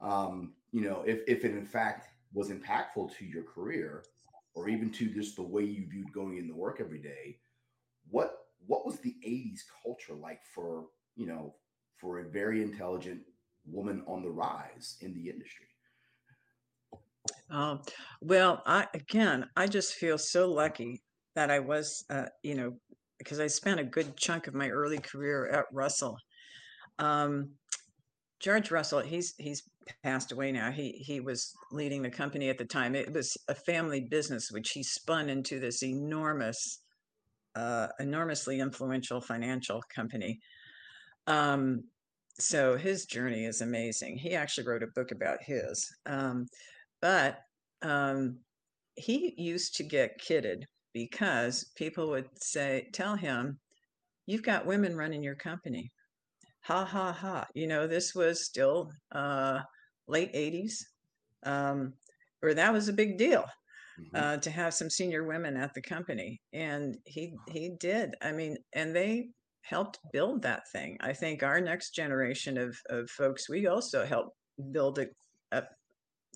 Um, 0.00 0.52
you 0.72 0.82
know, 0.82 1.02
if, 1.06 1.20
if 1.26 1.44
it 1.44 1.52
in 1.52 1.64
fact 1.64 2.08
was 2.32 2.50
impactful 2.50 3.16
to 3.16 3.24
your 3.24 3.42
career 3.44 4.04
or 4.54 4.68
even 4.68 4.90
to 4.90 5.06
just 5.08 5.36
the 5.36 5.42
way 5.42 5.62
you 5.62 5.86
viewed 5.88 6.12
going 6.12 6.38
into 6.38 6.54
work 6.54 6.78
every 6.80 6.98
day, 6.98 7.38
what 8.10 8.46
what 8.66 8.84
was 8.84 8.98
the 8.98 9.14
80s 9.24 9.60
culture 9.82 10.14
like 10.14 10.40
for, 10.54 10.86
you 11.14 11.26
know, 11.26 11.54
for 11.96 12.18
a 12.18 12.28
very 12.28 12.62
intelligent 12.62 13.20
woman 13.64 14.02
on 14.06 14.22
the 14.22 14.30
rise 14.30 14.96
in 15.00 15.14
the 15.14 15.28
industry? 15.30 15.66
Um, 17.50 17.82
well, 18.20 18.62
I 18.66 18.86
again, 18.94 19.48
I 19.56 19.66
just 19.66 19.94
feel 19.94 20.18
so 20.18 20.50
lucky 20.50 21.02
that 21.34 21.50
I 21.50 21.60
was, 21.60 22.04
uh, 22.10 22.26
you 22.42 22.54
know, 22.54 22.72
because 23.18 23.40
I 23.40 23.46
spent 23.46 23.80
a 23.80 23.84
good 23.84 24.16
chunk 24.16 24.46
of 24.46 24.54
my 24.54 24.68
early 24.68 24.98
career 24.98 25.46
at 25.46 25.66
Russell. 25.72 26.16
Um, 26.98 27.50
George 28.40 28.70
Russell, 28.70 29.00
he's 29.00 29.34
he's 29.38 29.62
passed 30.02 30.32
away 30.32 30.52
now. 30.52 30.70
He 30.70 30.92
he 30.92 31.20
was 31.20 31.54
leading 31.72 32.02
the 32.02 32.10
company 32.10 32.48
at 32.48 32.58
the 32.58 32.64
time. 32.64 32.94
It 32.94 33.12
was 33.12 33.36
a 33.48 33.54
family 33.54 34.00
business, 34.00 34.50
which 34.50 34.70
he 34.70 34.82
spun 34.82 35.30
into 35.30 35.58
this 35.58 35.82
enormous, 35.82 36.80
uh, 37.54 37.88
enormously 37.98 38.60
influential 38.60 39.20
financial 39.20 39.82
company. 39.94 40.38
Um, 41.26 41.84
so 42.38 42.76
his 42.76 43.06
journey 43.06 43.46
is 43.46 43.62
amazing. 43.62 44.18
He 44.18 44.34
actually 44.34 44.66
wrote 44.66 44.82
a 44.82 44.88
book 44.88 45.10
about 45.10 45.42
his. 45.42 45.90
Um, 46.04 46.46
but 47.00 47.40
um, 47.82 48.38
he 48.96 49.34
used 49.38 49.76
to 49.76 49.82
get 49.82 50.18
kidded 50.18 50.66
because 50.92 51.72
people 51.76 52.08
would 52.08 52.28
say, 52.34 52.88
tell 52.92 53.16
him, 53.16 53.58
you've 54.26 54.42
got 54.42 54.66
women 54.66 54.96
running 54.96 55.22
your 55.22 55.34
company. 55.34 55.90
Ha 56.66 56.84
ha 56.84 57.12
ha. 57.12 57.46
You 57.54 57.66
know, 57.66 57.86
this 57.86 58.14
was 58.14 58.44
still 58.44 58.90
uh, 59.12 59.60
late 60.08 60.32
80s, 60.34 60.74
um, 61.44 61.94
or 62.42 62.54
that 62.54 62.72
was 62.72 62.88
a 62.88 62.92
big 62.92 63.18
deal. 63.18 63.44
Mm-hmm. 63.98 64.16
Uh, 64.16 64.36
to 64.36 64.50
have 64.50 64.74
some 64.74 64.90
senior 64.90 65.24
women 65.24 65.56
at 65.56 65.72
the 65.72 65.80
company, 65.80 66.38
and 66.52 66.98
he 67.06 67.34
he 67.48 67.70
did. 67.80 68.14
I 68.20 68.30
mean, 68.30 68.58
and 68.74 68.94
they 68.94 69.28
helped 69.62 69.98
build 70.12 70.42
that 70.42 70.68
thing. 70.70 70.98
I 71.00 71.14
think 71.14 71.42
our 71.42 71.62
next 71.62 71.94
generation 71.94 72.58
of 72.58 72.76
of 72.90 73.08
folks, 73.08 73.48
we 73.48 73.66
also 73.66 74.04
helped 74.04 74.36
build 74.70 74.98
it 74.98 75.16
up 75.50 75.70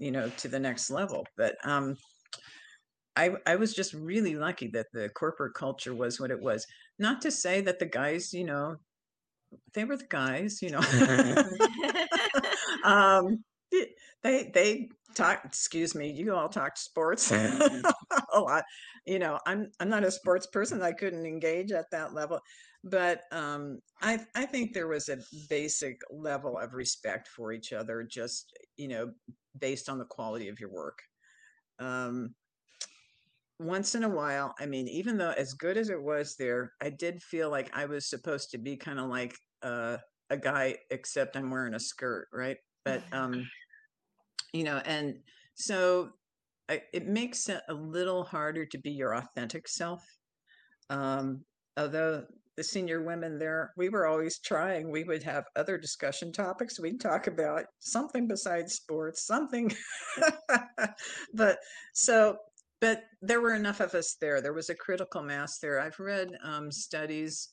you 0.00 0.10
know 0.10 0.30
to 0.38 0.48
the 0.48 0.58
next 0.58 0.90
level 0.90 1.26
but 1.36 1.56
um 1.64 1.96
I, 3.16 3.32
I 3.44 3.56
was 3.56 3.74
just 3.74 3.92
really 3.92 4.36
lucky 4.36 4.68
that 4.68 4.86
the 4.92 5.10
corporate 5.10 5.54
culture 5.54 5.94
was 5.94 6.20
what 6.20 6.30
it 6.30 6.40
was. 6.40 6.64
Not 6.98 7.20
to 7.22 7.30
say 7.30 7.60
that 7.62 7.80
the 7.80 7.86
guys, 7.86 8.32
you 8.32 8.44
know, 8.44 8.76
they 9.74 9.84
were 9.84 9.96
the 9.96 10.06
guys, 10.08 10.60
you 10.62 10.70
know. 10.70 10.80
um, 12.84 13.44
they 14.22 14.50
they 14.52 14.88
talk. 15.14 15.42
Excuse 15.44 15.94
me, 15.94 16.10
you 16.10 16.34
all 16.34 16.48
talk 16.48 16.76
sports 16.76 17.30
a 17.32 17.82
lot. 18.34 18.64
You 19.06 19.18
know, 19.18 19.38
I'm 19.46 19.70
I'm 19.80 19.88
not 19.88 20.04
a 20.04 20.10
sports 20.10 20.46
person. 20.46 20.82
I 20.82 20.92
couldn't 20.92 21.26
engage 21.26 21.72
at 21.72 21.90
that 21.92 22.14
level, 22.14 22.40
but 22.84 23.22
um, 23.32 23.80
I 24.02 24.20
I 24.34 24.46
think 24.46 24.72
there 24.72 24.88
was 24.88 25.08
a 25.08 25.18
basic 25.48 26.00
level 26.10 26.58
of 26.58 26.74
respect 26.74 27.28
for 27.28 27.52
each 27.52 27.72
other. 27.72 28.06
Just 28.08 28.52
you 28.76 28.88
know, 28.88 29.10
based 29.58 29.88
on 29.88 29.98
the 29.98 30.04
quality 30.04 30.48
of 30.48 30.60
your 30.60 30.70
work. 30.70 30.98
Um, 31.78 32.34
once 33.60 33.94
in 33.94 34.04
a 34.04 34.08
while, 34.08 34.54
I 34.58 34.64
mean, 34.64 34.88
even 34.88 35.18
though 35.18 35.34
as 35.36 35.52
good 35.52 35.76
as 35.76 35.90
it 35.90 36.02
was 36.02 36.34
there, 36.36 36.72
I 36.80 36.88
did 36.88 37.22
feel 37.22 37.50
like 37.50 37.70
I 37.76 37.84
was 37.84 38.08
supposed 38.08 38.50
to 38.52 38.58
be 38.58 38.74
kind 38.74 38.98
of 38.98 39.10
like 39.10 39.36
uh, 39.62 39.98
a 40.30 40.38
guy, 40.38 40.76
except 40.90 41.36
I'm 41.36 41.50
wearing 41.50 41.74
a 41.74 41.80
skirt, 41.80 42.28
right? 42.32 42.56
But 42.86 43.02
um, 43.12 43.46
you 44.54 44.64
know, 44.64 44.78
and 44.86 45.16
so 45.54 46.08
I, 46.70 46.80
it 46.94 47.06
makes 47.06 47.50
it 47.50 47.60
a 47.68 47.74
little 47.74 48.24
harder 48.24 48.64
to 48.64 48.78
be 48.78 48.92
your 48.92 49.14
authentic 49.14 49.68
self. 49.68 50.02
Um, 50.88 51.44
although 51.76 52.24
the 52.56 52.64
senior 52.64 53.02
women 53.02 53.38
there, 53.38 53.72
we 53.76 53.90
were 53.90 54.06
always 54.06 54.38
trying. 54.38 54.90
We 54.90 55.04
would 55.04 55.22
have 55.22 55.44
other 55.54 55.76
discussion 55.76 56.32
topics. 56.32 56.80
We'd 56.80 57.00
talk 57.00 57.26
about 57.26 57.64
something 57.78 58.26
besides 58.26 58.74
sports, 58.74 59.26
something. 59.26 59.70
but 61.34 61.58
so, 61.92 62.36
but 62.80 63.04
there 63.20 63.40
were 63.40 63.54
enough 63.54 63.80
of 63.80 63.94
us 63.94 64.16
there. 64.20 64.40
There 64.40 64.54
was 64.54 64.70
a 64.70 64.74
critical 64.74 65.22
mass 65.22 65.58
there. 65.58 65.80
I've 65.80 65.98
read 65.98 66.30
um, 66.42 66.70
studies 66.70 67.50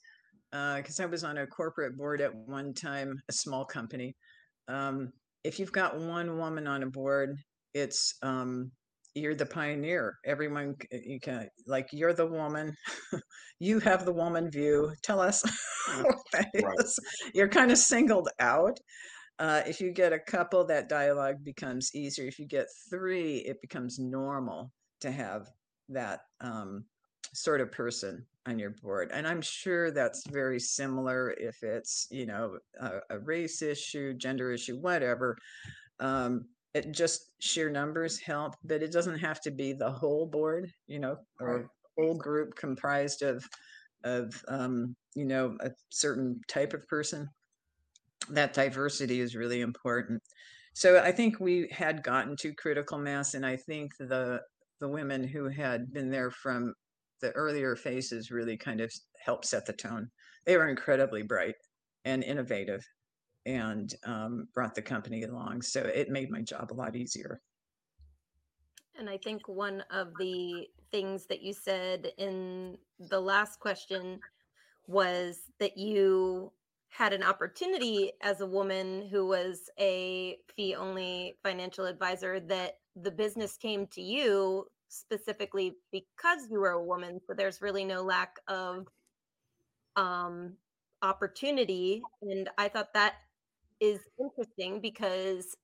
because 0.52 1.00
uh, 1.00 1.04
I 1.04 1.06
was 1.06 1.24
on 1.24 1.38
a 1.38 1.48
corporate 1.48 1.98
board 1.98 2.22
at 2.22 2.34
one 2.34 2.74
time, 2.74 3.20
a 3.30 3.34
small 3.34 3.66
company. 3.66 4.16
Um, 4.70 5.12
if 5.44 5.60
you've 5.60 5.72
got 5.72 6.00
one 6.00 6.38
woman 6.38 6.68
on 6.68 6.84
a 6.84 6.90
board, 6.90 7.38
it's 7.74 8.16
um, 8.22 8.72
you're 9.16 9.36
the 9.36 9.46
pioneer. 9.46 10.16
Everyone 10.26 10.76
you 10.92 11.20
can 11.20 11.48
like 11.68 11.88
you're 11.92 12.14
the 12.14 12.26
woman. 12.26 12.74
you 13.60 13.80
have 13.80 14.06
the 14.06 14.14
woman 14.14 14.50
view. 14.50 14.94
Tell 15.04 15.20
us 15.20 15.44
what 16.02 16.16
that 16.34 16.48
right. 16.64 16.76
is. 16.80 16.98
You're 17.34 17.50
kind 17.50 17.72
of 17.72 17.78
singled 17.78 18.30
out. 18.40 18.78
Uh, 19.40 19.62
if 19.68 19.80
you 19.82 19.92
get 19.92 20.14
a 20.14 20.20
couple, 20.20 20.66
that 20.66 20.90
dialogue 20.90 21.44
becomes 21.44 21.92
easier. 21.94 22.26
If 22.26 22.40
you 22.40 22.48
get 22.48 22.66
three, 22.90 23.38
it 23.38 23.58
becomes 23.62 24.00
normal 24.00 24.72
to 25.02 25.12
have 25.12 25.50
that 25.90 26.22
um, 26.42 26.86
sort 27.34 27.62
of 27.62 27.72
person 27.72 28.26
on 28.46 28.58
your 28.58 28.72
board. 28.82 29.12
And 29.14 29.28
I'm 29.28 29.42
sure 29.42 29.92
that's 29.92 30.28
very 30.28 30.60
similar 30.60 31.32
if 31.32 31.64
it's, 31.64 32.08
you 32.10 32.26
know, 32.26 32.58
a, 32.80 33.00
a 33.10 33.20
race 33.20 33.62
issue, 33.62 34.14
gender 34.14 34.52
issue, 34.52 34.78
whatever. 34.78 35.38
Um, 36.00 36.46
it 36.74 36.92
just 36.92 37.32
sheer 37.40 37.70
numbers 37.70 38.20
help, 38.20 38.56
but 38.64 38.84
it 38.84 38.92
doesn't 38.92 39.18
have 39.20 39.42
to 39.42 39.52
be 39.52 39.74
the 39.74 39.92
whole 39.92 40.26
board, 40.26 40.72
you 40.88 41.00
know, 41.00 41.18
or 41.40 41.70
whole 41.98 42.16
group 42.16 42.56
comprised 42.56 43.22
of 43.22 43.44
of 44.04 44.44
um, 44.48 44.96
you 45.16 45.26
know 45.26 45.58
a 45.62 45.72
certain 45.90 46.40
type 46.48 46.74
of 46.74 46.88
person. 46.88 47.28
That 48.30 48.54
diversity 48.54 49.20
is 49.20 49.36
really 49.36 49.62
important. 49.62 50.22
So 50.74 51.00
I 51.00 51.12
think 51.12 51.40
we 51.40 51.68
had 51.72 52.04
gotten 52.04 52.36
to 52.38 52.54
critical 52.54 53.00
mass, 53.00 53.34
and 53.34 53.46
I 53.46 53.56
think 53.56 53.92
the 53.98 54.42
the 54.80 54.88
women 54.88 55.24
who 55.24 55.48
had 55.48 55.92
been 55.94 56.10
there 56.10 56.32
from 56.32 56.74
the 57.22 57.32
earlier 57.32 57.76
phases 57.76 58.32
really 58.32 58.58
kind 58.58 58.82
of 58.82 58.92
helped 59.24 59.46
set 59.46 59.66
the 59.66 59.74
tone. 59.74 60.10
They 60.46 60.58
were 60.58 60.68
incredibly 60.68 61.24
bright 61.24 61.56
and 62.06 62.24
innovative 62.24 62.86
and 63.46 63.94
um, 64.06 64.48
brought 64.54 64.76
the 64.76 64.82
company 64.82 65.24
along. 65.24 65.62
So 65.62 65.82
it 65.82 66.10
made 66.10 66.30
my 66.30 66.42
job 66.42 66.72
a 66.72 66.76
lot 66.76 66.96
easier. 66.96 67.42
And 68.98 69.10
I 69.10 69.18
think 69.18 69.48
one 69.48 69.84
of 69.92 70.10
the 70.20 70.68
things 70.92 71.26
that 71.28 71.42
you 71.42 71.54
said 71.54 72.12
in 72.18 72.78
the 73.00 73.20
last 73.20 73.60
question 73.60 74.20
was 74.88 75.40
that 75.60 75.78
you 75.78 76.52
had 76.90 77.14
an 77.14 77.24
opportunity 77.24 78.12
as 78.22 78.42
a 78.42 78.46
woman 78.46 79.08
who 79.12 79.28
was 79.28 79.70
a 79.80 80.38
fee 80.56 80.76
only 80.76 81.36
financial 81.44 81.86
advisor 81.86 82.40
that 82.40 82.80
the 83.02 83.12
business 83.12 83.58
came 83.58 83.88
to 83.88 84.02
you 84.02 84.66
specifically 84.90 85.74
because 85.92 86.48
you 86.50 86.60
were 86.60 86.72
a 86.72 86.84
woman 86.84 87.20
so 87.28 87.34
there's 87.34 87.62
really 87.62 87.84
no 87.84 88.02
lack 88.02 88.38
of 88.48 88.88
um 89.96 90.54
opportunity 91.02 92.02
and 92.22 92.50
i 92.58 92.68
thought 92.68 92.94
that 92.94 93.16
is 93.80 94.00
interesting 94.20 94.80
because 94.82 95.56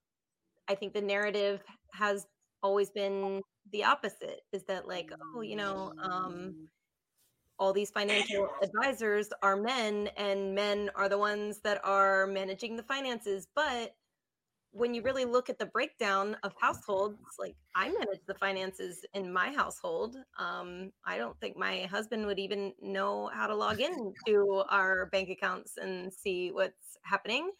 I 0.67 0.75
think 0.75 0.93
the 0.93 1.01
narrative 1.01 1.61
has 1.93 2.27
always 2.61 2.89
been 2.89 3.41
the 3.71 3.83
opposite 3.83 4.41
is 4.51 4.63
that 4.65 4.87
like 4.87 5.11
oh 5.35 5.41
you 5.41 5.55
know 5.55 5.91
um 6.01 6.67
all 7.59 7.73
these 7.73 7.91
financial 7.91 8.47
advisors 8.61 9.29
are 9.41 9.57
men 9.57 10.09
and 10.17 10.55
men 10.55 10.89
are 10.95 11.09
the 11.09 11.17
ones 11.17 11.59
that 11.63 11.79
are 11.83 12.27
managing 12.27 12.75
the 12.75 12.83
finances 12.83 13.47
but 13.55 13.95
when 14.73 14.93
you 14.93 15.01
really 15.03 15.23
look 15.23 15.49
at 15.49 15.59
the 15.59 15.65
breakdown 15.67 16.35
of 16.43 16.51
households 16.59 17.17
like 17.39 17.55
i 17.75 17.89
manage 17.89 18.19
the 18.27 18.33
finances 18.33 19.05
in 19.13 19.31
my 19.31 19.51
household 19.53 20.17
um, 20.39 20.91
i 21.05 21.17
don't 21.17 21.39
think 21.39 21.55
my 21.55 21.81
husband 21.91 22.25
would 22.25 22.39
even 22.39 22.73
know 22.81 23.29
how 23.33 23.47
to 23.47 23.55
log 23.55 23.79
in 23.79 24.13
to 24.25 24.63
our 24.69 25.05
bank 25.07 25.29
accounts 25.29 25.77
and 25.77 26.11
see 26.11 26.51
what's 26.51 26.97
happening 27.03 27.51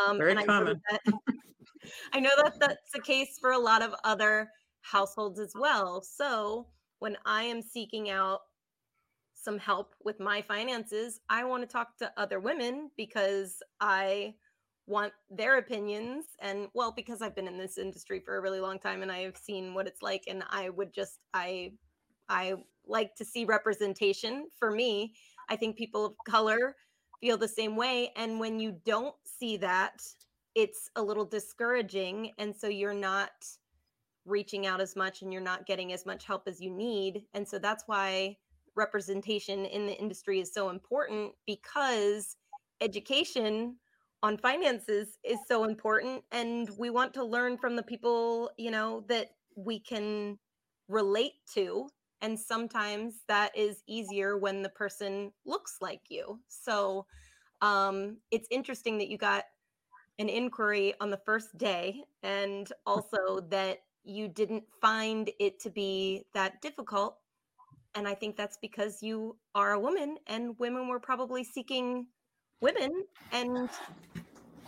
um, 0.00 0.18
very 0.18 0.32
and 0.32 0.46
common 0.46 0.80
I 0.90 0.98
know, 1.10 1.18
that, 1.24 1.34
I 2.12 2.20
know 2.20 2.30
that 2.36 2.60
that's 2.60 2.92
the 2.94 3.00
case 3.00 3.38
for 3.40 3.50
a 3.52 3.58
lot 3.58 3.82
of 3.82 3.94
other 4.04 4.48
households 4.82 5.38
as 5.38 5.52
well. 5.54 6.00
So 6.00 6.66
when 7.02 7.16
i 7.26 7.42
am 7.42 7.60
seeking 7.60 8.10
out 8.10 8.42
some 9.34 9.58
help 9.58 9.96
with 10.04 10.20
my 10.20 10.40
finances 10.40 11.18
i 11.28 11.42
want 11.42 11.60
to 11.60 11.66
talk 11.66 11.96
to 11.98 12.12
other 12.16 12.38
women 12.38 12.88
because 12.96 13.60
i 13.80 14.32
want 14.86 15.12
their 15.30 15.58
opinions 15.58 16.26
and 16.40 16.68
well 16.74 16.92
because 16.92 17.22
i've 17.22 17.36
been 17.36 17.46
in 17.46 17.56
this 17.56 17.78
industry 17.78 18.20
for 18.20 18.36
a 18.36 18.40
really 18.40 18.60
long 18.60 18.78
time 18.78 19.02
and 19.02 19.12
i've 19.12 19.36
seen 19.36 19.74
what 19.74 19.86
it's 19.86 20.02
like 20.02 20.24
and 20.26 20.42
i 20.50 20.68
would 20.68 20.92
just 20.92 21.20
i 21.34 21.70
i 22.28 22.54
like 22.84 23.14
to 23.14 23.24
see 23.24 23.44
representation. 23.44 24.48
For 24.58 24.70
me 24.70 25.14
i 25.48 25.56
think 25.56 25.76
people 25.76 26.04
of 26.04 26.14
color 26.28 26.74
feel 27.20 27.38
the 27.38 27.46
same 27.46 27.76
way 27.76 28.10
and 28.16 28.40
when 28.40 28.58
you 28.58 28.76
don't 28.84 29.14
see 29.24 29.56
that 29.58 30.02
it's 30.54 30.90
a 30.96 31.02
little 31.02 31.24
discouraging 31.24 32.32
and 32.38 32.54
so 32.54 32.66
you're 32.66 32.92
not 32.92 33.30
reaching 34.24 34.66
out 34.66 34.80
as 34.80 34.96
much 34.96 35.22
and 35.22 35.32
you're 35.32 35.42
not 35.42 35.66
getting 35.66 35.92
as 35.92 36.04
much 36.04 36.24
help 36.24 36.48
as 36.48 36.60
you 36.60 36.70
need 36.70 37.22
and 37.34 37.46
so 37.46 37.58
that's 37.58 37.84
why 37.86 38.36
representation 38.74 39.64
in 39.66 39.86
the 39.86 39.96
industry 39.98 40.40
is 40.40 40.52
so 40.52 40.70
important 40.70 41.32
because 41.46 42.36
education 42.80 43.76
on 44.22 44.36
finances 44.38 45.18
is 45.24 45.38
so 45.48 45.64
important 45.64 46.22
and 46.30 46.70
we 46.78 46.90
want 46.90 47.12
to 47.14 47.24
learn 47.24 47.56
from 47.58 47.74
the 47.74 47.82
people 47.82 48.50
you 48.56 48.70
know 48.70 49.04
that 49.08 49.30
we 49.56 49.80
can 49.80 50.38
relate 50.88 51.34
to 51.52 51.88
and 52.22 52.38
sometimes 52.38 53.16
that 53.26 53.50
is 53.56 53.82
easier 53.88 54.38
when 54.38 54.62
the 54.62 54.68
person 54.70 55.32
looks 55.44 55.78
like 55.80 56.02
you. 56.08 56.38
So 56.48 57.04
um, 57.60 58.18
it's 58.30 58.46
interesting 58.50 58.96
that 58.98 59.08
you 59.08 59.18
got 59.18 59.44
an 60.20 60.28
inquiry 60.28 60.94
on 61.00 61.10
the 61.10 61.20
first 61.26 61.56
day 61.58 62.00
and 62.22 62.72
also 62.86 63.40
that 63.50 63.78
you 64.04 64.28
didn't 64.28 64.64
find 64.80 65.30
it 65.40 65.60
to 65.60 65.70
be 65.70 66.24
that 66.34 66.60
difficult 66.60 67.18
and 67.94 68.08
i 68.08 68.14
think 68.14 68.36
that's 68.36 68.58
because 68.60 69.00
you 69.00 69.36
are 69.54 69.72
a 69.72 69.78
woman 69.78 70.16
and 70.26 70.58
women 70.58 70.88
were 70.88 70.98
probably 70.98 71.44
seeking 71.44 72.04
women 72.62 73.04
and 73.32 73.68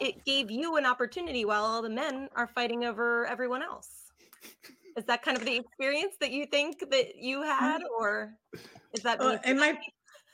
it 0.00 0.24
gave 0.24 0.50
you 0.50 0.76
an 0.76 0.84
opportunity 0.84 1.44
while 1.44 1.64
all 1.64 1.80
the 1.80 1.88
men 1.88 2.28
are 2.34 2.48
fighting 2.48 2.84
over 2.84 3.26
everyone 3.26 3.62
else. 3.62 3.88
Is 4.96 5.04
that 5.06 5.22
kind 5.22 5.36
of 5.36 5.44
the 5.44 5.56
experience 5.56 6.16
that 6.20 6.30
you 6.30 6.46
think 6.46 6.90
that 6.90 7.16
you 7.16 7.42
had 7.42 7.80
or 7.98 8.34
is 8.92 9.02
that 9.02 9.18
well, 9.18 9.38
i 9.44 9.52
might 9.52 9.78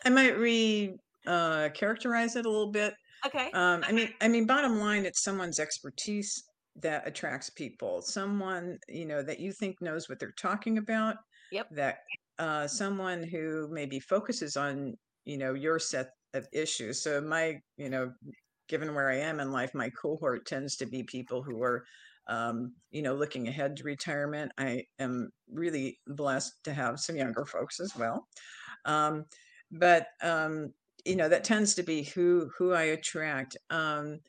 i 0.05 0.11
might 0.11 0.37
re 0.39 0.95
uh 1.27 1.69
characterize 1.75 2.37
it 2.37 2.47
a 2.47 2.51
little 2.51 2.73
bit. 2.73 2.95
Okay. 3.27 3.51
Um 3.53 3.85
i 3.87 3.93
mean 3.93 4.09
i 4.21 4.29
mean 4.29 4.47
bottom 4.47 4.81
line 4.81 5.05
it's 5.05 5.23
someone's 5.23 5.61
expertise 5.61 6.43
that 6.77 7.07
attracts 7.07 7.51
people 7.51 8.01
someone 8.01 8.79
you 8.89 9.05
know 9.05 9.23
that 9.23 9.41
you 9.41 9.53
think 9.53 9.77
knows 9.81 10.09
what 10.09 10.19
they're 10.19 10.35
talking 10.41 10.79
about 10.79 11.17
yep. 11.53 11.67
that 11.71 11.99
uh 12.39 12.67
someone 12.67 13.23
who 13.23 13.69
maybe 13.71 13.99
focuses 13.99 14.57
on 14.57 14.95
you 15.25 15.37
know 15.37 15.53
your 15.55 15.79
set 15.79 16.11
of 16.35 16.47
issues 16.53 17.03
so 17.03 17.21
my 17.21 17.61
you 17.77 17.89
know 17.89 18.13
given 18.69 18.95
where 18.95 19.11
i 19.11 19.17
am 19.17 19.41
in 19.41 19.51
life 19.51 19.75
my 19.75 19.91
cohort 19.91 20.47
tends 20.47 20.77
to 20.77 20.87
be 20.87 21.03
people 21.03 21.43
who 21.43 21.63
are 21.63 21.85
um, 22.31 22.75
you 22.93 23.03
know, 23.03 23.15
looking 23.15 23.49
ahead 23.49 23.77
to 23.77 23.85
retirement. 23.85 24.53
I 24.57 24.85
am 24.99 25.31
really 25.53 25.99
blessed 26.07 26.53
to 26.65 26.73
have 26.73 27.01
some 27.01 27.17
younger 27.17 27.45
folks 27.45 27.81
as 27.81 27.95
well. 27.97 28.27
Um, 28.85 29.25
but 29.73 30.07
um, 30.23 30.73
you 31.05 31.17
know, 31.17 31.29
that 31.29 31.45
tends 31.45 31.75
to 31.75 31.83
be 31.83 32.05
who 32.05 32.49
who 32.57 32.73
I 32.73 32.83
attract. 32.83 33.57
Um, 33.69 34.21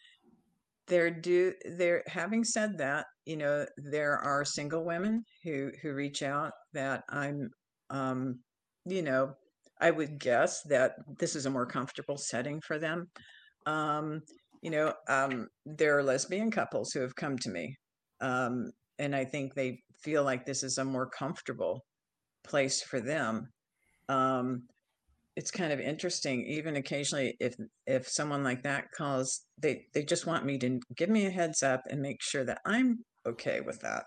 there 0.88 1.12
do 1.12 1.54
there 1.78 2.04
having 2.08 2.44
said 2.44 2.78
that, 2.80 3.06
you 3.26 3.38
know, 3.38 3.66
there 3.78 4.18
are 4.18 4.44
single 4.44 4.84
women 4.84 5.24
who 5.44 5.72
who 5.82 5.94
reach 5.94 6.24
out 6.24 6.54
that 6.74 7.04
I'm 7.10 7.52
um, 7.92 8.40
you 8.86 9.04
know, 9.04 9.36
I 9.82 9.91
would 9.91 10.20
guess 10.20 10.62
that 10.63 10.94
this 11.20 11.36
is 11.36 11.46
a 11.46 11.50
more 11.50 11.65
comfortable 11.65 12.17
setting 12.17 12.62
for 12.62 12.78
them. 12.80 13.10
Um, 13.65 14.22
you 14.62 14.70
know, 14.70 14.94
um, 15.10 15.48
there 15.65 15.98
are 15.98 16.04
lesbian 16.04 16.52
couples 16.52 16.91
who 16.91 17.02
have 17.02 17.15
come 17.15 17.38
to 17.39 17.50
me 17.50 17.76
um, 18.22 18.72
and 19.00 19.15
I 19.15 19.26
think 19.26 19.54
they 19.54 19.82
feel 20.00 20.24
like 20.24 20.46
this 20.46 20.63
is 20.63 20.78
a 20.78 20.86
more 20.86 21.08
comfortable 21.08 21.84
place 22.44 22.82
for 22.82 23.02
them. 23.02 23.50
Um, 24.08 24.63
it's 25.36 25.52
kind 25.52 25.74
of 25.74 25.80
interesting. 25.80 26.46
Even 26.46 26.76
occasionally, 26.76 27.36
if 27.39 27.56
if 27.88 28.08
someone 28.08 28.44
like 28.44 28.63
that 28.63 28.86
calls, 28.96 29.41
they 29.58 29.86
they 29.94 30.04
just 30.04 30.28
want 30.28 30.46
me 30.46 30.58
to 30.60 30.80
give 30.96 31.10
me 31.10 31.26
a 31.26 31.32
heads 31.32 31.63
up 31.63 31.82
and 31.89 32.02
make 32.02 32.22
sure 32.22 32.44
that 32.44 32.62
I'm 32.65 33.00
okay 33.28 33.62
with 33.62 33.80
that. 33.80 34.04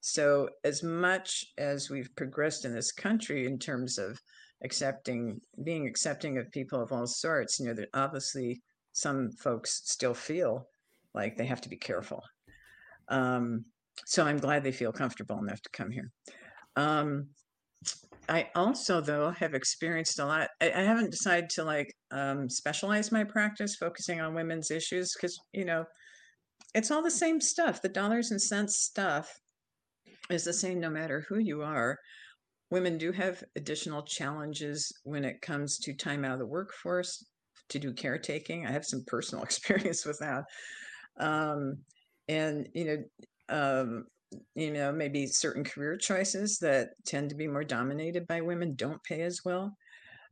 So 0.00 0.50
as 0.64 0.82
much 0.82 1.46
as 1.56 1.88
we've 1.88 2.14
progressed 2.16 2.66
in 2.66 2.74
this 2.74 2.92
country 2.92 3.46
in 3.46 3.58
terms 3.58 3.96
of 3.96 4.20
accepting, 4.64 5.40
being 5.62 5.86
accepting 5.86 6.38
of 6.38 6.50
people 6.50 6.80
of 6.80 6.92
all 6.92 7.06
sorts, 7.06 7.60
you 7.60 7.66
know, 7.66 7.74
that 7.74 7.88
obviously 7.94 8.60
some 8.92 9.30
folks 9.32 9.82
still 9.84 10.14
feel 10.14 10.66
like 11.14 11.36
they 11.36 11.46
have 11.46 11.60
to 11.60 11.68
be 11.68 11.76
careful 11.76 12.22
um, 13.08 13.64
so 14.06 14.24
I'm 14.24 14.38
glad 14.38 14.64
they 14.64 14.72
feel 14.72 14.92
comfortable 14.92 15.38
enough 15.38 15.62
to 15.62 15.70
come 15.70 15.90
here. 15.90 16.10
Um, 16.76 17.28
I 18.28 18.48
also, 18.54 19.00
though, 19.00 19.30
have 19.30 19.54
experienced 19.54 20.18
a 20.18 20.26
lot. 20.26 20.48
I, 20.60 20.72
I 20.72 20.80
haven't 20.80 21.10
decided 21.10 21.50
to 21.50 21.64
like 21.64 21.92
um, 22.10 22.48
specialize 22.48 23.12
my 23.12 23.24
practice 23.24 23.76
focusing 23.76 24.20
on 24.20 24.34
women's 24.34 24.70
issues 24.70 25.12
because, 25.14 25.38
you 25.52 25.64
know, 25.64 25.84
it's 26.74 26.90
all 26.90 27.02
the 27.02 27.10
same 27.10 27.40
stuff. 27.40 27.82
The 27.82 27.88
dollars 27.88 28.30
and 28.30 28.40
cents 28.40 28.78
stuff 28.78 29.38
is 30.30 30.44
the 30.44 30.52
same 30.52 30.80
no 30.80 30.90
matter 30.90 31.24
who 31.28 31.38
you 31.38 31.62
are. 31.62 31.98
Women 32.74 32.98
do 32.98 33.12
have 33.12 33.40
additional 33.54 34.02
challenges 34.02 34.92
when 35.04 35.24
it 35.24 35.40
comes 35.40 35.78
to 35.78 35.94
time 35.94 36.24
out 36.24 36.32
of 36.32 36.40
the 36.40 36.46
workforce 36.46 37.24
to 37.68 37.78
do 37.78 37.92
caretaking. 37.92 38.66
I 38.66 38.72
have 38.72 38.84
some 38.84 39.04
personal 39.06 39.44
experience 39.48 40.04
with 40.04 40.18
that. 40.18 40.42
Um, 41.20 41.78
and 42.26 42.68
you 42.74 42.84
know 42.84 43.04
um, 43.48 44.06
you 44.56 44.72
know 44.72 44.90
maybe 44.90 45.24
certain 45.28 45.62
career 45.62 45.96
choices 45.96 46.58
that 46.62 46.88
tend 47.06 47.30
to 47.30 47.36
be 47.36 47.46
more 47.46 47.62
dominated 47.62 48.26
by 48.26 48.40
women 48.40 48.74
don't 48.74 49.00
pay 49.04 49.22
as 49.22 49.42
well 49.44 49.76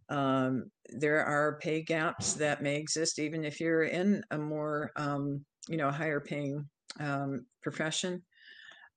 um, 0.08 0.64
there 0.88 1.24
are 1.24 1.60
pay 1.60 1.80
gaps 1.80 2.32
that 2.32 2.60
may 2.60 2.74
exist 2.74 3.20
even 3.20 3.44
if 3.44 3.60
you're 3.60 3.84
in 3.84 4.20
a 4.32 4.38
more 4.38 4.90
um, 4.96 5.44
you 5.68 5.76
know 5.76 5.92
higher 5.92 6.18
paying 6.18 6.68
um, 6.98 7.46
profession 7.62 8.20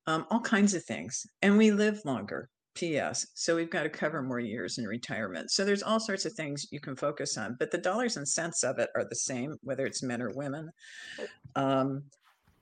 um, 0.08 0.26
all 0.32 0.42
kinds 0.42 0.74
of 0.74 0.84
things 0.84 1.28
and 1.44 1.56
we 1.56 1.70
live 1.70 2.02
longer 2.06 2.50
ps 2.76 3.26
so 3.36 3.56
we've 3.56 3.70
got 3.70 3.84
to 3.84 3.90
cover 3.90 4.22
more 4.22 4.40
years 4.40 4.78
in 4.78 4.86
retirement 4.86 5.50
so 5.50 5.64
there's 5.64 5.84
all 5.84 6.00
sorts 6.00 6.26
of 6.26 6.34
things 6.34 6.66
you 6.72 6.80
can 6.80 6.96
focus 6.96 7.38
on 7.38 7.56
but 7.58 7.72
the 7.72 7.78
dollars 7.78 8.18
and 8.18 8.28
cents 8.28 8.64
of 8.64 8.80
it 8.80 8.90
are 8.96 9.06
the 9.10 9.16
same 9.16 9.56
whether 9.64 9.86
it's 9.86 10.04
men 10.04 10.22
or 10.22 10.32
women 10.36 10.70
um, 11.56 12.04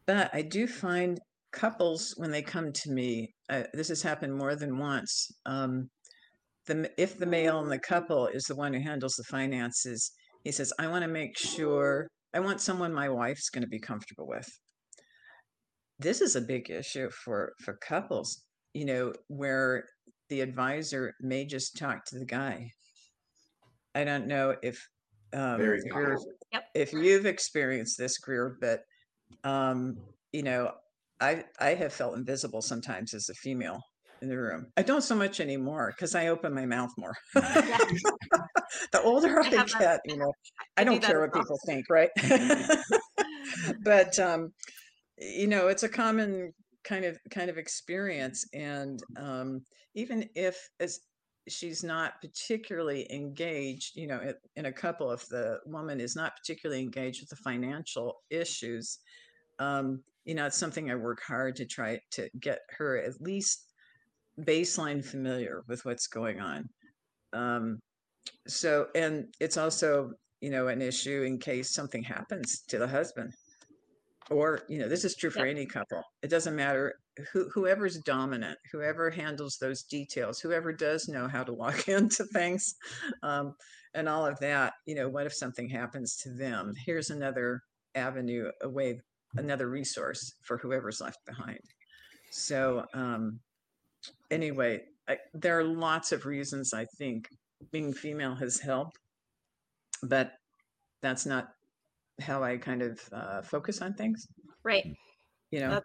but 0.05 0.29
I 0.33 0.41
do 0.41 0.67
find 0.67 1.19
couples 1.51 2.13
when 2.17 2.31
they 2.31 2.41
come 2.41 2.71
to 2.73 2.91
me, 2.91 3.33
uh, 3.49 3.63
this 3.73 3.87
has 3.87 4.01
happened 4.01 4.35
more 4.35 4.55
than 4.55 4.77
once. 4.77 5.31
Um, 5.45 5.89
the, 6.65 6.91
if 6.97 7.17
the 7.17 7.25
male 7.25 7.59
in 7.59 7.69
the 7.69 7.79
couple 7.79 8.27
is 8.27 8.43
the 8.43 8.55
one 8.55 8.73
who 8.73 8.81
handles 8.81 9.15
the 9.15 9.23
finances, 9.23 10.11
he 10.43 10.51
says, 10.51 10.73
I 10.79 10.87
want 10.87 11.03
to 11.03 11.09
make 11.09 11.37
sure, 11.37 12.07
I 12.33 12.39
want 12.39 12.61
someone 12.61 12.93
my 12.93 13.09
wife's 13.09 13.49
going 13.49 13.63
to 13.63 13.69
be 13.69 13.79
comfortable 13.79 14.27
with. 14.27 14.47
This 15.99 16.21
is 16.21 16.35
a 16.35 16.41
big 16.41 16.69
issue 16.69 17.09
for, 17.23 17.53
for 17.63 17.77
couples, 17.87 18.43
you 18.73 18.85
know, 18.85 19.13
where 19.27 19.85
the 20.29 20.41
advisor 20.41 21.15
may 21.21 21.45
just 21.45 21.77
talk 21.77 22.05
to 22.05 22.19
the 22.19 22.25
guy. 22.25 22.71
I 23.95 24.03
don't 24.03 24.27
know 24.27 24.55
if 24.61 24.87
um, 25.33 25.61
yep. 26.51 26.65
if 26.75 26.93
you've 26.93 27.25
experienced 27.25 27.97
this, 27.97 28.17
Grier, 28.17 28.57
but 28.59 28.81
um, 29.43 29.97
you 30.31 30.43
know, 30.43 30.71
I 31.19 31.43
I 31.59 31.69
have 31.75 31.93
felt 31.93 32.17
invisible 32.17 32.61
sometimes 32.61 33.13
as 33.13 33.29
a 33.29 33.33
female 33.33 33.81
in 34.21 34.29
the 34.29 34.37
room. 34.37 34.67
I 34.77 34.83
don't 34.83 35.01
so 35.03 35.15
much 35.15 35.39
anymore 35.39 35.93
because 35.95 36.15
I 36.15 36.27
open 36.27 36.53
my 36.53 36.65
mouth 36.65 36.91
more. 36.97 37.15
the 37.33 39.01
older 39.03 39.41
I, 39.41 39.47
I 39.47 39.65
get, 39.79 39.99
you 40.05 40.17
know, 40.17 40.31
I, 40.77 40.81
I 40.81 40.83
don't 40.83 41.01
do 41.01 41.07
care 41.07 41.21
what 41.21 41.33
people 41.33 41.59
think, 41.65 41.85
right? 41.89 42.09
but 43.83 44.17
um, 44.19 44.53
you 45.17 45.47
know, 45.47 45.67
it's 45.67 45.83
a 45.83 45.89
common 45.89 46.53
kind 46.83 47.05
of 47.05 47.17
kind 47.29 47.49
of 47.49 47.57
experience, 47.57 48.47
and 48.53 49.01
um, 49.17 49.61
even 49.95 50.29
if 50.35 50.69
as 50.79 50.99
she's 51.47 51.83
not 51.83 52.21
particularly 52.21 53.11
engaged, 53.11 53.95
you 53.95 54.07
know, 54.07 54.33
in 54.55 54.65
a 54.65 54.71
couple, 54.71 55.11
if 55.11 55.27
the 55.27 55.59
woman 55.65 55.99
is 55.99 56.15
not 56.15 56.37
particularly 56.37 56.81
engaged 56.81 57.21
with 57.21 57.29
the 57.29 57.35
financial 57.35 58.21
issues, 58.29 58.99
um, 59.59 60.01
you 60.25 60.35
know, 60.35 60.45
it's 60.45 60.57
something 60.57 60.89
I 60.89 60.95
work 60.95 61.21
hard 61.21 61.55
to 61.57 61.65
try 61.65 61.99
to 62.11 62.29
get 62.39 62.59
her 62.77 62.97
at 62.97 63.19
least 63.19 63.67
baseline 64.41 65.03
familiar 65.03 65.63
with 65.67 65.83
what's 65.85 66.07
going 66.07 66.39
on. 66.39 66.69
Um, 67.33 67.79
so, 68.47 68.87
and 68.95 69.25
it's 69.39 69.57
also, 69.57 70.11
you 70.39 70.49
know, 70.49 70.67
an 70.67 70.81
issue 70.81 71.23
in 71.23 71.39
case 71.39 71.73
something 71.73 72.03
happens 72.03 72.61
to 72.69 72.77
the 72.77 72.87
husband. 72.87 73.33
Or, 74.29 74.61
you 74.69 74.79
know, 74.79 74.87
this 74.87 75.03
is 75.03 75.15
true 75.15 75.29
for 75.29 75.45
any 75.45 75.65
couple. 75.65 76.01
It 76.21 76.29
doesn't 76.29 76.55
matter 76.55 76.93
who, 77.31 77.49
whoever's 77.53 77.97
dominant, 77.99 78.57
whoever 78.71 79.09
handles 79.09 79.57
those 79.59 79.83
details, 79.83 80.39
whoever 80.39 80.71
does 80.71 81.07
know 81.07 81.27
how 81.27 81.43
to 81.43 81.51
log 81.51 81.77
into 81.89 82.23
things, 82.25 82.75
um, 83.21 83.53
and 83.93 84.07
all 84.07 84.25
of 84.25 84.39
that. 84.39 84.73
You 84.85 84.95
know, 84.95 85.09
what 85.09 85.25
if 85.25 85.33
something 85.33 85.69
happens 85.69 86.15
to 86.23 86.33
them? 86.33 86.73
Here's 86.85 87.09
another 87.09 87.61
avenue, 87.95 88.49
a 88.61 88.69
way 88.69 89.01
another 89.35 89.67
resource 89.69 90.33
for 90.41 90.57
whoever's 90.57 91.01
left 91.01 91.19
behind. 91.25 91.59
So 92.31 92.85
um, 92.93 93.39
anyway, 94.31 94.81
I, 95.07 95.17
there 95.33 95.59
are 95.59 95.63
lots 95.63 96.11
of 96.11 96.25
reasons 96.25 96.73
I 96.73 96.85
think 96.97 97.27
being 97.71 97.93
female 97.93 98.35
has 98.35 98.59
helped, 98.59 98.97
but 100.01 100.33
that's 101.01 101.25
not 101.25 101.49
how 102.21 102.43
I 102.43 102.57
kind 102.57 102.81
of 102.81 102.99
uh, 103.11 103.41
focus 103.41 103.81
on 103.81 103.93
things. 103.93 104.27
Right. 104.63 104.85
You 105.51 105.59
know, 105.59 105.81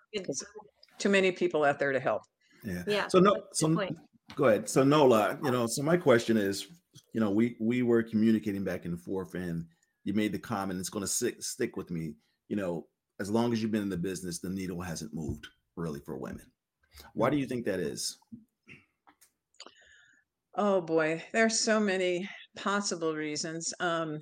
too 0.99 1.09
many 1.09 1.33
people 1.33 1.64
out 1.64 1.79
there 1.79 1.93
to 1.93 2.01
help. 2.01 2.23
Yeah. 2.64 2.83
Yeah. 2.87 3.09
So 3.09 3.19
no. 3.19 3.35
So 3.53 3.88
go 4.35 4.45
ahead. 4.47 4.69
So 4.69 4.83
Nola, 4.83 5.38
you 5.43 5.51
know, 5.51 5.67
so 5.67 5.83
my 5.83 5.97
question 5.97 6.37
is, 6.37 6.67
you 7.12 7.21
know, 7.21 7.31
we 7.31 7.57
we 7.61 7.83
were 7.83 8.03
communicating 8.03 8.64
back 8.64 8.85
and 8.85 9.01
forth, 9.01 9.35
and 9.35 9.67
you 10.05 10.14
made 10.14 10.33
the 10.33 10.38
comment. 10.38 10.81
It's 10.81 10.88
going 10.88 11.05
to 11.05 11.11
stick 11.11 11.43
stick 11.43 11.77
with 11.77 11.91
me. 11.91 12.14
You 12.49 12.57
know, 12.57 12.87
as 13.21 13.31
long 13.31 13.53
as 13.53 13.62
you've 13.62 13.73
been 13.73 13.83
in 13.83 13.88
the 13.88 13.97
business, 13.97 14.38
the 14.38 14.51
needle 14.51 14.81
hasn't 14.81 15.14
moved 15.14 15.47
really 15.77 16.01
for 16.01 16.17
women. 16.17 16.47
Why 17.14 17.31
do 17.31 17.37
you 17.37 17.47
think 17.47 17.64
that 17.67 17.81
is? 17.81 18.19
Oh 20.55 20.81
boy, 20.81 21.23
there's 21.33 21.61
so 21.61 21.79
many 21.79 22.29
possible 22.57 23.14
reasons. 23.14 23.73
Um, 23.79 24.19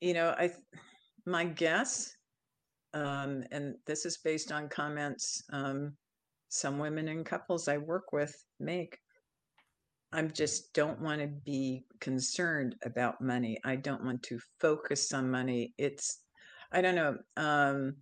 you 0.00 0.14
know, 0.14 0.34
I 0.38 0.50
my 1.26 1.44
guess, 1.44 2.12
um, 2.94 3.44
and 3.50 3.74
this 3.86 4.04
is 4.06 4.18
based 4.18 4.52
on 4.52 4.68
comments 4.68 5.42
um, 5.52 5.92
some 6.48 6.78
women 6.78 7.08
and 7.08 7.24
couples 7.24 7.68
I 7.68 7.78
work 7.78 8.12
with 8.12 8.34
make. 8.58 8.98
I 10.12 10.22
just 10.22 10.72
don't 10.74 11.00
want 11.00 11.20
to 11.20 11.28
be 11.28 11.84
concerned 12.00 12.74
about 12.84 13.20
money. 13.20 13.58
I 13.64 13.76
don't 13.76 14.04
want 14.04 14.22
to 14.24 14.40
focus 14.58 15.12
on 15.12 15.30
money. 15.30 15.72
It's, 15.78 16.18
I 16.72 16.80
don't 16.80 16.96
know. 16.96 17.16
Um, 17.36 17.96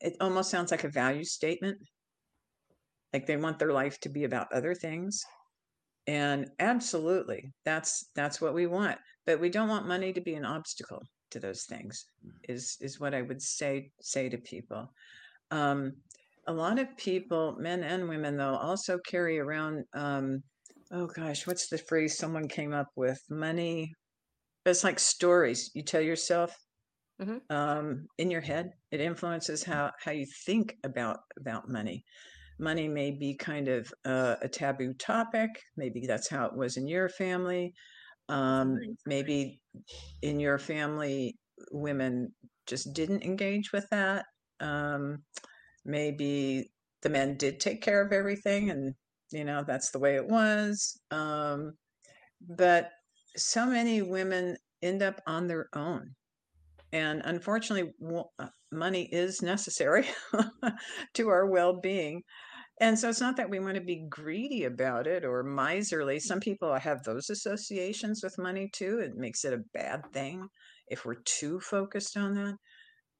it 0.00 0.16
almost 0.20 0.50
sounds 0.50 0.72
like 0.72 0.82
a 0.82 0.88
value 0.88 1.24
statement. 1.24 1.78
Like 3.12 3.26
they 3.26 3.36
want 3.36 3.60
their 3.60 3.72
life 3.72 4.00
to 4.00 4.08
be 4.08 4.24
about 4.24 4.52
other 4.52 4.74
things. 4.74 5.24
And 6.08 6.50
absolutely, 6.58 7.52
that's 7.64 8.10
that's 8.14 8.40
what 8.40 8.54
we 8.54 8.66
want. 8.66 8.98
But 9.26 9.40
we 9.40 9.50
don't 9.50 9.68
want 9.68 9.88
money 9.88 10.12
to 10.12 10.20
be 10.20 10.34
an 10.34 10.44
obstacle 10.44 11.02
to 11.30 11.40
those 11.40 11.64
things. 11.64 12.06
Mm. 12.24 12.54
Is 12.54 12.76
is 12.80 13.00
what 13.00 13.14
I 13.14 13.22
would 13.22 13.42
say 13.42 13.90
say 14.00 14.28
to 14.28 14.38
people. 14.38 14.90
Um, 15.50 15.92
a 16.48 16.52
lot 16.52 16.78
of 16.78 16.96
people, 16.96 17.56
men 17.58 17.82
and 17.82 18.08
women, 18.08 18.36
though, 18.36 18.56
also 18.56 18.98
carry 19.06 19.38
around. 19.38 19.84
Um, 19.94 20.42
oh 20.92 21.06
gosh, 21.06 21.46
what's 21.46 21.68
the 21.68 21.78
phrase 21.78 22.16
someone 22.16 22.48
came 22.48 22.72
up 22.72 22.88
with? 22.96 23.20
Money. 23.28 23.92
It's 24.64 24.84
like 24.84 24.98
stories 24.98 25.70
you 25.74 25.82
tell 25.82 26.00
yourself 26.00 26.56
mm-hmm. 27.20 27.38
um, 27.54 28.06
in 28.18 28.30
your 28.30 28.40
head. 28.40 28.70
It 28.90 29.00
influences 29.00 29.62
how 29.64 29.92
how 30.02 30.12
you 30.12 30.26
think 30.44 30.76
about 30.84 31.18
about 31.38 31.68
money. 31.68 32.04
Money 32.58 32.88
may 32.88 33.10
be 33.10 33.34
kind 33.34 33.68
of 33.68 33.92
uh, 34.04 34.36
a 34.40 34.48
taboo 34.48 34.94
topic. 34.94 35.50
Maybe 35.76 36.06
that's 36.06 36.28
how 36.28 36.46
it 36.46 36.56
was 36.56 36.76
in 36.76 36.88
your 36.88 37.08
family. 37.08 37.74
Um, 38.28 38.78
maybe 39.06 39.60
in 40.22 40.40
your 40.40 40.58
family, 40.58 41.36
women 41.70 42.32
just 42.66 42.92
didn't 42.92 43.22
engage 43.22 43.72
with 43.72 43.86
that. 43.90 44.24
Um, 44.60 45.22
maybe 45.84 46.70
the 47.02 47.08
men 47.08 47.36
did 47.36 47.60
take 47.60 47.80
care 47.82 48.04
of 48.04 48.12
everything 48.12 48.70
and 48.70 48.94
you 49.30 49.44
know 49.44 49.62
that's 49.66 49.90
the 49.90 49.98
way 49.98 50.16
it 50.16 50.26
was 50.26 50.98
um, 51.10 51.72
but 52.56 52.90
so 53.36 53.66
many 53.66 54.02
women 54.02 54.56
end 54.82 55.02
up 55.02 55.20
on 55.26 55.46
their 55.46 55.68
own 55.74 56.10
and 56.92 57.22
unfortunately 57.24 57.92
uh, 58.40 58.46
money 58.72 59.08
is 59.12 59.42
necessary 59.42 60.06
to 61.14 61.28
our 61.28 61.46
well-being 61.46 62.22
and 62.80 62.98
so 62.98 63.08
it's 63.08 63.20
not 63.20 63.36
that 63.36 63.48
we 63.48 63.58
want 63.58 63.74
to 63.74 63.80
be 63.80 64.04
greedy 64.08 64.64
about 64.64 65.06
it 65.06 65.24
or 65.24 65.42
miserly 65.42 66.18
some 66.18 66.40
people 66.40 66.74
have 66.74 67.02
those 67.02 67.30
associations 67.30 68.20
with 68.22 68.38
money 68.38 68.68
too 68.72 68.98
it 68.98 69.16
makes 69.16 69.44
it 69.44 69.52
a 69.52 69.64
bad 69.72 70.02
thing 70.12 70.48
if 70.88 71.04
we're 71.04 71.22
too 71.24 71.58
focused 71.60 72.16
on 72.16 72.34
that 72.34 72.54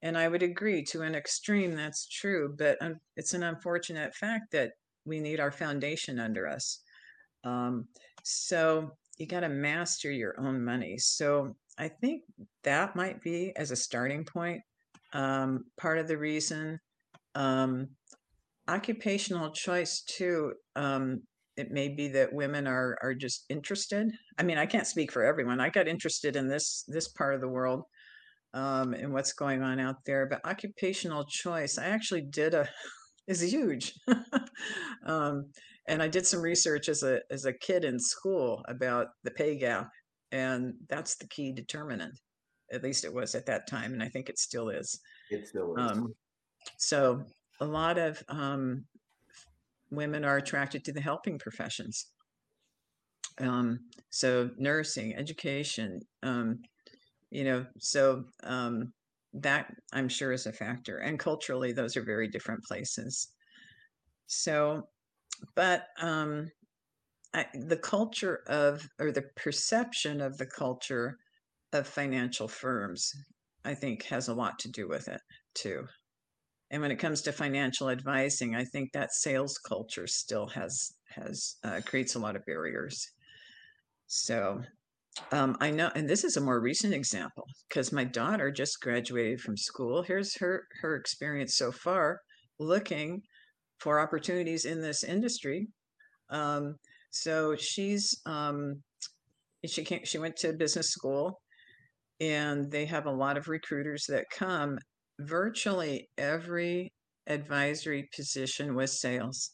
and 0.01 0.17
I 0.17 0.27
would 0.27 0.43
agree 0.43 0.83
to 0.85 1.01
an 1.01 1.15
extreme, 1.15 1.75
that's 1.75 2.07
true, 2.07 2.53
but 2.57 2.77
um, 2.81 2.99
it's 3.15 3.33
an 3.33 3.43
unfortunate 3.43 4.13
fact 4.13 4.51
that 4.51 4.71
we 5.05 5.19
need 5.19 5.39
our 5.39 5.51
foundation 5.51 6.19
under 6.19 6.47
us. 6.47 6.81
Um, 7.43 7.87
so 8.23 8.91
you 9.17 9.25
got 9.25 9.39
to 9.39 9.49
master 9.49 10.11
your 10.11 10.39
own 10.39 10.63
money. 10.63 10.97
So 10.97 11.55
I 11.79 11.87
think 11.87 12.23
that 12.63 12.95
might 12.95 13.21
be, 13.21 13.53
as 13.55 13.71
a 13.71 13.75
starting 13.75 14.23
point, 14.23 14.61
um, 15.13 15.65
part 15.77 15.97
of 15.97 16.07
the 16.07 16.17
reason. 16.17 16.79
Um, 17.33 17.89
occupational 18.67 19.51
choice, 19.51 20.01
too. 20.01 20.53
Um, 20.75 21.21
it 21.57 21.71
may 21.71 21.89
be 21.89 22.07
that 22.09 22.31
women 22.31 22.67
are 22.67 22.97
are 23.01 23.15
just 23.15 23.45
interested. 23.49 24.11
I 24.37 24.43
mean, 24.43 24.57
I 24.57 24.67
can't 24.67 24.87
speak 24.87 25.11
for 25.11 25.23
everyone. 25.23 25.59
I 25.59 25.69
got 25.69 25.87
interested 25.87 26.35
in 26.35 26.47
this 26.47 26.83
this 26.87 27.07
part 27.09 27.33
of 27.33 27.41
the 27.41 27.47
world 27.47 27.83
um, 28.53 28.93
and 28.93 29.11
what's 29.11 29.33
going 29.33 29.63
on 29.63 29.79
out 29.79 29.97
there. 30.05 30.27
But 30.27 30.45
occupational 30.45 31.25
choice, 31.25 31.77
I 31.77 31.85
actually 31.85 32.21
did 32.21 32.53
a 32.53 32.69
is 33.27 33.41
huge. 33.41 33.93
um, 35.05 35.45
and 35.87 36.01
I 36.01 36.07
did 36.07 36.27
some 36.27 36.41
research 36.41 36.89
as 36.89 37.03
a 37.03 37.19
as 37.31 37.45
a 37.45 37.53
kid 37.53 37.83
in 37.83 37.99
school 37.99 38.63
about 38.67 39.07
the 39.23 39.31
pay 39.31 39.57
gap, 39.57 39.89
and 40.31 40.73
that's 40.89 41.15
the 41.15 41.27
key 41.27 41.51
determinant. 41.51 42.13
At 42.71 42.83
least 42.83 43.05
it 43.05 43.13
was 43.13 43.33
at 43.33 43.45
that 43.45 43.67
time, 43.67 43.93
and 43.93 44.03
I 44.03 44.09
think 44.09 44.29
it 44.29 44.37
still 44.37 44.69
is. 44.69 44.99
It 45.31 45.47
still 45.47 45.75
is. 45.75 45.91
Um, 45.91 46.13
so 46.77 47.23
a 47.59 47.65
lot 47.65 47.97
of 47.97 48.21
um, 48.29 48.85
women 49.91 50.23
are 50.23 50.37
attracted 50.37 50.83
to 50.85 50.91
the 50.91 51.01
helping 51.01 51.39
professions. 51.39 52.07
Um, 53.39 53.79
so 54.09 54.49
nursing, 54.57 55.15
education, 55.15 56.01
um, 56.23 56.59
you 57.29 57.43
know 57.43 57.65
so 57.77 58.23
um, 58.43 58.93
that 59.33 59.73
i'm 59.93 60.09
sure 60.09 60.31
is 60.31 60.45
a 60.45 60.53
factor. 60.53 60.99
And 60.99 61.19
culturally 61.19 61.71
those 61.71 61.97
are 61.97 62.03
very 62.03 62.27
different 62.27 62.63
places. 62.63 63.29
So 64.27 64.87
but 65.55 65.87
um, 66.01 66.49
I, 67.33 67.45
the 67.53 67.77
culture 67.77 68.41
of 68.47 68.87
or 68.99 69.11
the 69.11 69.25
perception 69.35 70.21
of 70.21 70.37
the 70.37 70.45
culture 70.45 71.17
of 71.73 71.85
financial 71.85 72.47
firms 72.47 73.13
i 73.65 73.73
think 73.73 74.03
has 74.03 74.29
a 74.29 74.33
lot 74.33 74.57
to 74.59 74.71
do 74.71 74.87
with 74.87 75.09
it 75.09 75.19
too 75.53 75.85
and 76.71 76.81
when 76.81 76.91
it 76.91 76.99
comes 76.99 77.21
to 77.21 77.31
financial 77.31 77.89
advising 77.89 78.55
i 78.55 78.63
think 78.63 78.91
that 78.91 79.13
sales 79.13 79.57
culture 79.67 80.07
still 80.07 80.47
has 80.47 80.91
has 81.09 81.55
uh, 81.63 81.79
creates 81.85 82.15
a 82.15 82.19
lot 82.19 82.35
of 82.35 82.45
barriers 82.45 83.11
so 84.07 84.61
um, 85.31 85.57
I 85.59 85.71
know, 85.71 85.89
and 85.95 86.07
this 86.07 86.23
is 86.23 86.37
a 86.37 86.41
more 86.41 86.59
recent 86.59 86.93
example 86.93 87.45
because 87.67 87.91
my 87.91 88.03
daughter 88.03 88.51
just 88.51 88.81
graduated 88.81 89.41
from 89.41 89.57
school. 89.57 90.03
Here's 90.03 90.37
her 90.37 90.67
her 90.81 90.95
experience 90.95 91.57
so 91.57 91.71
far, 91.71 92.21
looking 92.59 93.21
for 93.79 93.99
opportunities 93.99 94.65
in 94.65 94.81
this 94.81 95.03
industry. 95.03 95.67
Um, 96.29 96.75
so 97.11 97.55
she's 97.55 98.15
um, 98.25 98.81
she 99.65 99.83
came, 99.83 100.01
she 100.03 100.19
went 100.19 100.35
to 100.37 100.53
business 100.53 100.89
school, 100.89 101.39
and 102.19 102.71
they 102.71 102.85
have 102.85 103.05
a 103.05 103.11
lot 103.11 103.37
of 103.37 103.47
recruiters 103.47 104.05
that 104.09 104.25
come. 104.31 104.77
Virtually 105.19 106.09
every 106.17 106.93
advisory 107.27 108.09
position 108.15 108.75
was 108.75 108.99
sales. 108.99 109.51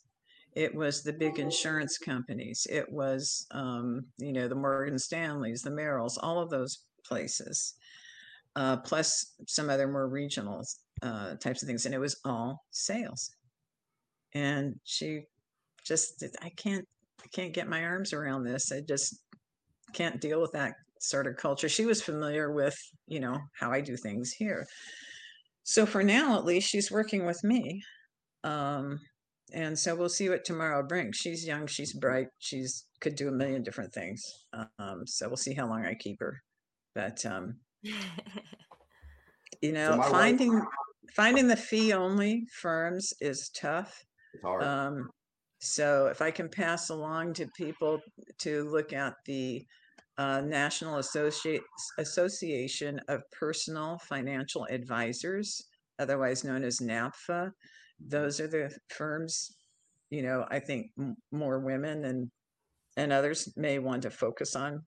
It 0.55 0.75
was 0.75 1.01
the 1.01 1.13
big 1.13 1.39
insurance 1.39 1.97
companies. 1.97 2.67
It 2.69 2.91
was 2.91 3.47
um, 3.51 4.05
you 4.17 4.33
know 4.33 4.47
the 4.47 4.55
morgan 4.55 4.99
stanleys 4.99 5.61
the 5.61 5.71
merrills 5.71 6.17
all 6.21 6.39
of 6.39 6.49
those 6.49 6.83
places 7.05 7.73
uh, 8.55 8.77
plus 8.77 9.33
some 9.47 9.69
other 9.69 9.87
more 9.87 10.07
regional 10.07 10.63
uh, 11.01 11.35
types 11.35 11.63
of 11.63 11.67
things 11.67 11.85
and 11.85 11.95
it 11.95 11.99
was 11.99 12.19
all 12.23 12.63
sales. 12.71 13.31
And 14.35 14.75
she 14.83 15.23
just 15.85 16.23
i 16.41 16.49
can't 16.55 16.87
i 17.23 17.27
can't 17.33 17.53
get 17.53 17.67
my 17.67 17.83
arms 17.83 18.13
around 18.13 18.43
this. 18.43 18.71
I 18.71 18.81
just 18.81 19.21
can't 19.93 20.21
deal 20.21 20.41
with 20.41 20.51
that 20.53 20.73
sort 20.99 21.27
of 21.27 21.35
culture. 21.37 21.67
She 21.69 21.85
was 21.85 22.01
familiar 22.01 22.51
with 22.51 22.75
you 23.07 23.19
know 23.19 23.39
how 23.59 23.71
i 23.71 23.81
do 23.81 23.97
things 23.97 24.31
here 24.31 24.65
so 25.63 25.85
for 25.85 26.03
now 26.03 26.37
at 26.37 26.45
least 26.45 26.69
she's 26.69 26.91
working 26.91 27.25
with 27.25 27.43
me 27.43 27.81
um, 28.43 28.99
and 29.53 29.77
so 29.77 29.95
we'll 29.95 30.09
see 30.09 30.29
what 30.29 30.45
tomorrow 30.45 30.81
brings. 30.85 31.17
She's 31.17 31.45
young, 31.45 31.67
she's 31.67 31.93
bright, 31.93 32.27
she's 32.39 32.85
could 33.01 33.15
do 33.15 33.27
a 33.27 33.31
million 33.31 33.61
different 33.63 33.93
things. 33.93 34.23
Um, 34.79 35.05
so 35.05 35.27
we'll 35.27 35.37
see 35.37 35.53
how 35.53 35.67
long 35.67 35.85
I 35.85 35.93
keep 35.93 36.19
her. 36.19 36.41
But 36.95 37.25
um, 37.25 37.55
you 39.61 39.71
know, 39.71 40.01
so 40.01 40.09
finding 40.09 40.53
wife- 40.53 40.67
finding 41.15 41.47
the 41.47 41.55
fee 41.55 41.93
only 41.93 42.45
firms 42.61 43.13
is 43.21 43.49
tough. 43.55 44.03
Um, 44.63 45.09
so 45.59 46.07
if 46.07 46.21
I 46.21 46.31
can 46.31 46.49
pass 46.49 46.89
along 46.89 47.33
to 47.35 47.47
people 47.55 48.01
to 48.39 48.69
look 48.69 48.91
at 48.93 49.13
the 49.25 49.63
uh, 50.17 50.41
National 50.41 50.97
Associate, 50.97 51.61
Association 51.97 52.99
of 53.07 53.21
Personal 53.31 53.99
Financial 53.99 54.65
Advisors, 54.69 55.61
otherwise 55.99 56.43
known 56.43 56.63
as 56.63 56.79
NAPFA, 56.79 57.51
those 57.99 58.39
are 58.39 58.47
the 58.47 58.75
firms 58.89 59.55
you 60.09 60.21
know 60.21 60.45
i 60.49 60.59
think 60.59 60.87
m- 60.99 61.15
more 61.31 61.59
women 61.59 62.05
and 62.05 62.29
and 62.97 63.11
others 63.11 63.51
may 63.55 63.79
want 63.79 64.01
to 64.01 64.09
focus 64.09 64.55
on 64.55 64.81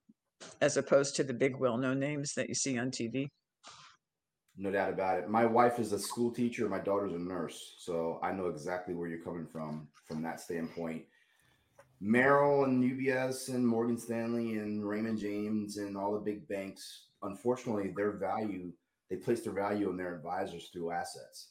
as 0.61 0.77
opposed 0.77 1.15
to 1.15 1.23
the 1.23 1.33
big 1.33 1.57
well-known 1.57 1.99
names 1.99 2.33
that 2.33 2.47
you 2.47 2.55
see 2.55 2.77
on 2.77 2.89
tv 2.91 3.27
no 4.59 4.71
doubt 4.71 4.89
about 4.89 5.19
it. 5.19 5.29
My 5.29 5.45
wife 5.45 5.77
is 5.77 5.91
a 5.91 5.99
school 5.99 6.31
teacher 6.31 6.69
my 6.69 6.79
daughter's 6.79 7.13
a 7.13 7.19
nurse 7.19 7.75
so 7.79 8.19
i 8.23 8.31
know 8.31 8.47
exactly 8.47 8.93
where 8.93 9.07
you're 9.07 9.23
coming 9.23 9.47
from 9.47 9.87
from 10.07 10.21
that 10.21 10.39
standpoint 10.39 11.03
merrill 11.99 12.65
and 12.65 12.83
ubs 12.83 13.49
and 13.49 13.65
morgan 13.65 13.97
stanley 13.97 14.57
and 14.57 14.87
raymond 14.87 15.17
james 15.17 15.77
and 15.77 15.97
all 15.97 16.13
the 16.13 16.19
big 16.19 16.47
banks 16.47 17.07
unfortunately 17.23 17.91
their 17.95 18.11
value 18.11 18.71
they 19.09 19.15
place 19.15 19.41
their 19.41 19.53
value 19.53 19.89
on 19.89 19.97
their 19.97 20.15
advisors 20.15 20.69
through 20.71 20.91
assets. 20.91 21.49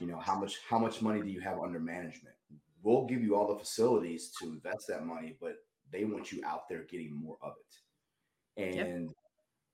You 0.00 0.06
know 0.06 0.18
how 0.18 0.38
much 0.38 0.58
how 0.68 0.78
much 0.78 1.02
money 1.02 1.22
do 1.22 1.28
you 1.28 1.40
have 1.40 1.58
under 1.58 1.78
management? 1.78 2.34
We'll 2.82 3.06
give 3.06 3.22
you 3.22 3.36
all 3.36 3.46
the 3.46 3.58
facilities 3.58 4.32
to 4.40 4.48
invest 4.48 4.86
that 4.88 5.06
money 5.06 5.36
but 5.40 5.56
they 5.92 6.04
want 6.04 6.32
you 6.32 6.42
out 6.44 6.68
there 6.68 6.84
getting 6.90 7.14
more 7.14 7.36
of 7.42 7.52
it. 7.58 8.62
And 8.62 9.04
yep. 9.06 9.16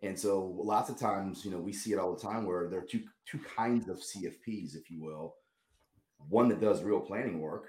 and 0.02 0.18
so 0.18 0.54
lots 0.58 0.90
of 0.90 0.98
times 0.98 1.44
you 1.44 1.50
know 1.50 1.58
we 1.58 1.72
see 1.72 1.92
it 1.92 1.98
all 1.98 2.14
the 2.14 2.20
time 2.20 2.44
where 2.44 2.68
there 2.68 2.80
are 2.80 2.86
two 2.86 3.04
two 3.26 3.38
kinds 3.38 3.88
of 3.88 3.98
cfps 3.98 4.76
if 4.76 4.90
you 4.90 5.02
will. 5.02 5.36
One 6.28 6.48
that 6.50 6.60
does 6.60 6.82
real 6.82 7.00
planning 7.00 7.40
work 7.40 7.68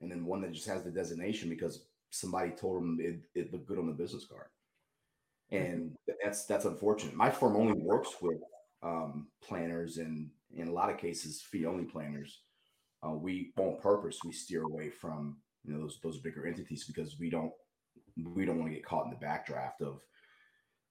and 0.00 0.10
then 0.10 0.26
one 0.26 0.40
that 0.42 0.52
just 0.52 0.68
has 0.68 0.82
the 0.82 0.90
designation 0.90 1.48
because 1.48 1.86
somebody 2.10 2.50
told 2.50 2.76
them 2.76 2.98
it, 3.00 3.20
it 3.34 3.52
looked 3.52 3.66
good 3.66 3.78
on 3.78 3.86
the 3.86 3.92
business 3.92 4.24
card. 4.24 4.46
And 5.50 5.92
that's 6.22 6.46
that's 6.46 6.64
unfortunate. 6.64 7.14
My 7.14 7.30
firm 7.30 7.56
only 7.56 7.74
works 7.74 8.16
with 8.22 8.38
um, 8.82 9.28
planners 9.42 9.98
and 9.98 10.30
in 10.54 10.68
a 10.68 10.72
lot 10.72 10.90
of 10.90 10.98
cases 10.98 11.42
fee 11.42 11.66
only 11.66 11.84
planners. 11.84 12.40
Uh, 13.04 13.12
we 13.12 13.52
on 13.58 13.78
purpose 13.80 14.18
we 14.24 14.32
steer 14.32 14.62
away 14.62 14.88
from 14.88 15.36
you 15.64 15.72
know 15.72 15.80
those 15.80 15.98
those 16.02 16.18
bigger 16.18 16.46
entities 16.46 16.84
because 16.84 17.18
we 17.18 17.28
don't 17.28 17.52
we 18.34 18.44
don't 18.44 18.58
want 18.58 18.70
to 18.70 18.74
get 18.74 18.84
caught 18.84 19.06
in 19.06 19.10
the 19.10 19.26
backdraft 19.26 19.80
of 19.80 20.00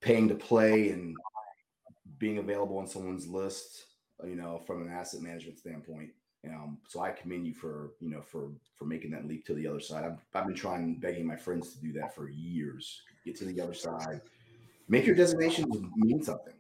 paying 0.02 0.28
to 0.28 0.36
play 0.36 0.90
and 0.90 1.16
being 2.18 2.38
available 2.38 2.78
on 2.78 2.88
someone's 2.88 3.28
list 3.28 3.86
you 4.26 4.36
know 4.36 4.62
from 4.66 4.82
an 4.82 4.92
asset 4.92 5.22
management 5.22 5.58
standpoint 5.58 6.10
um, 6.50 6.78
so 6.88 7.02
I 7.02 7.12
commend 7.12 7.46
you 7.46 7.54
for 7.54 7.92
you 8.00 8.10
know 8.10 8.22
for 8.22 8.50
for 8.76 8.86
making 8.86 9.12
that 9.12 9.28
leap 9.28 9.46
to 9.46 9.54
the 9.54 9.68
other 9.68 9.80
side. 9.80 10.06
I've, 10.06 10.18
I've 10.34 10.48
been 10.48 10.56
trying 10.56 10.96
begging 10.96 11.26
my 11.26 11.36
friends 11.36 11.74
to 11.74 11.82
do 11.82 11.94
that 11.94 12.16
for 12.16 12.30
years. 12.30 13.02
Get 13.26 13.38
to 13.38 13.46
the 13.46 13.62
other 13.62 13.76
side, 13.76 14.22
make 14.88 15.06
your 15.06 15.16
designations 15.16 15.78
mean 15.96 16.24
something. 16.24 16.54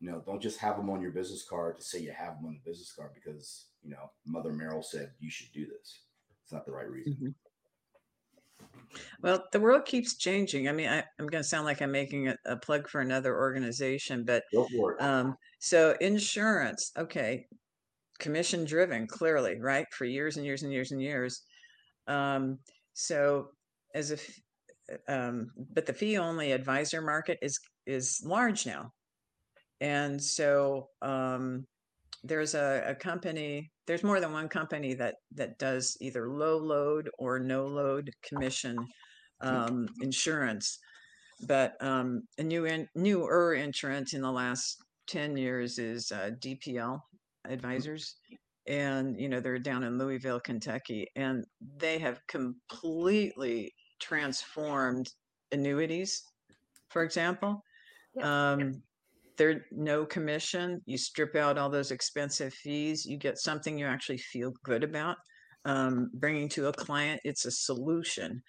You 0.00 0.10
know, 0.10 0.22
don't 0.24 0.40
just 0.40 0.58
have 0.58 0.76
them 0.76 0.90
on 0.90 1.02
your 1.02 1.10
business 1.10 1.42
card 1.42 1.76
to 1.76 1.82
say 1.82 2.00
you 2.00 2.12
have 2.12 2.36
them 2.36 2.46
on 2.46 2.54
the 2.54 2.70
business 2.70 2.92
card 2.92 3.10
because 3.14 3.66
you 3.82 3.90
know 3.90 4.10
Mother 4.24 4.52
Merrill 4.52 4.82
said 4.82 5.10
you 5.20 5.30
should 5.30 5.52
do 5.52 5.66
this. 5.66 6.00
It's 6.42 6.52
not 6.52 6.64
the 6.64 6.72
right 6.72 6.88
reason. 6.88 7.14
Mm-hmm. 7.14 7.28
Well, 9.20 9.44
the 9.52 9.60
world 9.60 9.84
keeps 9.84 10.16
changing. 10.16 10.68
I 10.68 10.72
mean, 10.72 10.88
I, 10.88 10.98
am 11.18 11.26
going 11.26 11.42
to 11.42 11.48
sound 11.48 11.66
like 11.66 11.82
I'm 11.82 11.92
making 11.92 12.28
a, 12.28 12.36
a, 12.46 12.56
plug 12.56 12.88
for 12.88 13.00
another 13.00 13.36
organization, 13.36 14.24
but 14.24 14.44
um, 15.00 15.36
so 15.58 15.96
insurance, 16.00 16.92
okay, 16.96 17.46
commission 18.18 18.64
driven, 18.64 19.06
clearly, 19.06 19.58
right, 19.60 19.86
for 19.92 20.04
years 20.04 20.36
and 20.36 20.46
years 20.46 20.62
and 20.62 20.72
years 20.72 20.92
and 20.92 21.02
years. 21.02 21.42
Um, 22.06 22.58
so, 22.94 23.48
as 23.94 24.10
if, 24.10 24.40
um, 25.08 25.48
but 25.72 25.86
the 25.86 25.92
fee 25.92 26.18
only 26.18 26.52
advisor 26.52 27.02
market 27.02 27.38
is 27.42 27.58
is 27.86 28.22
large 28.24 28.66
now, 28.66 28.90
and 29.80 30.22
so 30.22 30.88
um, 31.02 31.66
there's 32.24 32.54
a, 32.54 32.82
a 32.86 32.94
company 32.94 33.70
there's 33.86 34.02
more 34.02 34.20
than 34.20 34.32
one 34.32 34.48
company 34.48 34.94
that 34.94 35.16
that 35.34 35.58
does 35.58 35.96
either 36.00 36.28
low 36.30 36.56
load 36.56 37.08
or 37.18 37.38
no 37.38 37.66
load 37.66 38.10
commission 38.22 38.76
um, 39.40 39.86
insurance 40.00 40.78
but 41.46 41.76
um, 41.80 42.22
a 42.38 42.42
new 42.42 42.64
in, 42.64 42.88
newer 42.94 43.54
insurance 43.54 44.14
in 44.14 44.22
the 44.22 44.30
last 44.30 44.78
10 45.08 45.36
years 45.36 45.78
is 45.78 46.10
uh, 46.10 46.30
dpl 46.40 47.00
advisors 47.50 48.16
and 48.66 49.18
you 49.20 49.28
know 49.28 49.40
they're 49.40 49.58
down 49.58 49.84
in 49.84 49.98
louisville 49.98 50.40
kentucky 50.40 51.06
and 51.16 51.44
they 51.76 51.98
have 51.98 52.20
completely 52.26 53.72
transformed 54.00 55.10
annuities 55.52 56.22
for 56.88 57.02
example 57.02 57.62
um, 58.22 58.82
there's 59.36 59.62
no 59.70 60.04
commission. 60.06 60.80
You 60.86 60.98
strip 60.98 61.36
out 61.36 61.58
all 61.58 61.68
those 61.68 61.90
expensive 61.90 62.54
fees. 62.54 63.04
You 63.04 63.18
get 63.18 63.38
something 63.38 63.78
you 63.78 63.86
actually 63.86 64.18
feel 64.18 64.52
good 64.64 64.82
about 64.82 65.16
um, 65.64 66.10
bringing 66.14 66.48
to 66.50 66.68
a 66.68 66.72
client. 66.72 67.20
It's 67.24 67.44
a 67.44 67.50
solution. 67.50 68.42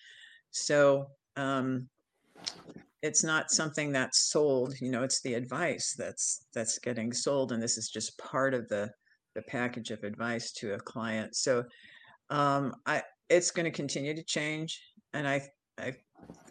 So 0.52 1.08
um, 1.36 1.90
it's 3.02 3.24
not 3.24 3.52
something 3.52 3.92
that's 3.92 4.30
sold. 4.30 4.74
You 4.82 4.90
know, 4.90 5.04
it's 5.04 5.22
the 5.22 5.36
advice 5.36 5.94
that's 5.98 6.46
that's 6.54 6.80
getting 6.80 7.14
sold, 7.14 7.52
and 7.52 7.62
this 7.62 7.78
is 7.78 7.90
just 7.90 8.18
part 8.18 8.54
of 8.54 8.68
the 8.70 8.90
the 9.36 9.42
package 9.44 9.92
of 9.92 10.04
advice 10.04 10.52
to 10.54 10.74
a 10.74 10.80
client. 10.80 11.36
So 11.36 11.64
um, 12.30 12.74
I 12.86 13.04
it's 13.30 13.52
going 13.52 13.66
to 13.66 13.72
continue 13.72 14.16
to 14.16 14.24
change, 14.24 14.82
and 15.14 15.28
I 15.28 15.48
I 15.78 15.94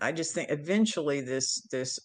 I 0.01 0.13
just 0.13 0.35
think 0.35 0.51
eventually 0.51 1.21
this 1.21 1.67
this 1.71 1.99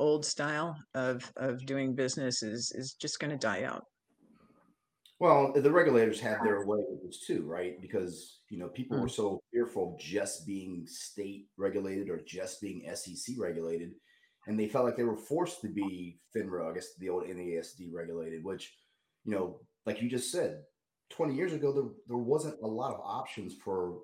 old 0.00 0.24
style 0.24 0.76
of 0.94 1.30
of 1.36 1.64
doing 1.66 1.94
business 1.94 2.42
is 2.42 2.72
is 2.74 2.94
just 2.94 3.18
going 3.18 3.30
to 3.30 3.36
die 3.36 3.64
out. 3.64 3.84
Well, 5.20 5.52
the 5.52 5.70
regulators 5.70 6.20
had 6.20 6.38
their 6.42 6.66
way 6.66 6.78
with 6.88 7.02
this 7.04 7.24
too, 7.24 7.44
right? 7.46 7.80
Because 7.80 8.40
you 8.48 8.58
know 8.58 8.68
people 8.68 8.98
were 8.98 9.06
mm. 9.06 9.14
so 9.14 9.40
fearful 9.52 9.94
of 9.94 10.00
just 10.00 10.46
being 10.46 10.84
state 10.86 11.46
regulated 11.56 12.08
or 12.08 12.22
just 12.26 12.60
being 12.60 12.88
SEC 12.94 13.36
regulated, 13.38 13.92
and 14.46 14.58
they 14.58 14.68
felt 14.68 14.84
like 14.84 14.96
they 14.96 15.04
were 15.04 15.16
forced 15.16 15.60
to 15.62 15.68
be 15.68 16.18
FINRA, 16.36 16.70
I 16.70 16.74
guess 16.74 16.94
the 16.98 17.10
old 17.10 17.24
NASD 17.24 17.92
regulated. 17.92 18.42
Which, 18.42 18.74
you 19.24 19.32
know, 19.32 19.60
like 19.86 20.02
you 20.02 20.10
just 20.10 20.32
said, 20.32 20.62
twenty 21.10 21.34
years 21.34 21.52
ago 21.52 21.72
there 21.72 21.90
there 22.08 22.16
wasn't 22.16 22.60
a 22.62 22.66
lot 22.66 22.92
of 22.92 23.00
options 23.00 23.54
for 23.64 24.00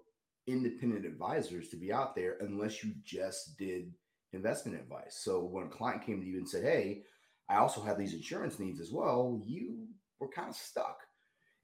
independent 0.46 1.04
advisors 1.04 1.68
to 1.68 1.76
be 1.76 1.92
out 1.92 2.14
there 2.14 2.36
unless 2.40 2.82
you 2.84 2.92
just 3.04 3.56
did 3.58 3.92
investment 4.32 4.80
advice. 4.80 5.20
So 5.22 5.40
when 5.40 5.64
a 5.64 5.68
client 5.68 6.04
came 6.04 6.20
to 6.20 6.26
you 6.26 6.38
and 6.38 6.48
said, 6.48 6.62
Hey, 6.64 7.02
I 7.48 7.56
also 7.56 7.82
have 7.82 7.98
these 7.98 8.14
insurance 8.14 8.58
needs 8.58 8.80
as 8.80 8.92
well, 8.92 9.42
you 9.44 9.86
were 10.20 10.28
kind 10.28 10.48
of 10.48 10.56
stuck. 10.56 11.00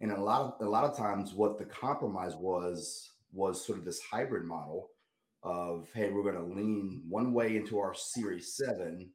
And 0.00 0.12
a 0.12 0.20
lot 0.20 0.40
of 0.42 0.66
a 0.66 0.68
lot 0.68 0.84
of 0.84 0.96
times 0.96 1.32
what 1.32 1.58
the 1.58 1.64
compromise 1.64 2.34
was 2.36 3.10
was 3.32 3.64
sort 3.64 3.78
of 3.78 3.84
this 3.84 4.00
hybrid 4.00 4.44
model 4.44 4.90
of 5.42 5.88
hey, 5.94 6.10
we're 6.10 6.22
going 6.22 6.34
to 6.34 6.54
lean 6.54 7.02
one 7.08 7.32
way 7.32 7.56
into 7.56 7.78
our 7.78 7.94
series 7.94 8.56
seven 8.56 9.10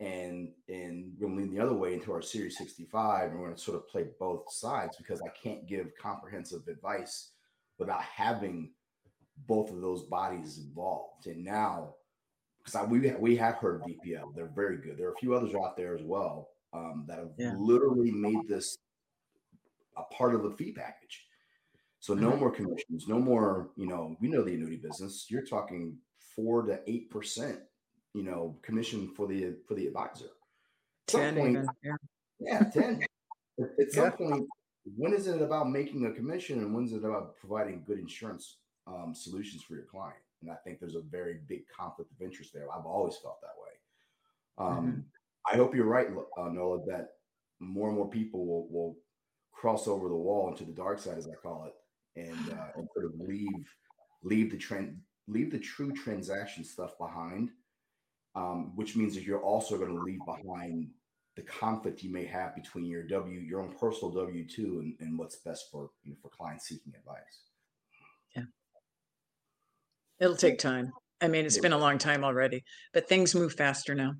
and 0.00 0.50
and 0.68 1.12
we're 1.18 1.26
going 1.26 1.36
to 1.36 1.44
lean 1.44 1.54
the 1.54 1.62
other 1.62 1.74
way 1.74 1.92
into 1.92 2.12
our 2.12 2.22
series 2.22 2.56
65 2.56 3.30
and 3.30 3.38
we're 3.38 3.46
going 3.46 3.56
to 3.56 3.60
sort 3.60 3.76
of 3.76 3.88
play 3.88 4.04
both 4.20 4.44
sides 4.48 4.96
because 4.96 5.20
i 5.22 5.28
can't 5.42 5.66
give 5.66 5.90
comprehensive 6.00 6.60
advice 6.68 7.32
without 7.80 8.02
having 8.02 8.70
both 9.48 9.72
of 9.72 9.80
those 9.80 10.04
bodies 10.04 10.58
involved 10.58 11.26
and 11.26 11.44
now 11.44 11.94
because 12.70 12.88
we 12.88 13.10
we 13.12 13.36
have 13.36 13.56
heard 13.56 13.76
of 13.76 13.86
DPL. 13.86 14.34
They're 14.34 14.50
very 14.54 14.78
good. 14.78 14.98
There 14.98 15.08
are 15.08 15.12
a 15.12 15.18
few 15.18 15.34
others 15.34 15.54
out 15.54 15.76
there 15.76 15.94
as 15.94 16.02
well 16.02 16.48
um, 16.72 17.04
that 17.08 17.18
have 17.18 17.30
yeah. 17.38 17.54
literally 17.58 18.10
made 18.10 18.46
this 18.48 18.78
a 19.96 20.02
part 20.14 20.34
of 20.34 20.42
the 20.42 20.50
fee 20.50 20.72
package. 20.72 21.24
So 22.00 22.14
no 22.14 22.30
mm-hmm. 22.30 22.40
more 22.40 22.50
commissions, 22.50 23.08
no 23.08 23.18
more. 23.18 23.70
You 23.76 23.86
know, 23.86 24.16
we 24.20 24.28
know 24.28 24.42
the 24.42 24.54
annuity 24.54 24.76
business. 24.76 25.26
You're 25.28 25.44
talking 25.44 25.96
four 26.36 26.62
to 26.62 26.80
eight 26.86 27.10
percent. 27.10 27.58
You 28.14 28.22
know, 28.22 28.56
commission 28.62 29.12
for 29.16 29.26
the 29.26 29.56
for 29.66 29.74
the 29.74 29.86
advisor. 29.86 30.26
At 31.08 31.10
some 31.10 31.20
10 31.20 31.34
point, 31.34 31.50
even, 31.50 31.66
yeah. 31.82 31.92
yeah, 32.40 32.64
ten. 32.70 33.02
At 33.58 33.92
some 33.92 34.04
yeah. 34.04 34.10
point, 34.10 34.46
when 34.96 35.12
is 35.12 35.26
it 35.26 35.42
about 35.42 35.70
making 35.70 36.06
a 36.06 36.12
commission, 36.12 36.60
and 36.60 36.74
when 36.74 36.84
is 36.84 36.92
it 36.92 37.04
about 37.04 37.36
providing 37.36 37.82
good 37.86 37.98
insurance 37.98 38.58
um, 38.86 39.12
solutions 39.14 39.62
for 39.62 39.74
your 39.74 39.84
client? 39.84 40.16
And 40.42 40.50
I 40.50 40.54
think 40.54 40.78
there's 40.78 40.94
a 40.94 41.00
very 41.00 41.38
big 41.48 41.62
conflict 41.68 42.12
of 42.12 42.22
interest 42.24 42.52
there. 42.54 42.66
I've 42.72 42.86
always 42.86 43.16
felt 43.16 43.40
that 43.40 43.56
way. 43.58 44.66
Um, 44.66 44.86
mm-hmm. 44.86 45.00
I 45.50 45.56
hope 45.56 45.74
you're 45.74 45.86
right, 45.86 46.08
uh, 46.38 46.48
Nola, 46.48 46.84
that 46.86 47.08
more 47.60 47.88
and 47.88 47.96
more 47.96 48.08
people 48.08 48.46
will, 48.46 48.68
will 48.70 48.96
cross 49.52 49.88
over 49.88 50.08
the 50.08 50.14
wall 50.14 50.48
into 50.50 50.64
the 50.64 50.72
dark 50.72 50.98
side, 50.98 51.18
as 51.18 51.26
I 51.26 51.34
call 51.34 51.66
it, 51.66 52.20
and, 52.20 52.50
uh, 52.50 52.68
and 52.76 52.88
sort 52.94 53.06
of 53.06 53.12
leave 53.18 53.66
leave 54.24 54.50
the 54.50 54.56
trend 54.56 54.98
leave 55.28 55.50
the 55.50 55.58
true 55.58 55.92
transaction 55.92 56.64
stuff 56.64 56.98
behind, 56.98 57.50
um, 58.34 58.72
which 58.76 58.96
means 58.96 59.14
that 59.14 59.24
you're 59.24 59.42
also 59.42 59.76
going 59.78 59.94
to 59.94 60.02
leave 60.02 60.20
behind 60.26 60.88
the 61.36 61.42
conflict 61.42 62.02
you 62.02 62.10
may 62.10 62.24
have 62.24 62.54
between 62.54 62.86
your 62.86 63.04
W, 63.04 63.38
your 63.40 63.60
own 63.60 63.72
personal 63.78 64.10
W 64.10 64.46
two, 64.48 64.80
and, 64.80 64.94
and 65.00 65.18
what's 65.18 65.36
best 65.36 65.66
for 65.70 65.90
you 66.02 66.10
know, 66.10 66.16
for 66.20 66.30
clients 66.30 66.68
seeking 66.68 66.92
advice. 66.96 67.44
Yeah, 68.34 68.44
it'll 70.20 70.36
take 70.36 70.58
time. 70.58 70.92
I 71.20 71.28
mean, 71.28 71.46
it's 71.46 71.58
been 71.58 71.72
a 71.72 71.78
long 71.78 71.98
time 71.98 72.24
already, 72.24 72.64
but 72.92 73.08
things 73.08 73.34
move 73.34 73.52
faster 73.52 73.94
now. 73.94 74.14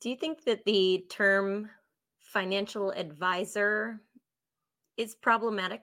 Do 0.00 0.08
you 0.08 0.16
think 0.16 0.44
that 0.44 0.64
the 0.64 1.04
term 1.10 1.68
financial 2.18 2.90
advisor 2.92 4.00
is 4.96 5.14
problematic? 5.14 5.82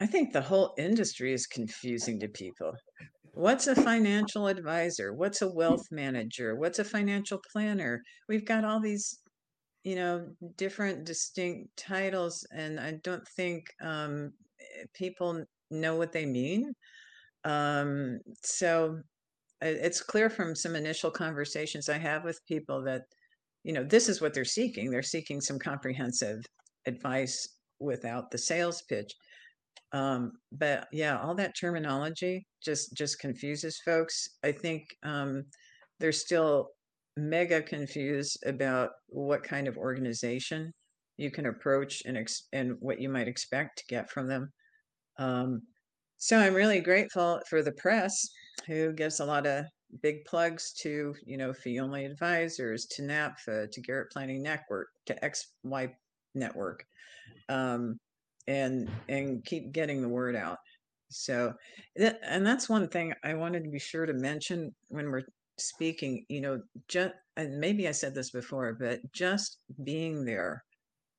I 0.00 0.06
think 0.06 0.32
the 0.32 0.40
whole 0.40 0.74
industry 0.76 1.32
is 1.32 1.46
confusing 1.46 2.18
to 2.20 2.28
people. 2.28 2.72
What's 3.32 3.68
a 3.68 3.74
financial 3.76 4.48
advisor? 4.48 5.12
What's 5.12 5.42
a 5.42 5.52
wealth 5.52 5.86
manager? 5.92 6.56
What's 6.56 6.80
a 6.80 6.84
financial 6.84 7.40
planner? 7.52 8.02
We've 8.28 8.44
got 8.44 8.64
all 8.64 8.80
these, 8.80 9.20
you 9.84 9.94
know, 9.94 10.26
different 10.56 11.04
distinct 11.04 11.76
titles, 11.76 12.44
and 12.52 12.80
I 12.80 12.98
don't 13.04 13.26
think 13.36 13.66
um, 13.80 14.32
people 14.94 15.44
know 15.70 15.94
what 15.94 16.12
they 16.12 16.26
mean. 16.26 16.72
Um, 17.44 18.18
so 18.42 19.00
it's 19.60 20.00
clear 20.00 20.30
from 20.30 20.54
some 20.54 20.76
initial 20.76 21.10
conversations 21.10 21.88
I 21.88 21.98
have 21.98 22.24
with 22.24 22.44
people 22.46 22.82
that 22.84 23.02
you 23.64 23.72
know, 23.72 23.84
this 23.84 24.08
is 24.08 24.20
what 24.20 24.32
they're 24.32 24.44
seeking. 24.44 24.90
They're 24.90 25.02
seeking 25.02 25.40
some 25.40 25.58
comprehensive 25.58 26.44
advice 26.86 27.56
without 27.80 28.30
the 28.30 28.38
sales 28.38 28.82
pitch. 28.88 29.12
Um, 29.92 30.32
but 30.52 30.88
yeah, 30.92 31.18
all 31.18 31.34
that 31.36 31.56
terminology 31.58 32.46
just 32.62 32.94
just 32.94 33.18
confuses 33.18 33.80
folks. 33.84 34.28
I 34.44 34.52
think 34.52 34.84
um, 35.02 35.44
they're 35.98 36.12
still 36.12 36.70
mega 37.16 37.62
confused 37.62 38.38
about 38.46 38.90
what 39.08 39.42
kind 39.42 39.66
of 39.66 39.76
organization 39.76 40.72
you 41.16 41.30
can 41.30 41.46
approach 41.46 42.02
and 42.06 42.16
ex- 42.16 42.48
and 42.52 42.76
what 42.80 43.00
you 43.00 43.08
might 43.08 43.28
expect 43.28 43.78
to 43.78 43.84
get 43.88 44.10
from 44.10 44.28
them. 44.28 44.52
Um, 45.18 45.62
so 46.16 46.38
I'm 46.38 46.54
really 46.54 46.80
grateful 46.80 47.40
for 47.48 47.62
the 47.62 47.72
press 47.72 48.28
who 48.66 48.92
gives 48.92 49.20
a 49.20 49.24
lot 49.24 49.46
of 49.46 49.64
big 50.02 50.24
plugs 50.24 50.72
to 50.72 51.14
you 51.24 51.36
know 51.36 51.52
fee 51.52 51.80
only 51.80 52.04
advisors 52.04 52.86
to 52.86 53.02
NAPFA 53.02 53.70
to 53.70 53.80
Garrett 53.80 54.10
Planning 54.10 54.42
Network 54.42 54.88
to 55.06 55.14
XY 55.14 55.92
Network, 56.34 56.84
um, 57.48 57.98
and 58.46 58.90
and 59.08 59.44
keep 59.44 59.72
getting 59.72 60.02
the 60.02 60.08
word 60.08 60.36
out. 60.36 60.58
So, 61.10 61.54
and 61.96 62.46
that's 62.46 62.68
one 62.68 62.88
thing 62.88 63.14
I 63.24 63.34
wanted 63.34 63.64
to 63.64 63.70
be 63.70 63.78
sure 63.78 64.04
to 64.04 64.12
mention 64.12 64.74
when 64.88 65.10
we're 65.10 65.22
speaking. 65.58 66.24
You 66.28 66.40
know, 66.40 66.62
just 66.88 67.14
and 67.36 67.58
maybe 67.58 67.88
I 67.88 67.92
said 67.92 68.14
this 68.14 68.30
before, 68.30 68.74
but 68.74 69.00
just 69.12 69.58
being 69.84 70.24
there 70.24 70.64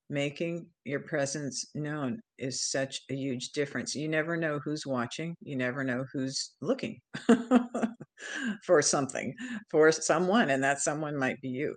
making 0.09 0.65
your 0.85 1.01
presence 1.01 1.65
known 1.75 2.19
is 2.37 2.69
such 2.69 3.01
a 3.11 3.15
huge 3.15 3.51
difference. 3.51 3.95
You 3.95 4.07
never 4.07 4.35
know 4.35 4.59
who's 4.63 4.85
watching, 4.85 5.35
you 5.41 5.55
never 5.55 5.83
know 5.83 6.05
who's 6.11 6.55
looking 6.61 6.99
for 8.63 8.81
something, 8.81 9.35
for 9.69 9.91
someone, 9.91 10.49
and 10.49 10.63
that 10.63 10.79
someone 10.79 11.15
might 11.15 11.39
be 11.41 11.49
you. 11.49 11.75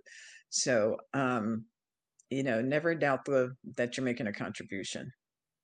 So, 0.49 0.97
um, 1.15 1.67
you 2.31 2.43
know, 2.43 2.63
never 2.63 2.95
doubt 2.95 3.25
the, 3.27 3.53
that 3.77 3.97
you're 3.97 4.05
making 4.05 4.27
a 4.27 4.33
contribution 4.33 5.11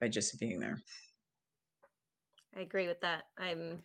by 0.00 0.08
just 0.08 0.38
being 0.38 0.60
there. 0.60 0.78
I 2.56 2.60
agree 2.60 2.88
with 2.88 3.00
that. 3.00 3.24
I'm 3.38 3.82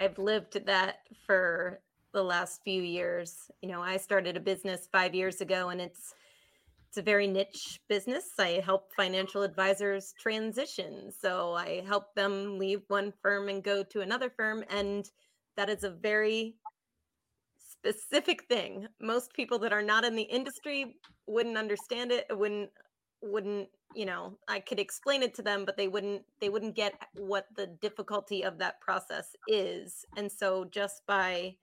I've 0.00 0.18
lived 0.18 0.64
that 0.66 0.98
for 1.26 1.80
the 2.12 2.22
last 2.22 2.60
few 2.62 2.82
years. 2.82 3.50
You 3.62 3.68
know, 3.68 3.82
I 3.82 3.96
started 3.96 4.36
a 4.36 4.40
business 4.40 4.88
5 4.92 5.14
years 5.14 5.40
ago 5.40 5.70
and 5.70 5.80
it's 5.80 6.14
it's 6.14 6.14
a 6.98 7.02
very 7.02 7.26
niche 7.26 7.80
business. 7.88 8.30
I 8.38 8.60
help 8.64 8.92
financial 8.96 9.42
advisors 9.42 10.14
transition. 10.20 11.10
So 11.10 11.54
I 11.54 11.82
help 11.86 12.14
them 12.14 12.58
leave 12.58 12.82
one 12.88 13.12
firm 13.22 13.48
and 13.48 13.62
go 13.62 13.82
to 13.84 14.00
another 14.00 14.30
firm. 14.30 14.64
And 14.70 15.08
that 15.56 15.70
is 15.70 15.84
a 15.84 15.90
very 15.90 16.56
specific 17.58 18.44
thing. 18.44 18.88
Most 19.00 19.32
people 19.32 19.58
that 19.60 19.72
are 19.72 19.82
not 19.82 20.04
in 20.04 20.14
the 20.14 20.22
industry 20.22 20.96
wouldn't 21.26 21.56
understand 21.56 22.12
it, 22.12 22.26
wouldn't 22.30 22.70
wouldn't 23.20 23.68
you 23.94 24.06
know 24.06 24.38
i 24.46 24.60
could 24.60 24.78
explain 24.78 25.22
it 25.22 25.34
to 25.34 25.42
them 25.42 25.64
but 25.64 25.76
they 25.76 25.88
wouldn't 25.88 26.22
they 26.40 26.48
wouldn't 26.48 26.76
get 26.76 26.94
what 27.14 27.46
the 27.56 27.66
difficulty 27.80 28.44
of 28.44 28.58
that 28.58 28.80
process 28.80 29.34
is 29.48 30.04
and 30.16 30.30
so 30.30 30.64
just 30.66 31.02
by 31.06 31.54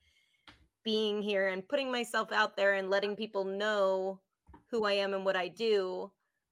being 0.83 1.21
here 1.21 1.47
and 1.47 1.67
putting 1.67 1.91
myself 1.91 2.31
out 2.31 2.55
there 2.57 2.73
and 2.73 2.89
letting 2.89 3.15
people 3.15 3.43
know 3.43 4.19
who 4.75 4.85
I 4.85 4.93
am 4.93 5.13
and 5.13 5.23
what 5.23 5.37
I 5.37 5.47
do, 5.47 6.11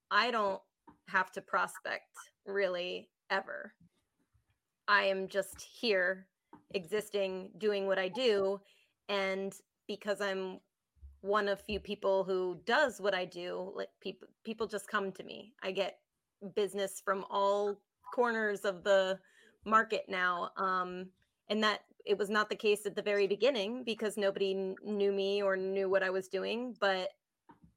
I 0.09 0.31
don't 0.31 0.61
have 1.09 1.31
to 1.33 1.41
prospect 1.41 2.15
really 2.45 3.09
ever. 3.29 3.73
I 4.87 5.03
am 5.03 5.27
just 5.27 5.61
here 5.61 6.27
existing, 6.73 7.49
doing 7.57 7.85
what 7.85 7.99
I 7.99 8.07
do. 8.07 8.61
And 9.09 9.53
because 9.87 10.21
I'm 10.21 10.59
one 11.21 11.49
of 11.49 11.61
few 11.61 11.79
people 11.79 12.23
who 12.23 12.59
does 12.65 13.01
what 13.01 13.13
I 13.13 13.25
do, 13.25 13.73
like 13.75 13.89
people 14.01 14.27
people 14.43 14.67
just 14.67 14.87
come 14.87 15.11
to 15.13 15.23
me. 15.23 15.53
I 15.61 15.71
get 15.71 15.99
business 16.55 17.01
from 17.03 17.25
all 17.29 17.79
corners 18.13 18.61
of 18.61 18.83
the 18.83 19.19
market 19.65 20.05
now. 20.07 20.51
Um, 20.57 21.07
and 21.49 21.61
that 21.63 21.81
it 22.05 22.17
was 22.17 22.29
not 22.29 22.49
the 22.49 22.55
case 22.55 22.85
at 22.85 22.95
the 22.95 23.01
very 23.01 23.27
beginning 23.27 23.83
because 23.83 24.17
nobody 24.17 24.75
knew 24.83 25.11
me 25.11 25.41
or 25.41 25.57
knew 25.57 25.89
what 25.89 26.03
I 26.03 26.09
was 26.09 26.27
doing. 26.29 26.75
But 26.79 27.09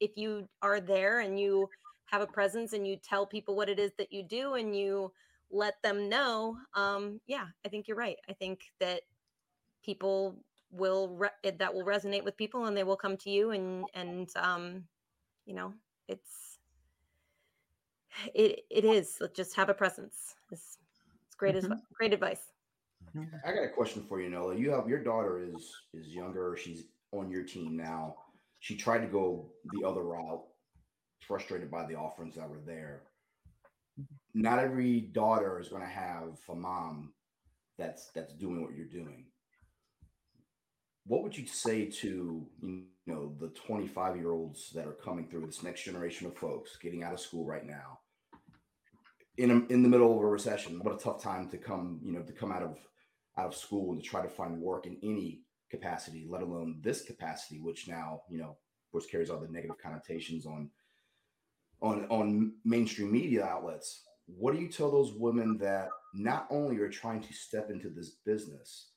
if 0.00 0.16
you 0.16 0.48
are 0.62 0.80
there 0.80 1.20
and 1.20 1.38
you 1.38 1.68
have 2.06 2.22
a 2.22 2.26
presence 2.26 2.72
and 2.72 2.86
you 2.86 2.96
tell 2.96 3.26
people 3.26 3.56
what 3.56 3.68
it 3.68 3.78
is 3.78 3.92
that 3.98 4.12
you 4.12 4.22
do 4.22 4.54
and 4.54 4.76
you 4.76 5.12
let 5.50 5.80
them 5.82 6.08
know 6.08 6.56
um 6.74 7.20
yeah 7.26 7.46
i 7.64 7.68
think 7.68 7.86
you're 7.86 7.96
right. 7.96 8.16
I 8.28 8.32
think 8.32 8.60
that 8.80 9.02
people 9.84 10.36
will 10.72 11.08
re- 11.08 11.52
that 11.58 11.72
will 11.72 11.84
resonate 11.84 12.24
with 12.24 12.36
people 12.36 12.66
and 12.66 12.76
they 12.76 12.82
will 12.82 12.96
come 12.96 13.16
to 13.18 13.30
you 13.30 13.52
and 13.52 13.84
and 13.94 14.28
um 14.36 14.84
you 15.44 15.54
know 15.54 15.72
it's 16.08 16.58
it 18.34 18.64
it 18.70 18.84
is 18.84 19.22
just 19.34 19.54
have 19.54 19.68
a 19.68 19.74
presence 19.74 20.34
it's, 20.50 20.78
it's 21.26 21.34
great 21.36 21.54
mm-hmm. 21.54 21.72
as 21.72 21.80
great 21.94 22.12
advice. 22.12 22.52
I 23.46 23.52
got 23.52 23.64
a 23.64 23.68
question 23.68 24.04
for 24.08 24.20
you 24.20 24.28
nola. 24.28 24.56
You 24.56 24.70
have 24.70 24.88
your 24.88 25.02
daughter 25.02 25.40
is 25.40 25.72
is 25.94 26.08
younger. 26.08 26.56
She's 26.60 26.84
on 27.12 27.30
your 27.30 27.44
team 27.44 27.76
now 27.76 28.16
she 28.66 28.74
tried 28.74 28.98
to 28.98 29.06
go 29.06 29.52
the 29.72 29.86
other 29.86 30.02
route, 30.02 30.42
frustrated 31.20 31.70
by 31.70 31.86
the 31.86 31.94
offerings 31.94 32.34
that 32.34 32.50
were 32.50 32.62
there. 32.66 33.02
Not 34.34 34.58
every 34.58 35.02
daughter 35.02 35.60
is 35.60 35.68
going 35.68 35.82
to 35.82 35.88
have 35.88 36.36
a 36.48 36.54
mom 36.56 37.12
that's 37.78 38.10
that's 38.12 38.32
doing 38.34 38.62
what 38.62 38.74
you're 38.74 38.86
doing. 38.86 39.26
What 41.06 41.22
would 41.22 41.38
you 41.38 41.46
say 41.46 41.84
to 41.84 42.44
you 42.60 42.86
know 43.06 43.36
the 43.38 43.50
25 43.50 44.16
year 44.16 44.32
olds 44.32 44.70
that 44.74 44.88
are 44.88 44.98
coming 45.04 45.28
through 45.28 45.46
this 45.46 45.62
next 45.62 45.84
generation 45.84 46.26
of 46.26 46.36
folks 46.36 46.76
getting 46.76 47.04
out 47.04 47.12
of 47.12 47.20
school 47.20 47.46
right 47.46 47.64
now? 47.64 48.00
in 49.38 49.50
a, 49.50 49.72
in 49.72 49.82
the 49.82 49.88
middle 49.88 50.16
of 50.16 50.24
a 50.24 50.26
recession. 50.26 50.80
What 50.82 50.94
a 50.94 50.98
tough 50.98 51.22
time 51.22 51.50
to 51.50 51.58
come, 51.58 52.00
you 52.02 52.10
know, 52.12 52.22
to 52.22 52.32
come 52.32 52.50
out 52.50 52.62
of 52.62 52.78
out 53.38 53.48
of 53.48 53.54
school 53.54 53.92
and 53.92 54.02
to 54.02 54.08
try 54.08 54.22
to 54.22 54.28
find 54.30 54.60
work 54.60 54.86
in 54.86 54.96
any 55.02 55.42
capacity, 55.70 56.26
let 56.28 56.42
alone 56.42 56.80
this 56.82 57.02
capacity, 57.02 57.60
which 57.60 57.88
now, 57.88 58.22
you 58.30 58.38
know, 58.38 58.50
of 58.50 58.92
course 58.92 59.06
carries 59.06 59.30
all 59.30 59.40
the 59.40 59.48
negative 59.48 59.78
connotations 59.82 60.46
on 60.46 60.70
on 61.80 62.06
on 62.08 62.52
mainstream 62.64 63.12
media 63.12 63.44
outlets. 63.44 64.02
What 64.26 64.54
do 64.54 64.60
you 64.60 64.68
tell 64.68 64.90
those 64.90 65.12
women 65.12 65.58
that 65.58 65.88
not 66.14 66.46
only 66.50 66.78
are 66.78 66.88
trying 66.88 67.20
to 67.22 67.32
step 67.32 67.70
into 67.70 67.88
this 67.88 68.10
business, 68.24 68.90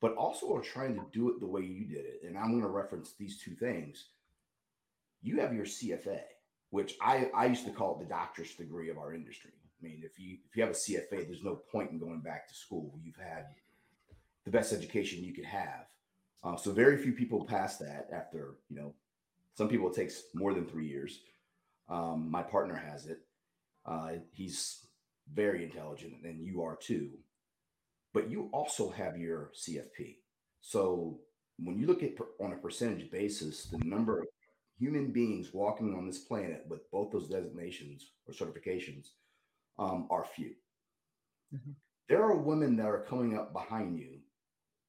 but 0.00 0.14
also 0.14 0.54
are 0.54 0.62
trying 0.62 0.94
to 0.94 1.06
do 1.12 1.28
it 1.30 1.40
the 1.40 1.46
way 1.46 1.62
you 1.62 1.84
did 1.84 2.04
it? 2.06 2.20
And 2.26 2.38
I'm 2.38 2.50
going 2.50 2.62
to 2.62 2.68
reference 2.68 3.14
these 3.18 3.42
two 3.42 3.54
things. 3.54 4.06
You 5.20 5.40
have 5.40 5.52
your 5.52 5.66
CFA, 5.66 6.20
which 6.70 6.94
I, 7.02 7.28
I 7.34 7.46
used 7.46 7.66
to 7.66 7.72
call 7.72 7.96
it 7.96 8.04
the 8.04 8.08
doctor's 8.08 8.54
degree 8.54 8.88
of 8.88 8.96
our 8.96 9.12
industry. 9.12 9.50
I 9.80 9.84
mean, 9.84 10.02
if 10.04 10.18
you 10.18 10.38
if 10.48 10.56
you 10.56 10.62
have 10.62 10.72
a 10.72 10.74
CFA, 10.74 11.26
there's 11.26 11.44
no 11.44 11.56
point 11.70 11.90
in 11.90 11.98
going 11.98 12.20
back 12.20 12.48
to 12.48 12.54
school. 12.54 12.98
You've 13.02 13.16
had 13.16 13.46
the 14.44 14.50
best 14.50 14.72
education 14.72 15.24
you 15.24 15.32
could 15.32 15.44
have. 15.44 15.86
Uh, 16.42 16.56
so 16.56 16.72
very 16.72 16.96
few 16.96 17.12
people 17.12 17.44
pass 17.44 17.78
that 17.78 18.08
after, 18.12 18.56
you 18.68 18.76
know, 18.76 18.94
some 19.54 19.68
people 19.68 19.88
it 19.90 19.94
takes 19.94 20.22
more 20.34 20.54
than 20.54 20.66
three 20.66 20.86
years. 20.86 21.20
Um, 21.88 22.30
my 22.30 22.42
partner 22.42 22.76
has 22.76 23.06
it. 23.06 23.20
Uh, 23.84 24.12
he's 24.32 24.86
very 25.34 25.64
intelligent, 25.64 26.14
and 26.24 26.44
you 26.44 26.62
are 26.62 26.76
too. 26.76 27.10
But 28.14 28.30
you 28.30 28.48
also 28.52 28.90
have 28.90 29.18
your 29.18 29.50
CFP. 29.56 30.16
So 30.60 31.18
when 31.58 31.78
you 31.78 31.86
look 31.86 32.02
at 32.02 32.16
per, 32.16 32.26
on 32.40 32.52
a 32.52 32.56
percentage 32.56 33.10
basis, 33.10 33.64
the 33.64 33.78
number 33.78 34.20
of 34.20 34.28
human 34.78 35.10
beings 35.10 35.52
walking 35.52 35.94
on 35.94 36.06
this 36.06 36.20
planet 36.20 36.64
with 36.68 36.88
both 36.90 37.10
those 37.10 37.28
designations 37.28 38.10
or 38.26 38.34
certifications 38.34 39.08
um, 39.78 40.06
are 40.10 40.24
few. 40.24 40.52
Mm-hmm. 41.54 41.72
There 42.08 42.22
are 42.22 42.36
women 42.36 42.76
that 42.76 42.86
are 42.86 43.04
coming 43.08 43.36
up 43.36 43.52
behind 43.52 43.98
you 43.98 44.17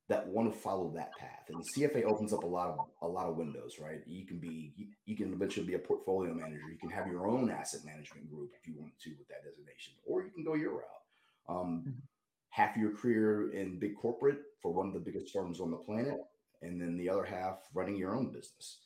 that 0.10 0.28
want 0.28 0.52
to 0.52 0.60
follow 0.60 0.92
that 0.96 1.16
path. 1.18 1.46
And 1.50 1.64
the 1.64 1.82
CFA 1.82 2.04
opens 2.04 2.34
up 2.34 2.44
a 2.44 2.48
lot 2.48 2.70
of 2.70 2.80
a 3.02 3.08
lot 3.08 3.28
of 3.28 3.38
windows, 3.38 3.78
right? 3.80 4.02
You 4.08 4.26
can 4.26 4.40
be 4.40 4.74
you, 5.06 5.16
can 5.16 5.32
eventually 5.32 5.66
be 5.66 5.76
a 5.76 5.80
portfolio 5.80 6.34
manager. 6.34 6.70
You 6.70 6.80
can 6.80 6.90
have 6.90 7.08
your 7.08 7.28
own 7.28 7.52
asset 7.52 7.82
management 7.86 8.30
group 8.30 8.52
if 8.60 8.68
you 8.68 8.74
want 8.78 8.92
to 9.04 9.12
with 9.18 9.28
that 9.28 9.44
designation, 9.44 9.94
or 10.06 10.24
you 10.24 10.32
can 10.32 10.44
go 10.44 10.56
your 10.56 10.72
route. 10.72 10.84
Um, 11.48 11.84
mm-hmm. 11.88 12.00
Half 12.50 12.76
your 12.76 12.92
career 12.92 13.52
in 13.52 13.78
big 13.78 13.96
corporate 13.96 14.40
for 14.62 14.74
one 14.74 14.88
of 14.88 14.94
the 14.94 15.00
biggest 15.00 15.32
firms 15.32 15.62
on 15.62 15.70
the 15.70 15.78
planet, 15.78 16.18
and 16.64 16.82
then 16.82 16.98
the 16.98 17.10
other 17.10 17.24
half 17.24 17.60
running 17.76 17.96
your 17.96 18.16
own 18.16 18.32
business. 18.32 18.80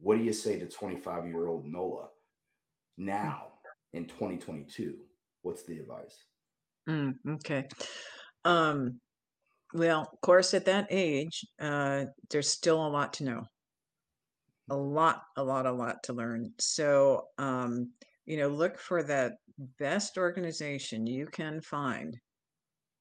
What 0.00 0.16
do 0.16 0.24
you 0.24 0.32
say 0.32 0.58
to 0.58 0.66
25 0.66 1.26
year 1.26 1.48
old 1.48 1.66
Nola 1.66 2.08
now 2.96 3.48
in 3.92 4.06
2022? 4.06 4.94
What's 5.42 5.64
the 5.64 5.78
advice? 5.78 6.16
Mm, 6.88 7.14
okay. 7.28 7.66
Um, 8.44 9.00
well, 9.74 10.08
of 10.12 10.20
course, 10.20 10.54
at 10.54 10.64
that 10.66 10.86
age, 10.90 11.44
uh, 11.60 12.04
there's 12.30 12.50
still 12.50 12.86
a 12.86 12.88
lot 12.88 13.14
to 13.14 13.24
know. 13.24 13.42
A 14.70 14.76
lot, 14.76 15.22
a 15.36 15.42
lot, 15.42 15.66
a 15.66 15.72
lot 15.72 16.02
to 16.04 16.12
learn. 16.12 16.52
So, 16.58 17.26
um, 17.38 17.90
you 18.26 18.36
know, 18.36 18.48
look 18.48 18.78
for 18.78 19.02
that 19.02 19.32
best 19.78 20.16
organization 20.18 21.06
you 21.06 21.26
can 21.26 21.60
find 21.60 22.16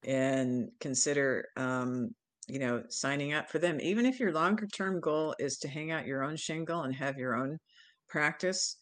and 0.04 0.70
consider 0.80 1.46
um, 1.56 2.10
you 2.48 2.60
know, 2.60 2.84
signing 2.90 3.34
up 3.34 3.50
for 3.50 3.60
them, 3.60 3.80
even 3.82 4.06
if 4.06 4.20
your 4.20 4.34
longer 4.34 4.68
term 4.68 5.00
goal 5.00 5.34
is 5.40 5.58
to 5.60 5.70
hang 5.70 5.92
out 5.92 6.06
your 6.06 6.24
own 6.24 6.36
shingle 6.36 6.82
and 6.82 6.94
have 6.94 7.18
your 7.18 7.36
own 7.36 7.58
practice, 8.10 8.78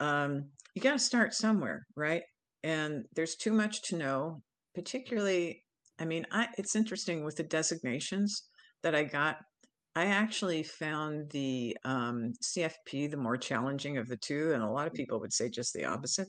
um, 0.00 0.46
you 0.74 0.80
got 0.80 0.92
to 0.92 0.98
start 0.98 1.34
somewhere, 1.34 1.86
right? 1.96 2.22
And 2.62 3.04
there's 3.14 3.36
too 3.36 3.52
much 3.52 3.82
to 3.88 3.96
know, 3.96 4.42
particularly. 4.74 5.62
I 6.00 6.06
mean, 6.06 6.26
I, 6.32 6.48
it's 6.56 6.74
interesting 6.74 7.24
with 7.24 7.36
the 7.36 7.42
designations 7.42 8.44
that 8.82 8.94
I 8.94 9.04
got. 9.04 9.36
I 9.94 10.06
actually 10.06 10.62
found 10.62 11.30
the 11.30 11.76
um, 11.84 12.32
CFP 12.42 13.10
the 13.10 13.16
more 13.16 13.36
challenging 13.36 13.98
of 13.98 14.08
the 14.08 14.16
two, 14.16 14.52
and 14.52 14.62
a 14.62 14.70
lot 14.70 14.86
of 14.86 14.94
people 14.94 15.20
would 15.20 15.32
say 15.32 15.50
just 15.50 15.74
the 15.74 15.84
opposite. 15.84 16.28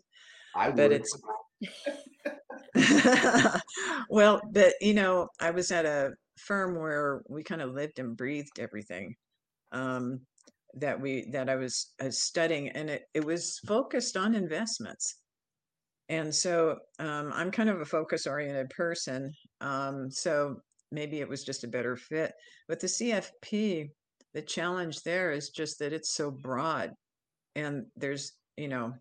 I 0.56 0.72
but 0.72 0.90
would. 0.90 1.02
it's 1.02 1.18
well, 4.10 4.42
but 4.52 4.74
you 4.82 4.94
know, 4.94 5.28
I 5.40 5.52
was 5.52 5.72
at 5.72 5.86
a 5.86 6.12
firm 6.38 6.78
where 6.80 7.22
we 7.30 7.44
kind 7.44 7.62
of 7.62 7.74
lived 7.74 8.00
and 8.00 8.18
breathed 8.18 8.60
everything 8.60 9.16
um, 9.72 10.22
that 10.76 11.00
we 11.00 11.30
that 11.32 11.50
I 11.50 11.56
was, 11.56 11.94
uh, 12.02 12.10
studying, 12.10 12.70
and 12.70 12.90
it 12.90 13.04
it 13.14 13.24
was 13.24 13.60
focused 13.66 14.18
on 14.18 14.36
investments. 14.36 15.21
And 16.12 16.36
so 16.36 16.78
um, 17.00 17.32
I'm 17.34 17.52
kind 17.52 17.70
of 17.70 17.80
a 17.80 17.86
focus 17.86 18.28
oriented 18.28 18.70
person. 18.70 19.32
Um, 19.62 20.12
so 20.12 20.58
maybe 20.92 21.22
it 21.22 21.30
was 21.30 21.46
just 21.46 21.64
a 21.64 21.70
better 21.70 21.96
fit. 21.96 22.34
But 22.68 22.82
the 22.82 22.88
CFP, 22.88 23.90
the 24.34 24.42
challenge 24.42 25.04
there 25.04 25.32
is 25.32 25.52
just 25.52 25.80
that 25.80 25.94
it's 25.94 26.14
so 26.14 26.30
broad, 26.30 26.92
and 27.56 27.86
there's 27.96 28.34
you 28.58 28.68
know 28.68 28.94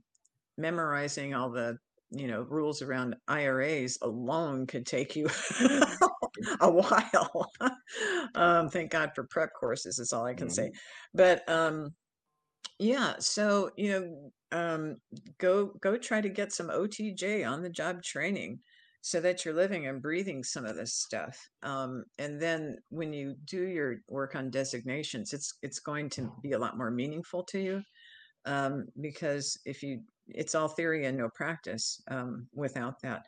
memorizing 0.56 1.34
all 1.34 1.50
the 1.50 1.76
you 2.12 2.28
know 2.28 2.42
rules 2.42 2.80
around 2.80 3.16
IRAs 3.26 3.98
alone 4.02 4.68
could 4.68 4.86
take 4.86 5.16
you 5.16 5.26
a 6.60 6.70
while. 6.70 7.50
um, 8.36 8.68
thank 8.68 8.92
God 8.92 9.10
for 9.16 9.26
prep 9.30 9.50
courses 9.58 9.98
is 9.98 10.12
all 10.12 10.26
I 10.26 10.34
can 10.34 10.46
mm-hmm. 10.46 10.54
say. 10.54 10.70
But 11.12 11.42
um, 11.48 11.90
yeah, 12.78 13.14
so 13.18 13.70
you 13.76 13.90
know, 13.90 14.30
um, 14.52 14.96
go 15.38 15.72
go 15.80 15.96
try 15.96 16.20
to 16.20 16.28
get 16.28 16.52
some 16.52 16.68
OTJ 16.68 17.48
on 17.48 17.62
the 17.62 17.70
job 17.70 18.02
training 18.02 18.60
so 19.02 19.20
that 19.20 19.44
you're 19.44 19.54
living 19.54 19.86
and 19.86 20.02
breathing 20.02 20.44
some 20.44 20.66
of 20.66 20.76
this 20.76 20.94
stuff. 20.94 21.38
Um, 21.62 22.04
and 22.18 22.40
then 22.40 22.76
when 22.90 23.12
you 23.12 23.34
do 23.46 23.62
your 23.62 23.96
work 24.08 24.34
on 24.34 24.50
designations, 24.50 25.32
it's 25.32 25.54
it's 25.62 25.80
going 25.80 26.10
to 26.10 26.30
be 26.42 26.52
a 26.52 26.58
lot 26.58 26.76
more 26.76 26.90
meaningful 26.90 27.42
to 27.44 27.58
you 27.58 27.82
um, 28.44 28.86
because 29.00 29.58
if 29.64 29.82
you 29.82 30.00
it's 30.28 30.54
all 30.54 30.68
theory 30.68 31.06
and 31.06 31.18
no 31.18 31.28
practice 31.34 32.00
um, 32.10 32.46
without 32.54 33.00
that. 33.02 33.22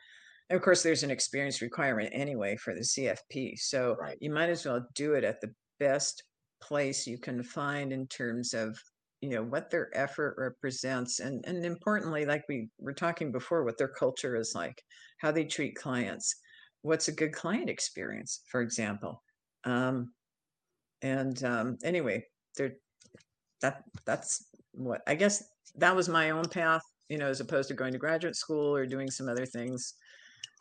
And 0.51 0.57
of 0.57 0.63
course, 0.63 0.83
there's 0.83 1.03
an 1.03 1.11
experience 1.11 1.63
requirement 1.63 2.11
anyway 2.13 2.57
for 2.57 2.75
the 2.75 2.81
CFP. 2.81 3.59
So 3.59 3.97
right. 3.99 4.17
you 4.21 4.31
might 4.31 4.51
as 4.51 4.65
well 4.65 4.87
do 4.95 5.15
it 5.15 5.25
at 5.25 5.41
the 5.41 5.53
best 5.81 6.23
place 6.63 7.07
you 7.07 7.19
can 7.19 7.43
find 7.43 7.93
in 7.93 8.07
terms 8.07 8.55
of 8.55 8.79
you 9.23 9.31
know 9.31 9.43
what 9.43 9.71
their 9.71 9.89
effort 9.97 10.35
represents 10.37 11.21
and 11.21 11.45
and 11.47 11.65
importantly 11.65 12.27
like 12.27 12.45
we 12.49 12.69
were 12.79 12.93
talking 12.93 13.33
before 13.33 13.65
what 13.65 13.79
their 13.79 13.89
culture 13.89 14.37
is 14.37 14.53
like 14.55 14.83
how 15.19 15.31
they 15.31 15.45
treat 15.45 15.75
clients 15.75 16.37
what's 16.83 17.09
a 17.09 17.13
good 17.13 17.33
client 17.33 17.71
experience 17.71 18.43
for 18.51 18.61
example 18.61 19.23
um, 19.65 20.13
and 21.03 21.43
um, 21.45 21.79
anyway 21.85 22.23
there 22.57 22.73
that 23.61 23.85
that's 24.05 24.47
what 24.73 25.01
i 25.07 25.15
guess 25.15 25.45
that 25.77 25.95
was 25.95 26.09
my 26.09 26.31
own 26.31 26.45
path 26.49 26.83
you 27.13 27.19
know, 27.19 27.29
as 27.29 27.41
opposed 27.41 27.69
to 27.69 27.75
going 27.75 27.93
to 27.93 27.99
graduate 27.99 28.37
school 28.37 28.75
or 28.75 28.87
doing 28.87 29.11
some 29.11 29.29
other 29.29 29.45
things. 29.45 29.97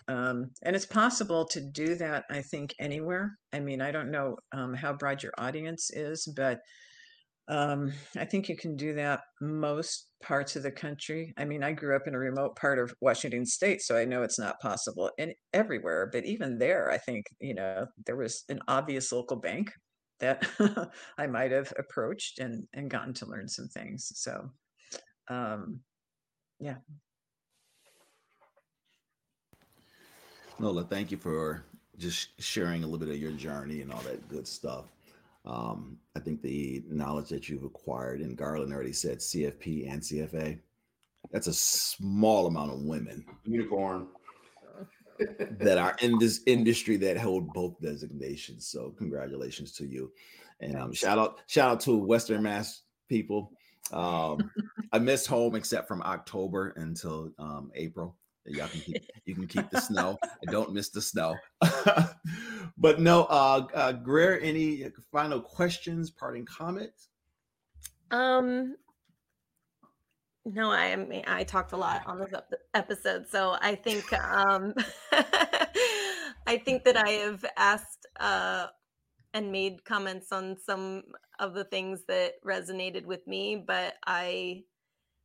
Um, 0.09 0.51
and 0.63 0.75
it's 0.75 0.85
possible 0.85 1.45
to 1.45 1.61
do 1.61 1.95
that, 1.95 2.25
I 2.29 2.41
think, 2.41 2.75
anywhere. 2.77 3.37
I 3.53 3.61
mean, 3.61 3.81
I 3.81 3.91
don't 3.91 4.11
know 4.11 4.35
um, 4.51 4.73
how 4.73 4.91
broad 4.91 5.23
your 5.23 5.31
audience 5.37 5.91
is, 5.91 6.27
but 6.35 6.59
um, 7.47 7.91
I 8.17 8.25
think 8.25 8.49
you 8.49 8.55
can 8.55 8.75
do 8.75 8.93
that 8.93 9.21
most 9.41 10.07
parts 10.21 10.55
of 10.55 10.63
the 10.63 10.71
country. 10.71 11.33
I 11.37 11.45
mean, 11.45 11.63
I 11.63 11.73
grew 11.73 11.95
up 11.95 12.07
in 12.07 12.15
a 12.15 12.19
remote 12.19 12.55
part 12.55 12.79
of 12.79 12.93
Washington 13.01 13.45
State, 13.45 13.81
so 13.81 13.97
I 13.97 14.05
know 14.05 14.23
it's 14.23 14.39
not 14.39 14.59
possible 14.59 15.09
in 15.17 15.33
everywhere. 15.53 16.09
But 16.11 16.25
even 16.25 16.57
there, 16.57 16.91
I 16.91 16.97
think 16.97 17.25
you 17.39 17.55
know 17.55 17.87
there 18.05 18.15
was 18.15 18.43
an 18.49 18.59
obvious 18.67 19.11
local 19.11 19.37
bank 19.37 19.71
that 20.19 20.47
I 21.17 21.27
might 21.27 21.51
have 21.51 21.73
approached 21.77 22.39
and 22.39 22.67
and 22.73 22.89
gotten 22.89 23.13
to 23.15 23.25
learn 23.25 23.47
some 23.47 23.67
things. 23.67 24.11
So 24.15 24.49
um, 25.29 25.79
yeah. 26.59 26.75
Nola, 30.59 30.83
thank 30.83 31.09
you 31.09 31.17
for 31.17 31.63
just 31.97 32.29
sharing 32.39 32.83
a 32.83 32.87
little 32.87 32.99
bit 32.99 33.13
of 33.13 33.19
your 33.19 33.31
journey 33.31 33.81
and 33.81 33.91
all 33.91 34.01
that 34.01 34.27
good 34.29 34.47
stuff. 34.47 34.85
Um, 35.45 35.97
I 36.15 36.19
think 36.19 36.41
the 36.41 36.83
knowledge 36.87 37.29
that 37.29 37.49
you've 37.49 37.63
acquired, 37.63 38.21
and 38.21 38.37
Garland 38.37 38.73
already 38.73 38.93
said 38.93 39.19
CFP 39.19 39.91
and 39.91 40.01
CFA, 40.01 40.59
that's 41.31 41.47
a 41.47 41.53
small 41.53 42.47
amount 42.47 42.71
of 42.71 42.81
women. 42.81 43.25
Unicorn. 43.45 44.07
that 45.59 45.77
are 45.77 45.95
in 46.01 46.17
this 46.17 46.41
industry 46.47 46.97
that 46.97 47.17
hold 47.17 47.53
both 47.53 47.79
designations. 47.79 48.67
So 48.67 48.93
congratulations 48.97 49.71
to 49.73 49.85
you. 49.85 50.11
And 50.61 50.75
um, 50.75 50.93
shout 50.93 51.17
out, 51.17 51.41
shout 51.47 51.69
out 51.69 51.79
to 51.81 51.97
Western 51.97 52.43
Mass 52.43 52.83
people. 53.07 53.51
Um, 53.91 54.51
I 54.93 54.99
missed 54.99 55.27
home 55.27 55.55
except 55.55 55.87
from 55.87 56.01
October 56.03 56.73
until 56.77 57.31
um, 57.39 57.71
April. 57.75 58.15
Y'all 58.45 58.67
can 58.67 58.81
keep 58.81 59.03
you 59.25 59.35
can 59.35 59.47
keep 59.47 59.69
the 59.69 59.79
snow. 59.79 60.17
I 60.23 60.51
don't 60.51 60.73
miss 60.73 60.89
the 60.89 61.01
snow. 61.01 61.35
but 62.77 62.99
no, 62.99 63.23
uh, 63.23 63.67
uh 63.73 63.91
Grier, 63.93 64.37
any 64.39 64.85
final 65.11 65.41
questions, 65.41 66.11
parting 66.11 66.45
comments? 66.45 67.09
Um 68.11 68.75
no, 70.45 70.71
I 70.71 70.95
mean 70.95 71.23
I 71.27 71.43
talked 71.43 71.73
a 71.73 71.77
lot 71.77 72.03
on 72.05 72.19
this 72.19 72.33
episode, 72.73 73.27
so 73.29 73.57
I 73.61 73.75
think 73.75 74.11
um 74.13 74.73
I 76.47 76.57
think 76.57 76.83
that 76.85 76.97
I 76.97 77.09
have 77.09 77.45
asked 77.57 78.07
uh 78.19 78.67
and 79.33 79.51
made 79.51 79.83
comments 79.85 80.31
on 80.31 80.57
some 80.57 81.03
of 81.39 81.53
the 81.53 81.63
things 81.63 82.03
that 82.07 82.33
resonated 82.45 83.05
with 83.05 83.25
me 83.27 83.61
but 83.65 83.95
i 84.05 84.61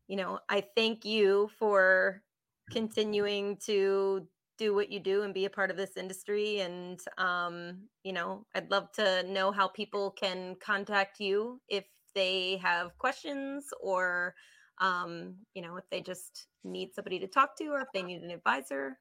you 0.09 0.17
know 0.17 0.39
i 0.49 0.63
thank 0.77 1.05
you 1.05 1.51
for 1.59 2.23
continuing 2.71 3.57
to 3.57 4.27
do 4.59 4.75
what 4.75 4.91
you 4.91 5.01
do 5.01 5.23
and 5.23 5.35
be 5.35 5.45
a 5.45 5.51
part 5.51 5.71
of 5.71 5.77
this 5.77 5.97
industry 5.97 6.61
and 6.61 7.01
um 7.19 7.79
you 8.05 8.13
know 8.13 8.45
i'd 8.55 8.71
love 8.71 8.91
to 8.93 9.23
know 9.31 9.51
how 9.53 9.69
people 9.69 10.11
can 10.11 10.57
contact 10.65 11.21
you 11.21 11.61
if 11.69 11.85
they 12.15 12.59
have 12.63 12.97
questions 12.99 13.67
or 13.81 14.35
um 14.81 15.35
you 15.55 15.63
know 15.63 15.77
if 15.77 15.85
they 15.91 16.01
just 16.01 16.47
need 16.65 16.95
somebody 16.95 17.19
to 17.19 17.27
talk 17.27 17.57
to 17.57 17.67
or 17.67 17.81
if 17.81 17.89
they 17.95 18.03
need 18.03 18.23
an 18.23 18.31
advisor 18.31 18.99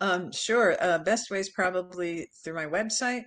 um, 0.00 0.32
sure. 0.32 0.76
Uh, 0.80 0.98
best 0.98 1.30
way 1.30 1.40
is 1.40 1.50
probably 1.50 2.28
through 2.42 2.54
my 2.54 2.66
website, 2.66 3.24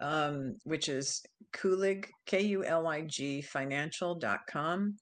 um, 0.00 0.56
which 0.64 0.88
is 0.88 1.22
Kulig, 1.52 2.06
K 2.26 2.40
U 2.42 2.64
L 2.64 2.86
I 2.86 3.02
G 3.02 3.42
financial.com. 3.42 4.96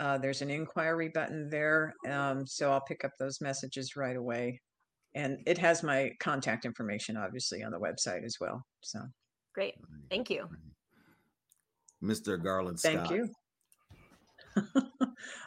Uh, 0.00 0.16
there's 0.16 0.40
an 0.40 0.50
inquiry 0.50 1.10
button 1.10 1.50
there. 1.50 1.94
Um, 2.08 2.46
so 2.46 2.72
I'll 2.72 2.80
pick 2.80 3.04
up 3.04 3.12
those 3.18 3.40
messages 3.42 3.96
right 3.96 4.16
away. 4.16 4.60
And 5.14 5.38
it 5.46 5.58
has 5.58 5.82
my 5.82 6.12
contact 6.20 6.64
information, 6.64 7.16
obviously, 7.16 7.62
on 7.62 7.70
the 7.70 7.78
website 7.78 8.24
as 8.24 8.36
well. 8.40 8.64
So 8.80 9.00
great. 9.54 9.74
Thank 10.08 10.30
you. 10.30 10.48
Mr. 12.02 12.42
Garland 12.42 12.80
Scott. 12.80 13.08
Thank 13.08 13.10
you. 13.10 13.28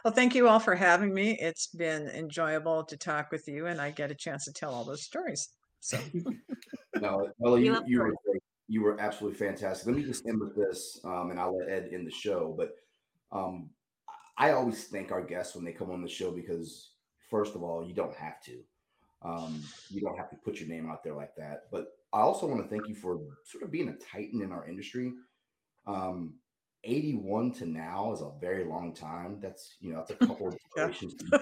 well, 0.04 0.14
thank 0.14 0.34
you 0.34 0.48
all 0.48 0.60
for 0.60 0.74
having 0.74 1.12
me. 1.12 1.36
It's 1.40 1.66
been 1.66 2.08
enjoyable 2.08 2.84
to 2.84 2.96
talk 2.96 3.32
with 3.32 3.48
you, 3.48 3.66
and 3.66 3.80
I 3.80 3.90
get 3.90 4.10
a 4.10 4.14
chance 4.14 4.44
to 4.44 4.52
tell 4.52 4.72
all 4.72 4.84
those 4.84 5.02
stories. 5.02 5.48
So, 5.80 5.98
no, 7.00 7.28
well, 7.38 7.58
you, 7.58 7.82
you 7.86 8.00
were 8.00 8.14
you 8.68 8.82
were 8.82 8.98
absolutely 9.00 9.38
fantastic. 9.38 9.86
Let 9.86 9.96
me 9.96 10.04
just 10.04 10.26
end 10.26 10.40
with 10.40 10.56
this, 10.56 11.00
um, 11.04 11.30
and 11.30 11.40
I'll 11.40 11.56
let 11.56 11.68
Ed 11.68 11.90
end 11.92 12.06
the 12.06 12.10
show. 12.10 12.54
But 12.56 12.70
um, 13.32 13.70
I 14.36 14.50
always 14.50 14.84
thank 14.84 15.12
our 15.12 15.22
guests 15.22 15.54
when 15.54 15.64
they 15.64 15.72
come 15.72 15.90
on 15.90 16.02
the 16.02 16.08
show 16.08 16.30
because, 16.30 16.90
first 17.30 17.54
of 17.54 17.62
all, 17.62 17.86
you 17.86 17.94
don't 17.94 18.14
have 18.14 18.42
to. 18.44 18.58
Um, 19.22 19.62
you 19.88 20.00
don't 20.00 20.18
have 20.18 20.30
to 20.30 20.36
put 20.36 20.60
your 20.60 20.68
name 20.68 20.90
out 20.90 21.02
there 21.02 21.14
like 21.14 21.34
that. 21.36 21.64
But 21.70 21.86
I 22.12 22.20
also 22.20 22.46
want 22.46 22.62
to 22.62 22.68
thank 22.68 22.88
you 22.88 22.94
for 22.94 23.20
sort 23.44 23.64
of 23.64 23.70
being 23.70 23.88
a 23.88 23.96
titan 23.96 24.42
in 24.42 24.52
our 24.52 24.66
industry. 24.68 25.12
Um, 25.86 26.34
81 26.84 27.52
to 27.52 27.66
now 27.66 28.12
is 28.12 28.20
a 28.20 28.30
very 28.40 28.64
long 28.64 28.94
time. 28.94 29.38
That's 29.40 29.76
you 29.80 29.92
know, 29.92 29.98
that's 29.98 30.10
a 30.10 30.26
couple 30.26 30.48
of 30.48 30.56
generations. 30.76 31.14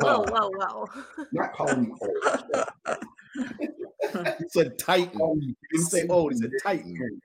whoa, 0.00 0.24
whoa, 0.28 0.50
whoa! 0.54 0.86
Not 1.32 1.52
calling 1.52 1.84
you 1.84 1.96
old. 2.00 2.96
he 4.38 4.48
said 4.48 4.78
Titan. 4.78 5.18
Oh, 5.20 5.36
he 5.40 5.56
didn't 5.72 5.86
say 5.86 6.06
old. 6.08 6.32
He 6.32 6.38
said 6.38 6.52
Titan. 6.62 7.20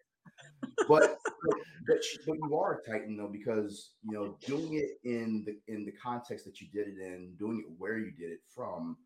But, 0.87 1.17
but 1.45 1.57
but 1.87 1.97
you 2.27 2.57
are 2.57 2.79
a 2.79 2.91
Titan 2.91 3.17
though 3.17 3.29
because 3.31 3.91
you 4.03 4.13
know 4.13 4.37
doing 4.45 4.73
it 4.73 4.99
in 5.03 5.43
the 5.45 5.73
in 5.73 5.85
the 5.85 5.91
context 5.91 6.45
that 6.45 6.61
you 6.61 6.67
did 6.73 6.87
it 6.87 6.97
in, 6.99 7.35
doing 7.37 7.59
it 7.59 7.71
where 7.77 7.97
you 7.97 8.11
did 8.11 8.31
it 8.31 8.39
from, 8.53 8.97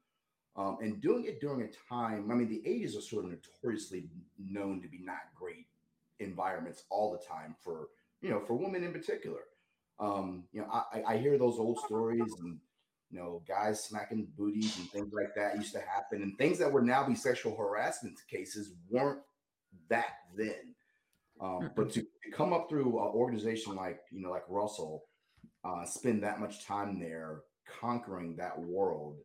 um, 0.55 0.77
and 0.81 1.01
doing 1.01 1.25
it 1.25 1.39
during 1.39 1.61
a 1.61 1.93
time. 1.93 2.29
I 2.31 2.35
mean, 2.35 2.47
the 2.47 2.63
80s 2.67 2.97
are 2.97 3.01
sort 3.01 3.25
of 3.25 3.31
notoriously 3.31 4.09
known 4.37 4.81
to 4.81 4.87
be 4.87 4.99
not 5.01 5.17
great 5.35 5.67
environments 6.19 6.83
all 6.89 7.11
the 7.11 7.25
time 7.25 7.55
for 7.63 7.87
you 8.21 8.29
know 8.29 8.39
for 8.39 8.55
women 8.55 8.83
in 8.83 8.93
particular. 8.93 9.41
Um, 9.99 10.45
you 10.51 10.61
know, 10.61 10.67
I, 10.71 11.13
I 11.13 11.17
hear 11.17 11.37
those 11.37 11.59
old 11.59 11.79
stories 11.79 12.33
and 12.39 12.59
you 13.13 13.19
know, 13.19 13.43
guys 13.47 13.83
smacking 13.83 14.27
booties 14.35 14.75
and 14.79 14.89
things 14.89 15.13
like 15.13 15.35
that 15.35 15.55
used 15.55 15.73
to 15.73 15.79
happen, 15.81 16.23
and 16.23 16.35
things 16.37 16.57
that 16.57 16.73
would 16.73 16.83
now 16.83 17.07
be 17.07 17.13
sexual 17.13 17.55
harassment 17.55 18.19
cases 18.27 18.71
weren't 18.89 19.21
that 19.89 20.15
then. 20.35 20.72
Um, 21.41 21.71
but 21.75 21.91
to, 21.93 22.05
come 22.33 22.53
up 22.53 22.67
through 22.67 22.87
an 22.87 23.11
organization 23.13 23.75
like 23.75 23.99
you 24.11 24.21
know, 24.21 24.31
like 24.31 24.43
Russell, 24.49 25.03
uh, 25.63 25.85
spend 25.85 26.23
that 26.23 26.39
much 26.39 26.65
time 26.65 26.99
there 26.99 27.41
conquering 27.79 28.35
that 28.35 28.59
world, 28.59 29.17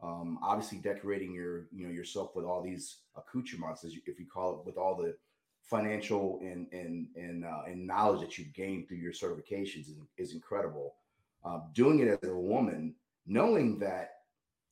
um, 0.00 0.38
obviously 0.42 0.78
decorating 0.78 1.34
your 1.34 1.66
you 1.72 1.86
know 1.86 1.92
yourself 1.92 2.36
with 2.36 2.44
all 2.44 2.62
these 2.62 2.98
accoutrements, 3.16 3.84
as 3.84 3.94
you, 3.94 4.00
if 4.06 4.18
you 4.20 4.26
call 4.26 4.60
it, 4.60 4.66
with 4.66 4.76
all 4.76 4.96
the 4.96 5.14
financial 5.62 6.38
and 6.42 6.66
and 6.72 7.08
and 7.16 7.44
uh, 7.44 7.62
and 7.66 7.86
knowledge 7.86 8.20
that 8.20 8.38
you've 8.38 8.52
gained 8.52 8.86
through 8.86 8.98
your 8.98 9.12
certifications 9.12 9.88
is, 9.88 9.96
is 10.18 10.34
incredible. 10.34 10.94
Uh, 11.44 11.58
doing 11.74 11.98
it 11.98 12.20
as 12.22 12.28
a 12.28 12.36
woman 12.36 12.94
knowing 13.26 13.78
that 13.78 14.10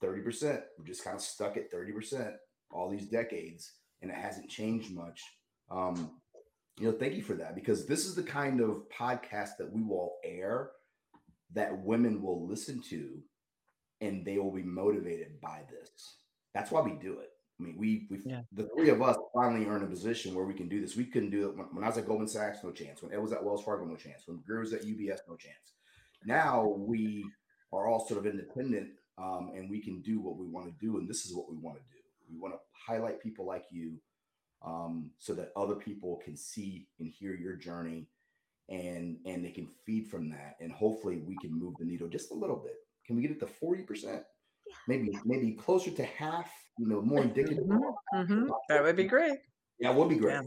30%, 0.03 0.63
we're 0.79 0.85
just 0.85 1.05
kind 1.05 1.17
of 1.17 1.23
stuck 1.23 1.57
at 1.57 1.73
30% 1.73 2.35
all 2.71 2.89
these 2.89 3.07
decades 3.07 3.73
and 4.03 4.11
it 4.11 4.17
hasn't 4.17 4.49
changed 4.49 4.93
much. 4.93 5.23
Um, 5.71 6.13
you 6.81 6.91
know, 6.91 6.97
thank 6.97 7.15
you 7.15 7.23
for 7.23 7.35
that 7.35 7.55
because 7.55 7.87
this 7.87 8.07
is 8.07 8.15
the 8.15 8.23
kind 8.23 8.61
of 8.61 8.85
podcast 8.89 9.59
that 9.59 9.71
we 9.71 9.83
will 9.83 10.15
air 10.25 10.71
that 11.53 11.85
women 11.85 12.23
will 12.23 12.47
listen 12.47 12.81
to 12.81 13.19
and 14.01 14.25
they 14.25 14.39
will 14.39 14.53
be 14.53 14.63
motivated 14.63 15.39
by 15.43 15.61
this. 15.71 16.17
That's 16.55 16.71
why 16.71 16.81
we 16.81 16.93
do 16.93 17.19
it. 17.19 17.29
I 17.61 17.63
mean, 17.63 17.77
we 17.77 18.07
we 18.11 18.19
yeah. 18.25 18.41
the 18.53 18.67
three 18.75 18.89
of 18.89 19.03
us 19.03 19.17
finally 19.35 19.67
are 19.67 19.77
in 19.77 19.83
a 19.83 19.87
position 19.87 20.35
where 20.35 20.47
we 20.47 20.55
can 20.55 20.69
do 20.69 20.81
this. 20.81 20.97
We 20.97 21.05
couldn't 21.05 21.31
do 21.31 21.51
it 21.51 21.57
when, 21.57 21.67
when 21.67 21.85
I 21.85 21.89
was 21.89 21.99
at 21.99 22.07
Goldman 22.07 22.29
Sachs, 22.29 22.65
no 22.65 22.71
chance. 22.71 23.03
When 23.03 23.13
it 23.13 23.21
was 23.21 23.33
at 23.33 23.45
Wells 23.45 23.63
Fargo, 23.63 23.85
no 23.85 23.97
chance. 23.97 24.23
When 24.25 24.41
Grier 24.47 24.61
was 24.61 24.73
at 24.73 24.83
UBS, 24.83 25.19
no 25.29 25.37
chance. 25.37 25.75
Now 26.25 26.67
we 26.79 27.27
are 27.75 27.87
all 27.87 28.07
sort 28.09 28.21
of 28.21 28.27
independent 28.27 28.89
um, 29.19 29.53
and 29.55 29.69
we 29.69 29.81
can 29.81 30.01
do 30.01 30.19
what 30.21 30.39
we 30.39 30.47
want 30.47 30.67
to 30.67 30.87
do. 30.87 30.97
And 30.97 31.07
this 31.07 31.27
is 31.27 31.35
what 31.35 31.51
we 31.51 31.59
want 31.59 31.77
to 31.77 31.83
do. 31.93 32.03
We 32.33 32.39
want 32.39 32.55
to 32.55 32.61
highlight 32.73 33.23
people 33.23 33.47
like 33.47 33.65
you 33.71 33.99
um, 34.65 35.11
so 35.19 35.35
that 35.35 35.53
other 35.57 35.75
people 35.75 36.21
can 36.25 36.37
see 36.37 36.89
and 36.99 37.09
hear 37.09 37.35
your 37.35 37.57
journey 37.57 38.07
and 38.69 39.19
and 39.27 39.45
they 39.45 39.51
can 39.51 39.69
feed 39.85 40.09
from 40.09 40.31
that. 40.31 40.57
And 40.61 40.73
hopefully 40.73 41.19
we 41.19 41.37
can 41.39 41.53
move 41.53 41.75
the 41.79 41.85
needle 41.85 42.09
just 42.09 42.31
a 42.31 42.35
little 42.35 42.57
bit. 42.57 42.77
Can 43.07 43.17
we 43.17 43.23
get 43.23 43.33
it 43.33 43.41
to 43.41 43.47
40%? 43.47 44.23
Maybe 44.87 45.19
maybe 45.25 45.53
closer 45.53 45.91
to 45.91 46.05
half, 46.05 46.51
you 46.79 46.87
know, 46.87 47.03
more 47.03 47.23
indicative. 47.23 47.65
Mm-hmm. 47.65 48.17
Mm-hmm. 48.17 48.49
That 48.69 48.83
would 48.83 48.97
be 48.97 49.05
great. 49.05 49.39
Yeah, 49.81 49.91
it 49.91 49.97
would 49.97 50.09
be 50.09 50.17
great. 50.17 50.35
Yeah. 50.35 50.43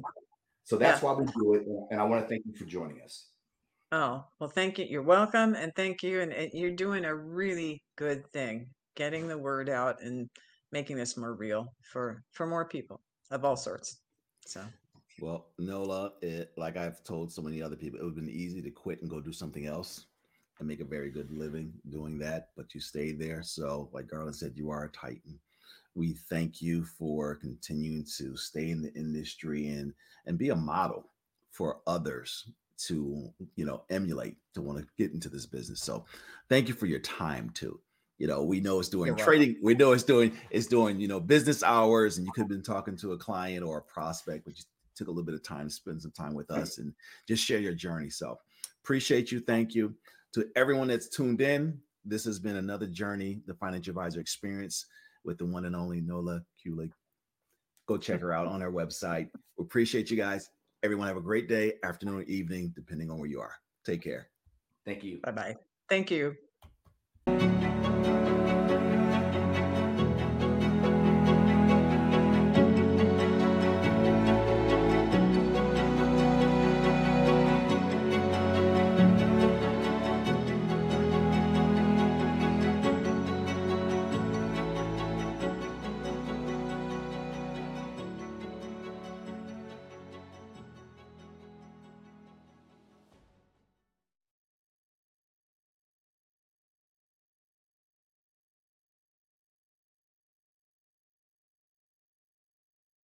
So 0.63 0.77
that's 0.77 1.01
yeah. 1.01 1.09
why 1.09 1.19
we 1.19 1.25
do 1.25 1.53
it. 1.55 1.63
And 1.91 1.99
I 1.99 2.03
want 2.05 2.23
to 2.23 2.27
thank 2.29 2.43
you 2.45 2.53
for 2.53 2.65
joining 2.65 3.01
us. 3.01 3.27
Oh, 3.91 4.25
well, 4.39 4.49
thank 4.49 4.79
you. 4.79 4.85
You're 4.85 5.03
welcome. 5.03 5.55
And 5.55 5.71
thank 5.75 6.01
you. 6.01 6.21
And, 6.21 6.31
and 6.31 6.49
you're 6.53 6.71
doing 6.71 7.05
a 7.05 7.13
really 7.13 7.83
good 7.97 8.25
thing, 8.31 8.67
getting 8.95 9.27
the 9.27 9.37
word 9.37 9.69
out 9.69 10.01
and 10.01 10.29
making 10.71 10.97
this 10.97 11.17
more 11.17 11.35
real 11.35 11.67
for, 11.91 12.23
for 12.31 12.47
more 12.47 12.65
people 12.65 13.01
of 13.29 13.45
all 13.45 13.55
sorts. 13.55 13.99
So, 14.45 14.61
well, 15.19 15.47
Nola, 15.57 16.13
it, 16.21 16.51
like 16.57 16.77
I've 16.77 17.03
told 17.03 17.31
so 17.31 17.41
many 17.41 17.61
other 17.61 17.75
people, 17.75 17.99
it 17.99 18.03
would 18.03 18.15
have 18.15 18.25
been 18.25 18.29
easy 18.29 18.61
to 18.61 18.71
quit 18.71 19.01
and 19.01 19.09
go 19.09 19.19
do 19.19 19.31
something 19.31 19.65
else 19.65 20.05
and 20.59 20.67
make 20.67 20.81
a 20.81 20.85
very 20.85 21.09
good 21.09 21.31
living 21.31 21.73
doing 21.89 22.17
that, 22.19 22.49
but 22.55 22.73
you 22.73 22.81
stayed 22.81 23.19
there. 23.19 23.41
So, 23.43 23.89
like 23.93 24.07
Garland 24.07 24.35
said, 24.35 24.53
you 24.55 24.69
are 24.69 24.85
a 24.85 24.89
titan. 24.89 25.39
We 25.95 26.13
thank 26.13 26.61
you 26.61 26.83
for 26.83 27.35
continuing 27.35 28.05
to 28.17 28.35
stay 28.35 28.69
in 28.71 28.81
the 28.81 28.93
industry 28.93 29.69
and 29.69 29.93
and 30.25 30.37
be 30.37 30.49
a 30.49 30.55
model 30.55 31.05
for 31.51 31.81
others 31.85 32.45
to 32.77 33.31
you 33.55 33.65
know 33.65 33.83
emulate 33.89 34.35
to 34.53 34.61
want 34.61 34.79
to 34.79 34.87
get 34.97 35.13
into 35.13 35.29
this 35.29 35.45
business 35.45 35.81
so 35.81 36.03
thank 36.49 36.67
you 36.67 36.73
for 36.73 36.87
your 36.87 36.99
time 36.99 37.49
too 37.51 37.79
you 38.23 38.29
know 38.29 38.41
we 38.41 38.61
know 38.61 38.79
it's 38.79 38.87
doing 38.87 39.07
You're 39.07 39.17
trading 39.17 39.49
welcome. 39.49 39.65
we 39.65 39.75
know 39.75 39.91
it's 39.91 40.03
doing 40.03 40.31
it's 40.49 40.67
doing 40.67 40.97
you 40.97 41.09
know 41.09 41.19
business 41.19 41.61
hours 41.61 42.17
and 42.17 42.25
you 42.25 42.31
could 42.31 42.43
have 42.43 42.49
been 42.49 42.61
talking 42.61 42.95
to 42.95 43.11
a 43.11 43.17
client 43.17 43.65
or 43.65 43.79
a 43.79 43.81
prospect 43.81 44.45
but 44.45 44.57
you 44.57 44.63
took 44.95 45.09
a 45.09 45.11
little 45.11 45.25
bit 45.25 45.35
of 45.35 45.43
time 45.43 45.67
to 45.67 45.73
spend 45.73 46.01
some 46.01 46.11
time 46.11 46.33
with 46.33 46.49
us 46.49 46.77
and 46.77 46.93
just 47.27 47.43
share 47.43 47.59
your 47.59 47.73
journey 47.73 48.09
so 48.09 48.39
appreciate 48.81 49.29
you 49.29 49.41
thank 49.41 49.75
you 49.75 49.93
to 50.33 50.47
everyone 50.55 50.87
that's 50.87 51.09
tuned 51.09 51.41
in 51.41 51.77
this 52.05 52.23
has 52.23 52.39
been 52.39 52.55
another 52.55 52.87
journey 52.87 53.41
the 53.45 53.53
financial 53.55 53.91
advisor 53.91 54.21
experience 54.21 54.85
with 55.25 55.37
the 55.37 55.45
one 55.45 55.65
and 55.65 55.75
only 55.75 55.99
nola 55.99 56.41
kulig 56.65 56.91
go 57.89 57.97
check 57.97 58.21
her 58.21 58.31
out 58.31 58.47
on 58.47 58.61
our 58.61 58.71
website 58.71 59.27
we 59.57 59.65
appreciate 59.65 60.09
you 60.09 60.15
guys 60.15 60.49
Everyone 60.83 61.07
have 61.07 61.15
a 61.15 61.21
great 61.21 61.47
day, 61.47 61.75
afternoon, 61.83 62.15
or 62.15 62.23
evening, 62.23 62.73
depending 62.75 63.09
on 63.09 63.17
where 63.17 63.29
you 63.29 63.39
are. 63.39 63.55
Take 63.85 64.01
care. 64.01 64.27
Thank 64.85 65.01
you. 65.01 65.21
Bye 65.23 65.31
bye. 65.31 65.55
Thank 65.87 66.11
you. 66.11 66.35